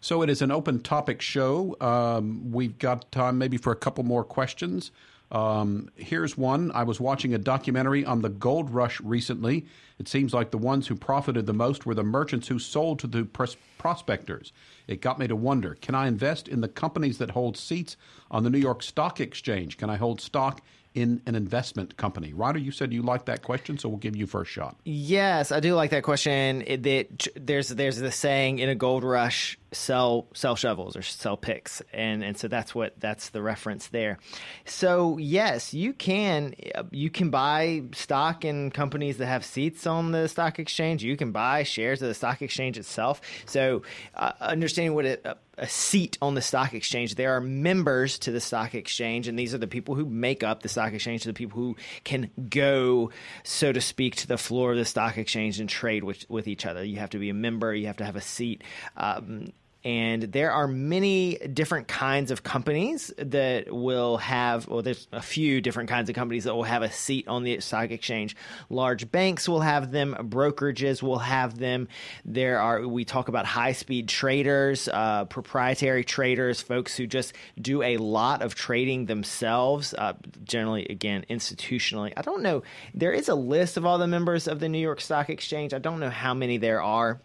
So 0.00 0.22
it 0.22 0.28
is 0.28 0.42
an 0.42 0.50
open 0.50 0.80
topic 0.80 1.22
show. 1.22 1.76
Um, 1.80 2.50
we've 2.50 2.78
got 2.78 3.12
time 3.12 3.38
maybe 3.38 3.58
for 3.58 3.72
a 3.72 3.76
couple 3.76 4.02
more 4.02 4.24
questions. 4.24 4.90
Um, 5.30 5.90
here's 5.96 6.36
one. 6.36 6.70
I 6.72 6.84
was 6.84 7.00
watching 7.00 7.34
a 7.34 7.38
documentary 7.38 8.04
on 8.04 8.22
the 8.22 8.28
gold 8.28 8.70
rush 8.70 9.00
recently. 9.00 9.66
It 9.98 10.08
seems 10.08 10.34
like 10.34 10.50
the 10.50 10.58
ones 10.58 10.86
who 10.86 10.94
profited 10.94 11.46
the 11.46 11.52
most 11.52 11.86
were 11.86 11.94
the 11.94 12.04
merchants 12.04 12.48
who 12.48 12.58
sold 12.58 12.98
to 13.00 13.06
the 13.06 13.24
pros- 13.24 13.56
prospectors. 13.78 14.52
It 14.86 15.00
got 15.00 15.18
me 15.18 15.26
to 15.26 15.36
wonder 15.36 15.74
can 15.74 15.94
I 15.94 16.06
invest 16.06 16.46
in 16.48 16.60
the 16.60 16.68
companies 16.68 17.18
that 17.18 17.30
hold 17.30 17.56
seats 17.56 17.96
on 18.30 18.44
the 18.44 18.50
New 18.50 18.58
York 18.58 18.82
Stock 18.82 19.20
Exchange? 19.20 19.76
Can 19.76 19.90
I 19.90 19.96
hold 19.96 20.20
stock 20.20 20.60
in 20.94 21.20
an 21.26 21.34
investment 21.34 21.96
company? 21.96 22.32
Ryder, 22.32 22.58
you 22.58 22.70
said 22.70 22.92
you 22.92 23.02
like 23.02 23.26
that 23.26 23.42
question, 23.42 23.78
so 23.78 23.88
we'll 23.88 23.98
give 23.98 24.16
you 24.16 24.26
first 24.26 24.50
shot. 24.50 24.76
Yes, 24.84 25.52
I 25.52 25.60
do 25.60 25.74
like 25.74 25.90
that 25.90 26.04
question. 26.04 26.62
It, 26.66 26.86
it, 26.86 27.28
there's 27.34 27.68
there's 27.68 27.98
the 27.98 28.12
saying 28.12 28.60
in 28.60 28.68
a 28.68 28.74
gold 28.74 29.04
rush, 29.04 29.58
sell 29.72 30.28
sell 30.34 30.56
shovels 30.56 30.96
or 30.96 31.02
sell 31.02 31.36
picks, 31.36 31.82
and 31.92 32.22
and 32.22 32.38
so 32.38 32.48
that's 32.48 32.74
what 32.74 32.98
that's 33.00 33.30
the 33.30 33.42
reference 33.42 33.88
there. 33.88 34.18
So 34.64 35.18
yes, 35.18 35.74
you 35.74 35.92
can 35.92 36.54
you 36.90 37.10
can 37.10 37.30
buy 37.30 37.82
stock 37.92 38.44
in 38.44 38.70
companies 38.70 39.18
that 39.18 39.26
have 39.26 39.44
seats 39.44 39.86
on 39.86 40.12
the 40.12 40.28
stock 40.28 40.58
exchange. 40.58 41.02
You 41.02 41.16
can 41.16 41.32
buy 41.32 41.64
shares 41.64 42.02
of 42.02 42.08
the 42.08 42.14
stock 42.14 42.40
exchange 42.40 42.78
itself. 42.78 43.20
So 43.46 43.82
uh, 44.14 44.32
understanding 44.40 44.94
what 44.94 45.06
a, 45.06 45.36
a 45.58 45.68
seat 45.68 46.18
on 46.20 46.34
the 46.34 46.42
stock 46.42 46.74
exchange. 46.74 47.14
There 47.14 47.34
are 47.36 47.40
members 47.40 48.18
to 48.20 48.32
the 48.32 48.40
stock 48.40 48.74
exchange, 48.74 49.28
and 49.28 49.38
these 49.38 49.54
are 49.54 49.58
the 49.58 49.66
people 49.66 49.94
who 49.94 50.06
make 50.06 50.42
up 50.42 50.62
the 50.62 50.68
stock 50.68 50.92
exchange, 50.92 51.24
the 51.24 51.32
people 51.32 51.58
who 51.58 51.76
can 52.04 52.30
go, 52.48 53.10
so 53.42 53.72
to 53.72 53.80
speak, 53.80 54.16
to 54.16 54.26
the 54.26 54.38
floor 54.38 54.72
of 54.72 54.78
the 54.78 54.84
stock 54.84 55.16
exchange 55.16 55.60
and 55.60 55.68
trade 55.68 56.04
with, 56.04 56.28
with 56.28 56.48
each 56.48 56.66
other. 56.66 56.84
You 56.84 56.98
have 56.98 57.10
to 57.10 57.18
be 57.18 57.30
a 57.30 57.34
member, 57.34 57.74
you 57.74 57.86
have 57.86 57.98
to 57.98 58.04
have 58.04 58.16
a 58.16 58.20
seat. 58.20 58.62
Um, 58.96 59.52
and 59.84 60.22
there 60.22 60.50
are 60.50 60.66
many 60.66 61.36
different 61.36 61.88
kinds 61.88 62.30
of 62.30 62.42
companies 62.42 63.12
that 63.18 63.70
will 63.70 64.16
have, 64.16 64.66
well, 64.66 64.80
there's 64.80 65.06
a 65.12 65.20
few 65.20 65.60
different 65.60 65.90
kinds 65.90 66.08
of 66.08 66.14
companies 66.14 66.44
that 66.44 66.54
will 66.54 66.62
have 66.62 66.82
a 66.82 66.90
seat 66.90 67.28
on 67.28 67.44
the 67.44 67.60
stock 67.60 67.90
exchange. 67.90 68.34
Large 68.70 69.12
banks 69.12 69.46
will 69.46 69.60
have 69.60 69.90
them, 69.90 70.16
brokerages 70.18 71.02
will 71.02 71.18
have 71.18 71.58
them. 71.58 71.88
There 72.24 72.60
are, 72.60 72.88
we 72.88 73.04
talk 73.04 73.28
about 73.28 73.44
high 73.44 73.72
speed 73.72 74.08
traders, 74.08 74.88
uh, 74.88 75.26
proprietary 75.26 76.02
traders, 76.02 76.62
folks 76.62 76.96
who 76.96 77.06
just 77.06 77.34
do 77.60 77.82
a 77.82 77.98
lot 77.98 78.40
of 78.40 78.54
trading 78.54 79.04
themselves, 79.04 79.92
uh, 79.92 80.14
generally, 80.44 80.86
again, 80.86 81.26
institutionally. 81.28 82.14
I 82.16 82.22
don't 82.22 82.42
know. 82.42 82.62
There 82.94 83.12
is 83.12 83.28
a 83.28 83.34
list 83.34 83.76
of 83.76 83.84
all 83.84 83.98
the 83.98 84.06
members 84.06 84.48
of 84.48 84.60
the 84.60 84.68
New 84.70 84.78
York 84.78 85.02
Stock 85.02 85.28
Exchange. 85.28 85.74
I 85.74 85.78
don't 85.78 86.00
know 86.00 86.08
how 86.08 86.32
many 86.32 86.56
there 86.56 86.82
are. 86.82 87.20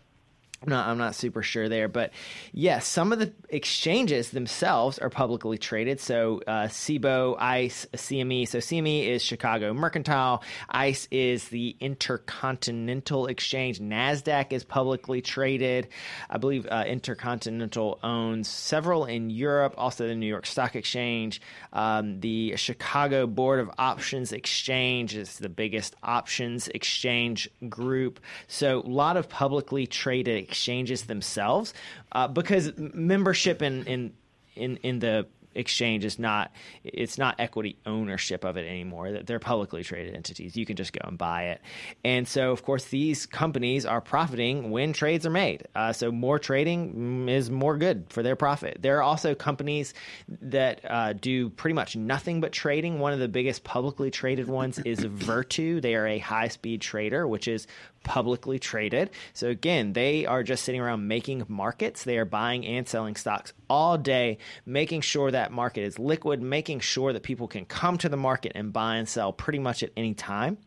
I'm 0.62 0.70
not, 0.70 0.88
I'm 0.88 0.98
not 0.98 1.16
super 1.16 1.42
sure 1.42 1.70
there, 1.70 1.88
but 1.88 2.12
yes, 2.52 2.86
some 2.86 3.14
of 3.14 3.20
the 3.20 3.32
exchanges 3.48 4.32
themselves 4.32 5.00
are 5.00 5.10
publicly 5.10 5.58
traded. 5.58 6.02
So 6.02 6.42
uh, 6.46 6.68
CBOE, 6.68 7.38
ICE, 7.40 7.88
CME. 7.94 8.46
So 8.46 8.58
CME 8.58 9.08
is 9.08 9.24
Chicago 9.24 9.74
Mercantile. 9.74 10.44
ICE 10.70 11.08
is 11.12 11.48
the 11.48 11.78
Intercontinental 11.80 13.28
Exchange. 13.28 13.80
NASDAQ 13.80 14.52
is 14.52 14.66
publicly 14.66 15.22
traded. 15.22 15.88
I 16.30 16.38
believe 16.38 16.68
uh, 16.70 16.84
Intercontinental 16.86 17.98
owns 18.04 18.50
several 18.50 19.06
in 19.06 19.30
Europe, 19.30 19.76
also 19.78 20.08
the 20.08 20.16
New 20.16 20.28
York 20.28 20.46
Stock 20.46 20.76
Exchange. 20.76 21.42
Um, 21.72 22.20
the 22.20 22.58
Chicago 22.58 23.28
Board 23.28 23.62
of 23.62 23.72
Options 23.78 24.34
Exchange 24.34 25.16
is 25.16 25.38
the 25.38 25.48
biggest 25.48 25.96
options 26.04 26.68
exchange 26.68 27.50
group. 27.70 28.20
So 28.48 28.80
a 28.80 28.90
lot 28.90 29.16
of 29.16 29.30
publicly 29.30 29.88
traded 29.88 30.49
exchanges 30.50 31.04
themselves 31.04 31.74
uh, 32.12 32.28
because 32.28 32.74
membership 32.78 33.62
in, 33.62 33.86
in 33.86 34.14
in 34.56 34.78
in 34.78 35.00
the 35.00 35.28
exchange 35.56 36.06
is 36.06 36.20
not 36.20 36.52
it's 36.84 37.18
not 37.18 37.36
equity 37.40 37.78
ownership 37.86 38.44
of 38.44 38.58
it 38.58 38.68
anymore. 38.68 39.12
They're 39.24 39.40
publicly 39.40 39.84
traded 39.84 40.16
entities. 40.16 40.56
You 40.56 40.66
can 40.66 40.76
just 40.76 40.94
go 40.94 41.02
and 41.04 41.18
buy 41.18 41.46
it. 41.46 41.62
And 42.04 42.28
so 42.28 42.52
of 42.52 42.64
course 42.64 42.86
these 42.86 43.26
companies 43.26 43.86
are 43.86 44.02
profiting 44.02 44.72
when 44.72 44.94
trades 44.94 45.26
are 45.26 45.32
made. 45.32 45.68
Uh, 45.76 45.94
so 45.94 46.12
more 46.12 46.40
trading 46.40 47.28
is 47.28 47.50
more 47.50 47.78
good 47.78 48.06
for 48.10 48.24
their 48.24 48.36
profit. 48.36 48.78
There 48.82 48.98
are 48.98 49.04
also 49.04 49.36
companies 49.36 49.94
that 50.42 50.82
uh, 50.88 51.14
do 51.14 51.50
pretty 51.50 51.74
much 51.74 51.96
nothing 51.96 52.42
but 52.42 52.52
trading. 52.52 53.00
One 53.00 53.14
of 53.14 53.20
the 53.20 53.28
biggest 53.28 53.64
publicly 53.64 54.12
traded 54.12 54.48
ones 54.48 54.80
is 54.80 55.00
Virtu. 55.00 55.82
They 55.82 55.96
are 55.96 56.08
a 56.08 56.20
high 56.20 56.50
speed 56.50 56.82
trader 56.82 57.28
which 57.28 57.48
is 57.48 57.68
publicly 58.04 58.60
traded. 58.60 59.10
So 59.34 59.50
again, 59.50 59.94
they 59.94 60.26
are 60.26 60.44
just 60.44 60.64
sitting 60.64 60.82
around 60.82 61.08
making 61.08 61.46
markets. 61.48 62.04
They 62.04 62.18
are 62.18 62.26
buying 62.26 62.66
and 62.66 62.88
selling 62.88 63.16
stocks 63.16 63.54
all 63.70 63.98
day, 63.98 64.38
making 64.66 65.02
sure 65.02 65.32
that 65.32 65.52
market 65.52 65.82
is 65.82 66.00
liquid, 66.00 66.42
making 66.42 66.80
sure 66.80 67.14
that 67.14 67.24
people 67.24 67.48
can 67.48 67.66
come 67.66 67.98
to 68.00 68.10
the 68.10 68.18
market 68.18 68.54
and 68.56 68.74
buy 68.74 68.96
and 68.96 69.08
sell 69.08 69.34
pretty 69.34 69.60
much 69.60 69.84
at 69.84 69.92
any 69.96 70.14
time. 70.14 70.58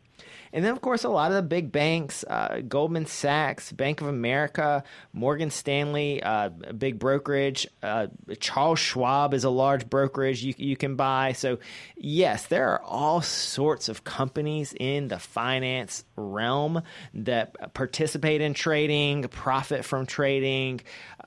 And 0.55 0.63
then, 0.63 0.71
of 0.71 0.81
course, 0.81 1.03
a 1.03 1.09
lot 1.09 1.31
of 1.31 1.35
the 1.35 1.41
big 1.41 1.71
banks, 1.71 2.23
uh, 2.29 2.61
Goldman 2.67 3.07
Sachs, 3.07 3.71
Bank 3.71 4.01
of 4.01 4.07
America, 4.07 4.83
Morgan 5.11 5.49
Stanley, 5.49 6.21
uh, 6.21 6.49
big 6.49 6.99
brokerage, 6.99 7.67
uh, 7.81 8.05
Charles 8.39 8.77
Schwab 8.77 9.33
is 9.33 9.45
a 9.45 9.49
large 9.49 9.89
brokerage 9.89 10.43
you, 10.43 10.53
you 10.55 10.77
can 10.77 10.95
buy. 10.95 11.31
So, 11.31 11.57
yes, 11.97 12.45
there 12.45 12.69
are 12.69 12.83
all 12.83 13.21
sorts 13.23 13.89
of 13.89 14.03
companies 14.03 14.75
in 14.79 15.07
the 15.07 15.17
finance 15.17 16.05
realm 16.15 16.83
that 17.15 17.73
participate 17.73 18.39
in 18.39 18.53
trading, 18.53 19.23
profit 19.29 19.83
from 19.83 20.05
trading, 20.05 20.81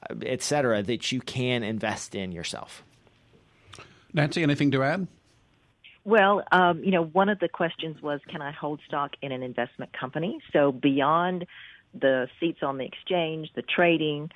uh, 0.09 0.14
et 0.22 0.41
cetera, 0.41 0.85
that 0.85 1.11
you 1.11 1.20
can 1.20 1.64
invest 1.64 2.14
in 2.14 2.31
yourself. 2.31 2.85
Nancy, 4.12 4.45
anything 4.45 4.70
to 4.70 4.85
add? 4.85 5.09
Well, 6.07 6.44
um, 6.52 6.84
you 6.84 6.92
know, 6.92 7.02
one 7.02 7.28
of 7.28 7.40
the 7.40 7.48
questions 7.48 8.00
was, 8.00 8.20
can 8.28 8.40
I 8.40 8.52
hold 8.52 8.78
stock 8.86 9.14
in 9.22 9.32
an 9.32 9.42
investment 9.42 9.90
company? 9.92 10.38
So 10.52 10.70
beyond 10.70 11.46
the 12.00 12.28
seats 12.38 12.61
on 12.62 12.78
the 12.78 12.84
exchange, 12.84 13.48
the 13.57 13.62
trading, 13.62 14.30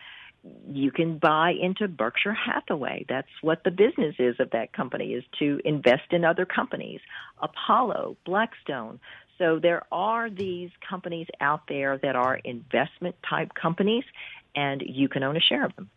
you 0.68 0.90
can 0.90 1.18
buy 1.18 1.52
into 1.52 1.86
Berkshire 1.86 2.34
Hathaway. 2.34 3.06
That's 3.08 3.28
what 3.40 3.62
the 3.62 3.70
business 3.70 4.16
is 4.18 4.34
of 4.40 4.50
that 4.50 4.72
company 4.72 5.12
is 5.12 5.22
to 5.38 5.60
invest 5.64 6.10
in 6.10 6.24
other 6.24 6.44
companies. 6.44 6.98
Apollo, 7.40 8.16
Blackstone. 8.26 8.98
So 9.38 9.60
there 9.62 9.84
are 9.92 10.28
these 10.28 10.70
companies 10.88 11.28
out 11.40 11.68
there 11.68 11.98
that 11.98 12.16
are 12.16 12.34
investment 12.34 13.14
type 13.28 13.52
companies 13.54 14.04
and 14.56 14.82
you 14.84 15.08
can 15.08 15.22
own 15.22 15.36
a 15.36 15.40
share 15.40 15.64
of 15.64 15.76
them. 15.76 15.88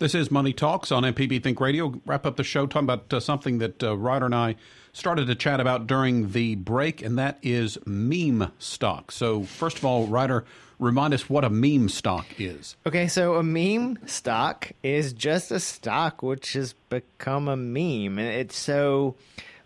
This 0.00 0.14
is 0.14 0.30
Money 0.30 0.54
Talks 0.54 0.90
on 0.90 1.02
MPB 1.02 1.42
Think 1.42 1.60
Radio. 1.60 2.00
Wrap 2.06 2.24
up 2.24 2.36
the 2.36 2.42
show 2.42 2.66
talking 2.66 2.86
about 2.86 3.12
uh, 3.12 3.20
something 3.20 3.58
that 3.58 3.82
uh, 3.82 3.98
Ryder 3.98 4.24
and 4.24 4.34
I 4.34 4.56
started 4.94 5.26
to 5.26 5.34
chat 5.34 5.60
about 5.60 5.86
during 5.86 6.30
the 6.30 6.54
break, 6.54 7.02
and 7.02 7.18
that 7.18 7.38
is 7.42 7.76
meme 7.84 8.50
stock. 8.58 9.12
So, 9.12 9.42
first 9.42 9.76
of 9.76 9.84
all, 9.84 10.06
Ryder, 10.06 10.46
remind 10.78 11.12
us 11.12 11.28
what 11.28 11.44
a 11.44 11.50
meme 11.50 11.90
stock 11.90 12.24
is. 12.38 12.76
Okay, 12.86 13.08
so 13.08 13.34
a 13.34 13.42
meme 13.42 13.98
stock 14.06 14.72
is 14.82 15.12
just 15.12 15.50
a 15.50 15.60
stock 15.60 16.22
which 16.22 16.54
has 16.54 16.72
become 16.88 17.46
a 17.46 17.56
meme. 17.58 18.18
And 18.18 18.20
it's 18.20 18.56
so, 18.56 19.16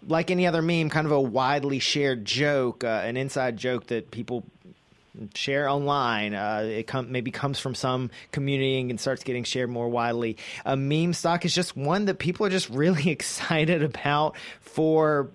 like 0.08 0.32
any 0.32 0.48
other 0.48 0.62
meme, 0.62 0.90
kind 0.90 1.06
of 1.06 1.12
a 1.12 1.20
widely 1.20 1.78
shared 1.78 2.24
joke, 2.24 2.82
uh, 2.82 3.02
an 3.04 3.16
inside 3.16 3.56
joke 3.56 3.86
that 3.86 4.10
people 4.10 4.42
share 5.34 5.68
online. 5.68 6.34
Uh, 6.34 6.64
it 6.66 6.86
com- 6.86 7.12
maybe 7.12 7.30
comes 7.30 7.58
from 7.58 7.74
some 7.74 8.10
community 8.32 8.80
and 8.80 9.00
starts 9.00 9.24
getting 9.24 9.44
shared 9.44 9.70
more 9.70 9.88
widely. 9.88 10.36
A 10.64 10.76
meme 10.76 11.12
stock 11.12 11.44
is 11.44 11.54
just 11.54 11.76
one 11.76 12.06
that 12.06 12.18
people 12.18 12.46
are 12.46 12.50
just 12.50 12.68
really 12.70 13.10
excited 13.10 13.82
about 13.82 14.36
for 14.60 15.30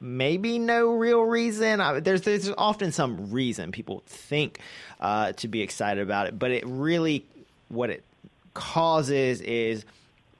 maybe 0.00 0.58
no 0.58 0.92
real 0.92 1.22
reason. 1.22 1.80
there's 2.02 2.22
there's 2.22 2.50
often 2.50 2.92
some 2.92 3.30
reason 3.30 3.72
people 3.72 4.02
think 4.06 4.58
uh, 5.00 5.32
to 5.32 5.48
be 5.48 5.62
excited 5.62 6.02
about 6.02 6.26
it, 6.26 6.38
but 6.38 6.50
it 6.50 6.64
really 6.66 7.24
what 7.68 7.90
it 7.90 8.04
causes 8.52 9.40
is 9.40 9.84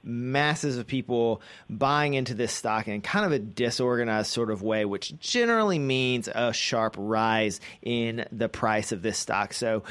masses 0.05 0.77
of 0.77 0.85
people 0.85 1.41
buying 1.69 2.13
into 2.13 2.33
this 2.33 2.53
stock 2.53 2.87
in 2.87 3.01
kind 3.01 3.25
of 3.25 3.31
a 3.31 3.39
disorganized 3.39 4.31
sort 4.31 4.51
of 4.51 4.61
way, 4.61 4.85
which 4.85 5.17
generally 5.19 5.79
means 5.79 6.29
a 6.33 6.53
sharp 6.53 6.95
rise 6.97 7.59
in 7.81 8.25
the 8.31 8.47
price 8.47 8.91
of 8.91 9.01
this 9.01 9.17
stock. 9.17 9.51
So, 9.53 9.83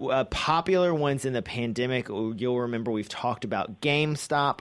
uh, 0.00 0.24
popular 0.24 0.94
ones 0.94 1.24
in 1.24 1.34
the 1.34 1.42
pandemic, 1.42 2.08
you'll 2.08 2.60
remember 2.60 2.90
we've 2.90 3.08
talked 3.08 3.44
about 3.44 3.80
GameStop. 3.80 4.60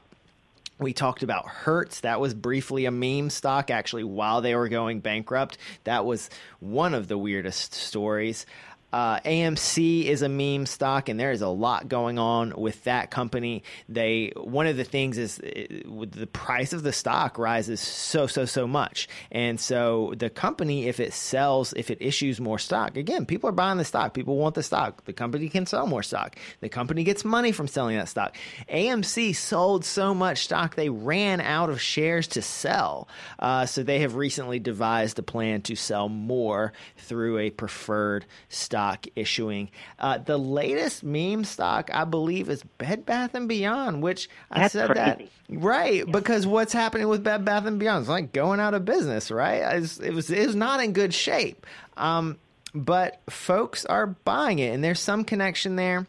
We 0.80 0.94
talked 0.94 1.24
about 1.24 1.46
Hertz. 1.46 2.02
That 2.02 2.22
was 2.22 2.34
briefly 2.34 2.86
a 2.86 2.92
meme 2.92 3.30
stock, 3.30 3.70
actually, 3.70 4.06
while 4.06 4.42
they 4.42 4.56
were 4.56 4.70
going 4.70 5.02
bankrupt. 5.02 5.58
That 5.84 6.06
was 6.06 6.30
one 6.62 6.94
of 6.94 7.10
the 7.10 7.18
weirdest 7.18 7.74
stories. 7.74 8.46
Uh, 8.92 9.20
AMC 9.20 10.06
is 10.06 10.22
a 10.22 10.30
meme 10.30 10.66
stock, 10.66 11.10
and 11.10 11.20
there 11.20 11.32
is 11.32 11.42
a 11.42 11.48
lot 11.48 11.88
going 11.88 12.18
on 12.18 12.54
with 12.58 12.84
that 12.86 13.12
company. 13.12 13.64
They 13.88 14.34
one 14.36 14.66
of 14.66 14.78
the 14.78 14.84
things 14.84 15.18
is 15.18 15.40
uh, 15.40 16.06
the 16.10 16.28
price 16.28 16.74
of 16.74 16.82
the 16.82 16.92
stock 16.92 17.38
rises 17.38 17.80
so 17.80 18.26
so 18.26 18.46
so 18.46 18.68
much, 18.68 19.08
and 19.32 19.60
so 19.60 20.14
the 20.18 20.30
company, 20.30 20.88
if 20.88 21.00
it 21.00 21.14
sells, 21.14 21.74
if 21.74 21.92
it 21.92 22.00
issues 22.02 22.42
more 22.42 22.58
stock, 22.58 22.98
again, 22.98 23.26
people 23.26 23.50
are 23.50 23.54
buying 23.54 23.78
the 23.78 23.86
stock. 23.86 24.14
People 24.14 24.38
want 24.38 24.56
the 24.56 24.64
stock. 24.64 25.06
The 25.06 25.14
company 25.14 25.50
can 25.50 25.66
sell 25.66 25.86
more 25.86 26.04
stock. 26.04 26.36
The 26.62 26.70
company 26.70 27.04
gets 27.04 27.24
money 27.24 27.52
from 27.52 27.68
selling 27.68 27.98
that 27.98 28.10
stock. 28.10 28.36
AMC 28.74 29.36
sold 29.36 29.86
so 29.86 30.16
much 30.16 30.46
stock 30.46 30.76
they 30.76 30.90
ran 30.90 31.42
out 31.42 31.70
of 31.70 31.80
shares 31.80 32.28
to 32.30 32.42
sell, 32.42 33.08
uh, 33.38 33.68
so 33.68 33.84
they 33.84 34.00
have 34.00 34.16
recently 34.16 34.60
devised 34.60 35.20
a 35.20 35.24
plan 35.24 35.62
to 35.62 35.76
sell 35.76 36.10
more 36.10 36.74
through 36.98 37.38
a 37.38 37.52
preferred 37.52 38.26
stock 38.48 38.79
stock 38.80 39.06
issuing. 39.16 39.70
Uh, 40.00 40.18
the 40.20 40.38
latest 40.38 41.04
meme 41.04 41.44
stock, 41.44 41.90
I 41.94 42.06
believe, 42.06 42.50
is 42.50 42.64
Bed 42.78 43.06
Bath 43.06 43.36
and 43.36 43.50
Beyond, 43.50 44.02
which 44.02 44.30
That's 44.50 44.76
I 44.76 44.80
said 44.80 44.92
crazy. 44.92 45.00
that 45.00 45.22
right 45.50 46.08
yeah. 46.08 46.12
because 46.12 46.48
what's 46.48 46.72
happening 46.72 47.10
with 47.10 47.22
Bed 47.22 47.44
Bath 47.44 47.66
and 47.66 47.78
Beyond? 47.78 48.04
It's 48.04 48.10
like 48.10 48.32
going 48.32 48.62
out 48.62 48.74
of 48.74 48.86
business, 48.86 49.32
right? 49.32 49.80
Was, 49.80 50.00
it 50.00 50.14
was 50.14 50.30
it 50.30 50.48
was 50.48 50.56
not 50.56 50.82
in 50.82 50.94
good 50.94 51.14
shape. 51.14 51.68
Um, 51.98 52.38
but 52.74 53.20
folks 53.30 53.84
are 53.86 54.08
buying 54.08 54.60
it, 54.60 54.74
and 54.74 54.82
there's 54.82 55.02
some 55.02 55.26
connection 55.26 55.76
there 55.76 56.08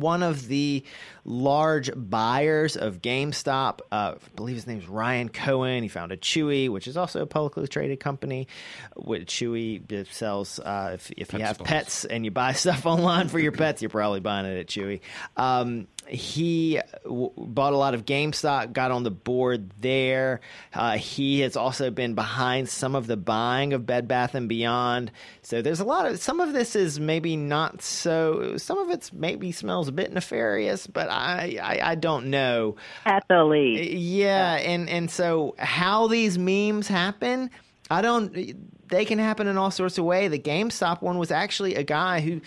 one 0.00 0.22
of 0.22 0.46
the 0.48 0.84
large 1.24 1.90
buyers 1.94 2.76
of 2.76 3.00
GameStop. 3.00 3.80
Uh, 3.90 4.14
I 4.16 4.36
believe 4.36 4.56
his 4.56 4.66
name 4.66 4.78
is 4.78 4.88
Ryan 4.88 5.28
Cohen. 5.28 5.82
He 5.82 5.88
founded 5.88 6.20
Chewy, 6.20 6.68
which 6.68 6.86
is 6.86 6.96
also 6.96 7.22
a 7.22 7.26
publicly 7.26 7.66
traded 7.66 8.00
company. 8.00 8.48
Which 8.96 9.26
Chewy 9.26 10.06
sells. 10.12 10.58
Uh, 10.58 10.92
if, 10.94 11.10
if 11.16 11.32
you 11.32 11.40
have 11.40 11.58
pets 11.58 12.04
and 12.04 12.24
you 12.24 12.30
buy 12.30 12.52
stuff 12.54 12.86
online 12.86 13.28
for 13.28 13.38
your 13.38 13.52
pets, 13.52 13.82
you're 13.82 13.90
probably 13.90 14.20
buying 14.20 14.46
it 14.46 14.58
at 14.58 14.66
Chewy. 14.66 15.00
Um, 15.36 15.86
he 16.08 16.80
w- 17.04 17.32
bought 17.36 17.72
a 17.72 17.76
lot 17.76 17.94
of 17.94 18.04
GameStop, 18.04 18.72
got 18.72 18.90
on 18.90 19.02
the 19.02 19.10
board 19.10 19.70
there. 19.80 20.40
Uh, 20.72 20.96
he 20.98 21.40
has 21.40 21.56
also 21.56 21.90
been 21.90 22.14
behind 22.14 22.68
some 22.68 22.94
of 22.94 23.06
the 23.06 23.16
buying 23.16 23.72
of 23.72 23.86
Bed 23.86 24.06
Bath 24.06 24.34
and 24.34 24.48
Beyond. 24.48 25.10
So 25.42 25.62
there's 25.62 25.80
a 25.80 25.84
lot 25.84 26.06
of 26.06 26.20
some 26.20 26.40
of 26.40 26.52
this 26.52 26.76
is 26.76 27.00
maybe 27.00 27.36
not 27.36 27.82
so. 27.82 28.56
Some 28.56 28.78
of 28.78 28.90
it's 28.90 29.12
maybe 29.12 29.52
smells 29.52 29.88
a 29.88 29.92
bit 29.92 30.12
nefarious, 30.12 30.86
but 30.86 31.08
I 31.08 31.58
I, 31.62 31.90
I 31.90 31.94
don't 31.94 32.26
know. 32.26 32.76
At 33.06 33.24
the 33.28 33.44
least, 33.44 33.92
yeah, 33.92 34.54
and 34.56 34.88
and 34.88 35.10
so 35.10 35.54
how 35.58 36.08
these 36.08 36.38
memes 36.38 36.88
happen, 36.88 37.50
I 37.90 38.02
don't. 38.02 38.88
They 38.88 39.04
can 39.04 39.18
happen 39.18 39.46
in 39.46 39.56
all 39.56 39.70
sorts 39.70 39.98
of 39.98 40.04
ways. 40.04 40.30
The 40.30 40.38
GameStop 40.38 41.00
one 41.02 41.18
was 41.18 41.30
actually 41.30 41.74
a 41.74 41.82
guy 41.82 42.20
who 42.20 42.40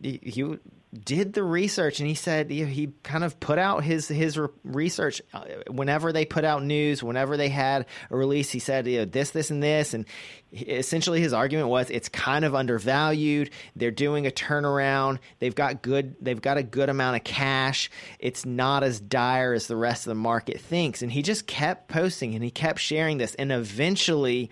he, 0.00 0.20
he 0.22 0.58
did 1.04 1.32
the 1.32 1.42
research 1.42 1.98
and 1.98 2.08
he 2.08 2.14
said 2.14 2.50
he 2.50 2.92
kind 3.02 3.24
of 3.24 3.38
put 3.40 3.58
out 3.58 3.82
his 3.82 4.06
his 4.06 4.38
research 4.62 5.20
uh, 5.32 5.44
whenever 5.68 6.12
they 6.12 6.24
put 6.24 6.44
out 6.44 6.62
news 6.62 7.02
whenever 7.02 7.36
they 7.36 7.48
had 7.48 7.86
a 8.10 8.16
release 8.16 8.50
he 8.50 8.58
said 8.58 8.86
you 8.86 8.98
know, 8.98 9.04
this 9.04 9.30
this 9.30 9.50
and 9.50 9.62
this 9.62 9.94
and 9.94 10.06
essentially 10.54 11.20
his 11.20 11.32
argument 11.32 11.68
was 11.68 11.90
it's 11.90 12.08
kind 12.08 12.44
of 12.44 12.54
undervalued. 12.54 13.50
They're 13.76 13.90
doing 13.90 14.26
a 14.26 14.30
turnaround. 14.30 15.18
They've 15.38 15.54
got 15.54 15.82
good 15.82 16.16
they've 16.20 16.40
got 16.40 16.58
a 16.58 16.62
good 16.62 16.88
amount 16.88 17.16
of 17.16 17.24
cash. 17.24 17.90
It's 18.18 18.46
not 18.46 18.84
as 18.84 19.00
dire 19.00 19.52
as 19.52 19.66
the 19.66 19.76
rest 19.76 20.06
of 20.06 20.10
the 20.10 20.14
market 20.16 20.60
thinks. 20.60 21.02
And 21.02 21.10
he 21.10 21.22
just 21.22 21.46
kept 21.46 21.88
posting 21.88 22.34
and 22.34 22.44
he 22.44 22.50
kept 22.50 22.78
sharing 22.78 23.18
this. 23.18 23.34
And 23.34 23.52
eventually 23.52 24.50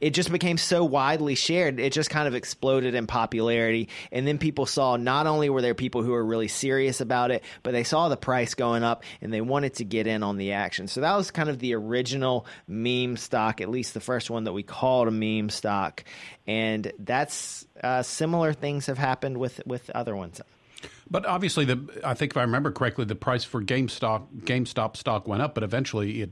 it 0.00 0.10
just 0.10 0.30
became 0.30 0.58
so 0.58 0.84
widely 0.84 1.34
shared. 1.34 1.80
It 1.80 1.92
just 1.92 2.10
kind 2.10 2.28
of 2.28 2.34
exploded 2.34 2.94
in 2.94 3.06
popularity. 3.06 3.88
And 4.12 4.26
then 4.26 4.38
people 4.38 4.66
saw 4.66 4.96
not 4.96 5.26
only 5.26 5.50
were 5.50 5.62
there 5.62 5.74
people 5.74 6.02
who 6.02 6.12
were 6.12 6.24
really 6.24 6.48
serious 6.48 7.00
about 7.00 7.30
it, 7.30 7.44
but 7.62 7.72
they 7.72 7.84
saw 7.84 8.08
the 8.08 8.16
price 8.16 8.54
going 8.54 8.82
up 8.82 9.04
and 9.20 9.32
they 9.32 9.40
wanted 9.40 9.74
to 9.74 9.84
get 9.84 10.06
in 10.06 10.22
on 10.22 10.36
the 10.36 10.52
action. 10.52 10.88
So 10.88 11.00
that 11.00 11.16
was 11.16 11.30
kind 11.30 11.48
of 11.48 11.58
the 11.58 11.74
original 11.74 12.46
meme 12.66 13.16
stock, 13.16 13.60
at 13.60 13.68
least 13.68 13.94
the 13.94 14.00
first 14.00 14.30
one 14.30 14.44
that 14.44 14.52
we 14.52 14.62
called 14.62 15.08
a 15.08 15.10
meme 15.10 15.50
stock. 15.50 16.04
And 16.46 16.92
that's 16.98 17.66
uh, 17.82 18.02
similar 18.02 18.52
things 18.52 18.86
have 18.86 18.98
happened 18.98 19.38
with 19.38 19.60
with 19.66 19.90
other 19.90 20.14
ones. 20.14 20.40
But 21.10 21.24
obviously, 21.26 21.64
the 21.64 22.00
I 22.04 22.14
think 22.14 22.32
if 22.32 22.36
I 22.36 22.42
remember 22.42 22.72
correctly, 22.72 23.04
the 23.04 23.14
price 23.14 23.44
for 23.44 23.62
GameStop 23.62 24.26
GameStop 24.42 24.96
stock 24.96 25.26
went 25.28 25.42
up, 25.42 25.54
but 25.54 25.62
eventually 25.62 26.22
it 26.22 26.30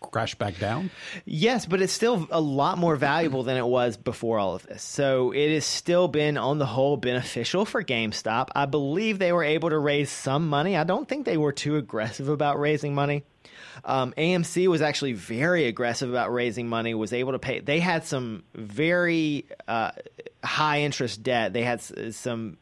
crash 0.00 0.34
back 0.34 0.58
down? 0.58 0.90
Yes, 1.24 1.66
but 1.66 1.82
it's 1.82 1.92
still 1.92 2.26
a 2.30 2.40
lot 2.40 2.78
more 2.78 2.96
valuable 2.96 3.42
than 3.42 3.56
it 3.56 3.66
was 3.66 3.96
before 3.96 4.38
all 4.38 4.54
of 4.54 4.66
this. 4.66 4.82
So 4.82 5.32
it 5.32 5.52
has 5.52 5.64
still 5.64 6.08
been, 6.08 6.36
on 6.36 6.58
the 6.58 6.66
whole, 6.66 6.96
beneficial 6.96 7.64
for 7.64 7.82
GameStop. 7.82 8.48
I 8.54 8.66
believe 8.66 9.18
they 9.18 9.32
were 9.32 9.44
able 9.44 9.70
to 9.70 9.78
raise 9.78 10.10
some 10.10 10.48
money. 10.48 10.76
I 10.76 10.84
don't 10.84 11.08
think 11.08 11.26
they 11.26 11.36
were 11.36 11.52
too 11.52 11.76
aggressive 11.76 12.28
about 12.28 12.58
raising 12.58 12.94
money. 12.94 13.24
Um, 13.84 14.12
AMC 14.16 14.68
was 14.68 14.82
actually 14.82 15.12
very 15.12 15.66
aggressive 15.66 16.10
about 16.10 16.32
raising 16.32 16.68
money. 16.68 16.94
Was 16.94 17.12
able 17.12 17.32
to 17.32 17.38
pay. 17.38 17.60
They 17.60 17.80
had 17.80 18.04
some 18.04 18.44
very 18.54 19.46
uh, 19.68 19.92
high 20.42 20.82
interest 20.82 21.22
debt. 21.22 21.52
They 21.52 21.62
had 21.62 21.80
some 21.80 22.58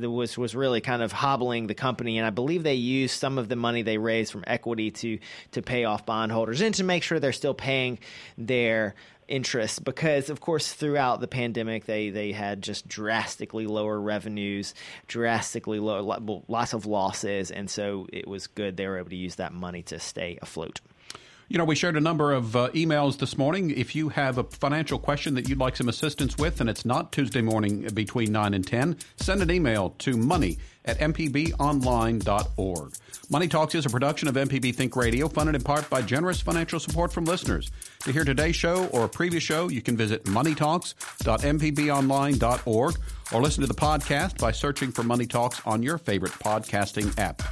was 0.00 0.38
was 0.38 0.54
really 0.54 0.80
kind 0.80 1.02
of 1.02 1.12
hobbling 1.12 1.66
the 1.66 1.74
company, 1.74 2.18
and 2.18 2.26
I 2.26 2.30
believe 2.30 2.62
they 2.62 2.74
used 2.74 3.18
some 3.18 3.38
of 3.38 3.48
the 3.48 3.56
money 3.56 3.82
they 3.82 3.98
raised 3.98 4.32
from 4.32 4.44
equity 4.46 4.90
to 4.90 5.18
to 5.52 5.62
pay 5.62 5.84
off 5.84 6.06
bondholders 6.06 6.60
and 6.60 6.74
to 6.76 6.84
make 6.84 7.02
sure 7.02 7.20
they're 7.20 7.32
still 7.32 7.54
paying 7.54 7.98
their 8.38 8.94
interest. 9.28 9.84
Because 9.84 10.30
of 10.30 10.40
course 10.40 10.72
throughout 10.72 11.20
the 11.20 11.28
pandemic 11.28 11.86
they 11.86 12.10
they 12.10 12.32
had 12.32 12.62
just 12.62 12.86
drastically 12.88 13.66
lower 13.66 14.00
revenues 14.00 14.74
drastically 15.06 15.78
low 15.78 16.02
lots 16.48 16.72
of 16.74 16.86
losses. 16.86 17.50
And 17.50 17.70
so 17.70 18.06
it 18.12 18.26
was 18.26 18.46
good 18.46 18.76
they 18.76 18.86
were 18.86 18.98
able 18.98 19.10
to 19.10 19.16
use 19.16 19.36
that 19.36 19.52
money 19.52 19.82
to 19.84 19.98
stay 19.98 20.38
afloat 20.42 20.80
You 21.48 21.58
know, 21.58 21.64
we 21.64 21.74
shared 21.74 21.96
a 21.96 22.00
number 22.00 22.32
of 22.32 22.56
uh, 22.56 22.70
emails 22.70 23.18
this 23.18 23.36
morning. 23.36 23.70
If 23.70 23.94
you 23.94 24.08
have 24.08 24.38
a 24.38 24.44
financial 24.44 24.98
question 24.98 25.34
that 25.34 25.46
you'd 25.48 25.58
like 25.58 25.76
some 25.76 25.88
assistance 25.88 26.38
with 26.38 26.60
and 26.60 26.70
it's 26.70 26.86
not 26.86 27.12
Tuesday 27.12 27.42
morning 27.42 27.88
between 27.92 28.32
9 28.32 28.54
and 28.54 28.66
10, 28.66 28.96
send 29.16 29.42
an 29.42 29.50
email 29.50 29.90
to 29.98 30.16
money 30.16 30.58
at 30.84 30.98
mpbonline.org. 30.98 32.92
Money 33.30 33.46
Talks 33.48 33.74
is 33.74 33.86
a 33.86 33.90
production 33.90 34.28
of 34.28 34.34
MPB 34.34 34.74
Think 34.74 34.96
Radio, 34.96 35.28
funded 35.28 35.54
in 35.54 35.62
part 35.62 35.88
by 35.90 36.02
generous 36.02 36.40
financial 36.40 36.80
support 36.80 37.12
from 37.12 37.24
listeners. 37.24 37.70
To 38.00 38.12
hear 38.12 38.24
today's 38.24 38.56
show 38.56 38.86
or 38.86 39.04
a 39.04 39.08
previous 39.08 39.42
show, 39.42 39.68
you 39.68 39.82
can 39.82 39.96
visit 39.96 40.24
moneytalks.mpbonline.org 40.24 42.96
or 43.32 43.42
listen 43.42 43.60
to 43.60 43.66
the 43.66 43.74
podcast 43.74 44.38
by 44.38 44.52
searching 44.52 44.90
for 44.90 45.02
Money 45.02 45.26
Talks 45.26 45.60
on 45.66 45.82
your 45.82 45.98
favorite 45.98 46.32
podcasting 46.32 47.18
app. 47.18 47.42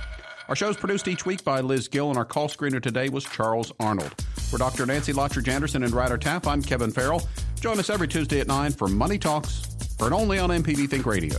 Our 0.51 0.57
show 0.57 0.69
is 0.69 0.77
produced 0.77 1.07
each 1.07 1.25
week 1.25 1.45
by 1.45 1.61
Liz 1.61 1.87
Gill, 1.87 2.09
and 2.09 2.19
our 2.19 2.25
call 2.25 2.49
screener 2.49 2.83
today 2.83 3.09
was 3.09 3.23
Charles 3.23 3.71
Arnold. 3.79 4.13
For 4.51 4.59
Dr. 4.59 4.85
Nancy 4.85 5.13
Lottridge 5.13 5.47
Anderson 5.47 5.85
and 5.85 5.93
Ryder 5.93 6.19
Taff, 6.19 6.49
I'm 6.49 6.61
Kevin 6.61 6.91
Farrell. 6.91 7.23
Join 7.61 7.79
us 7.79 7.89
every 7.89 8.09
Tuesday 8.09 8.41
at 8.41 8.49
9 8.49 8.73
for 8.73 8.89
Money 8.89 9.17
Talks, 9.17 9.63
heard 10.01 10.13
only 10.13 10.41
on 10.41 10.51
MPB 10.51 10.91
Think 10.91 11.07
Radio. 11.07 11.39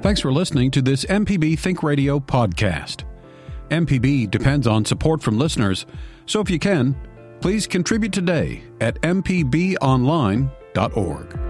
Thanks 0.00 0.20
for 0.20 0.32
listening 0.32 0.70
to 0.70 0.80
this 0.80 1.04
MPB 1.06 1.58
Think 1.58 1.82
Radio 1.82 2.20
podcast. 2.20 3.02
MPB 3.70 4.30
depends 4.30 4.68
on 4.68 4.84
support 4.84 5.20
from 5.20 5.38
listeners, 5.38 5.86
so 6.26 6.40
if 6.40 6.48
you 6.48 6.60
can, 6.60 6.94
Please 7.40 7.66
contribute 7.66 8.12
today 8.12 8.62
at 8.80 9.00
mpbonline.org. 9.00 11.49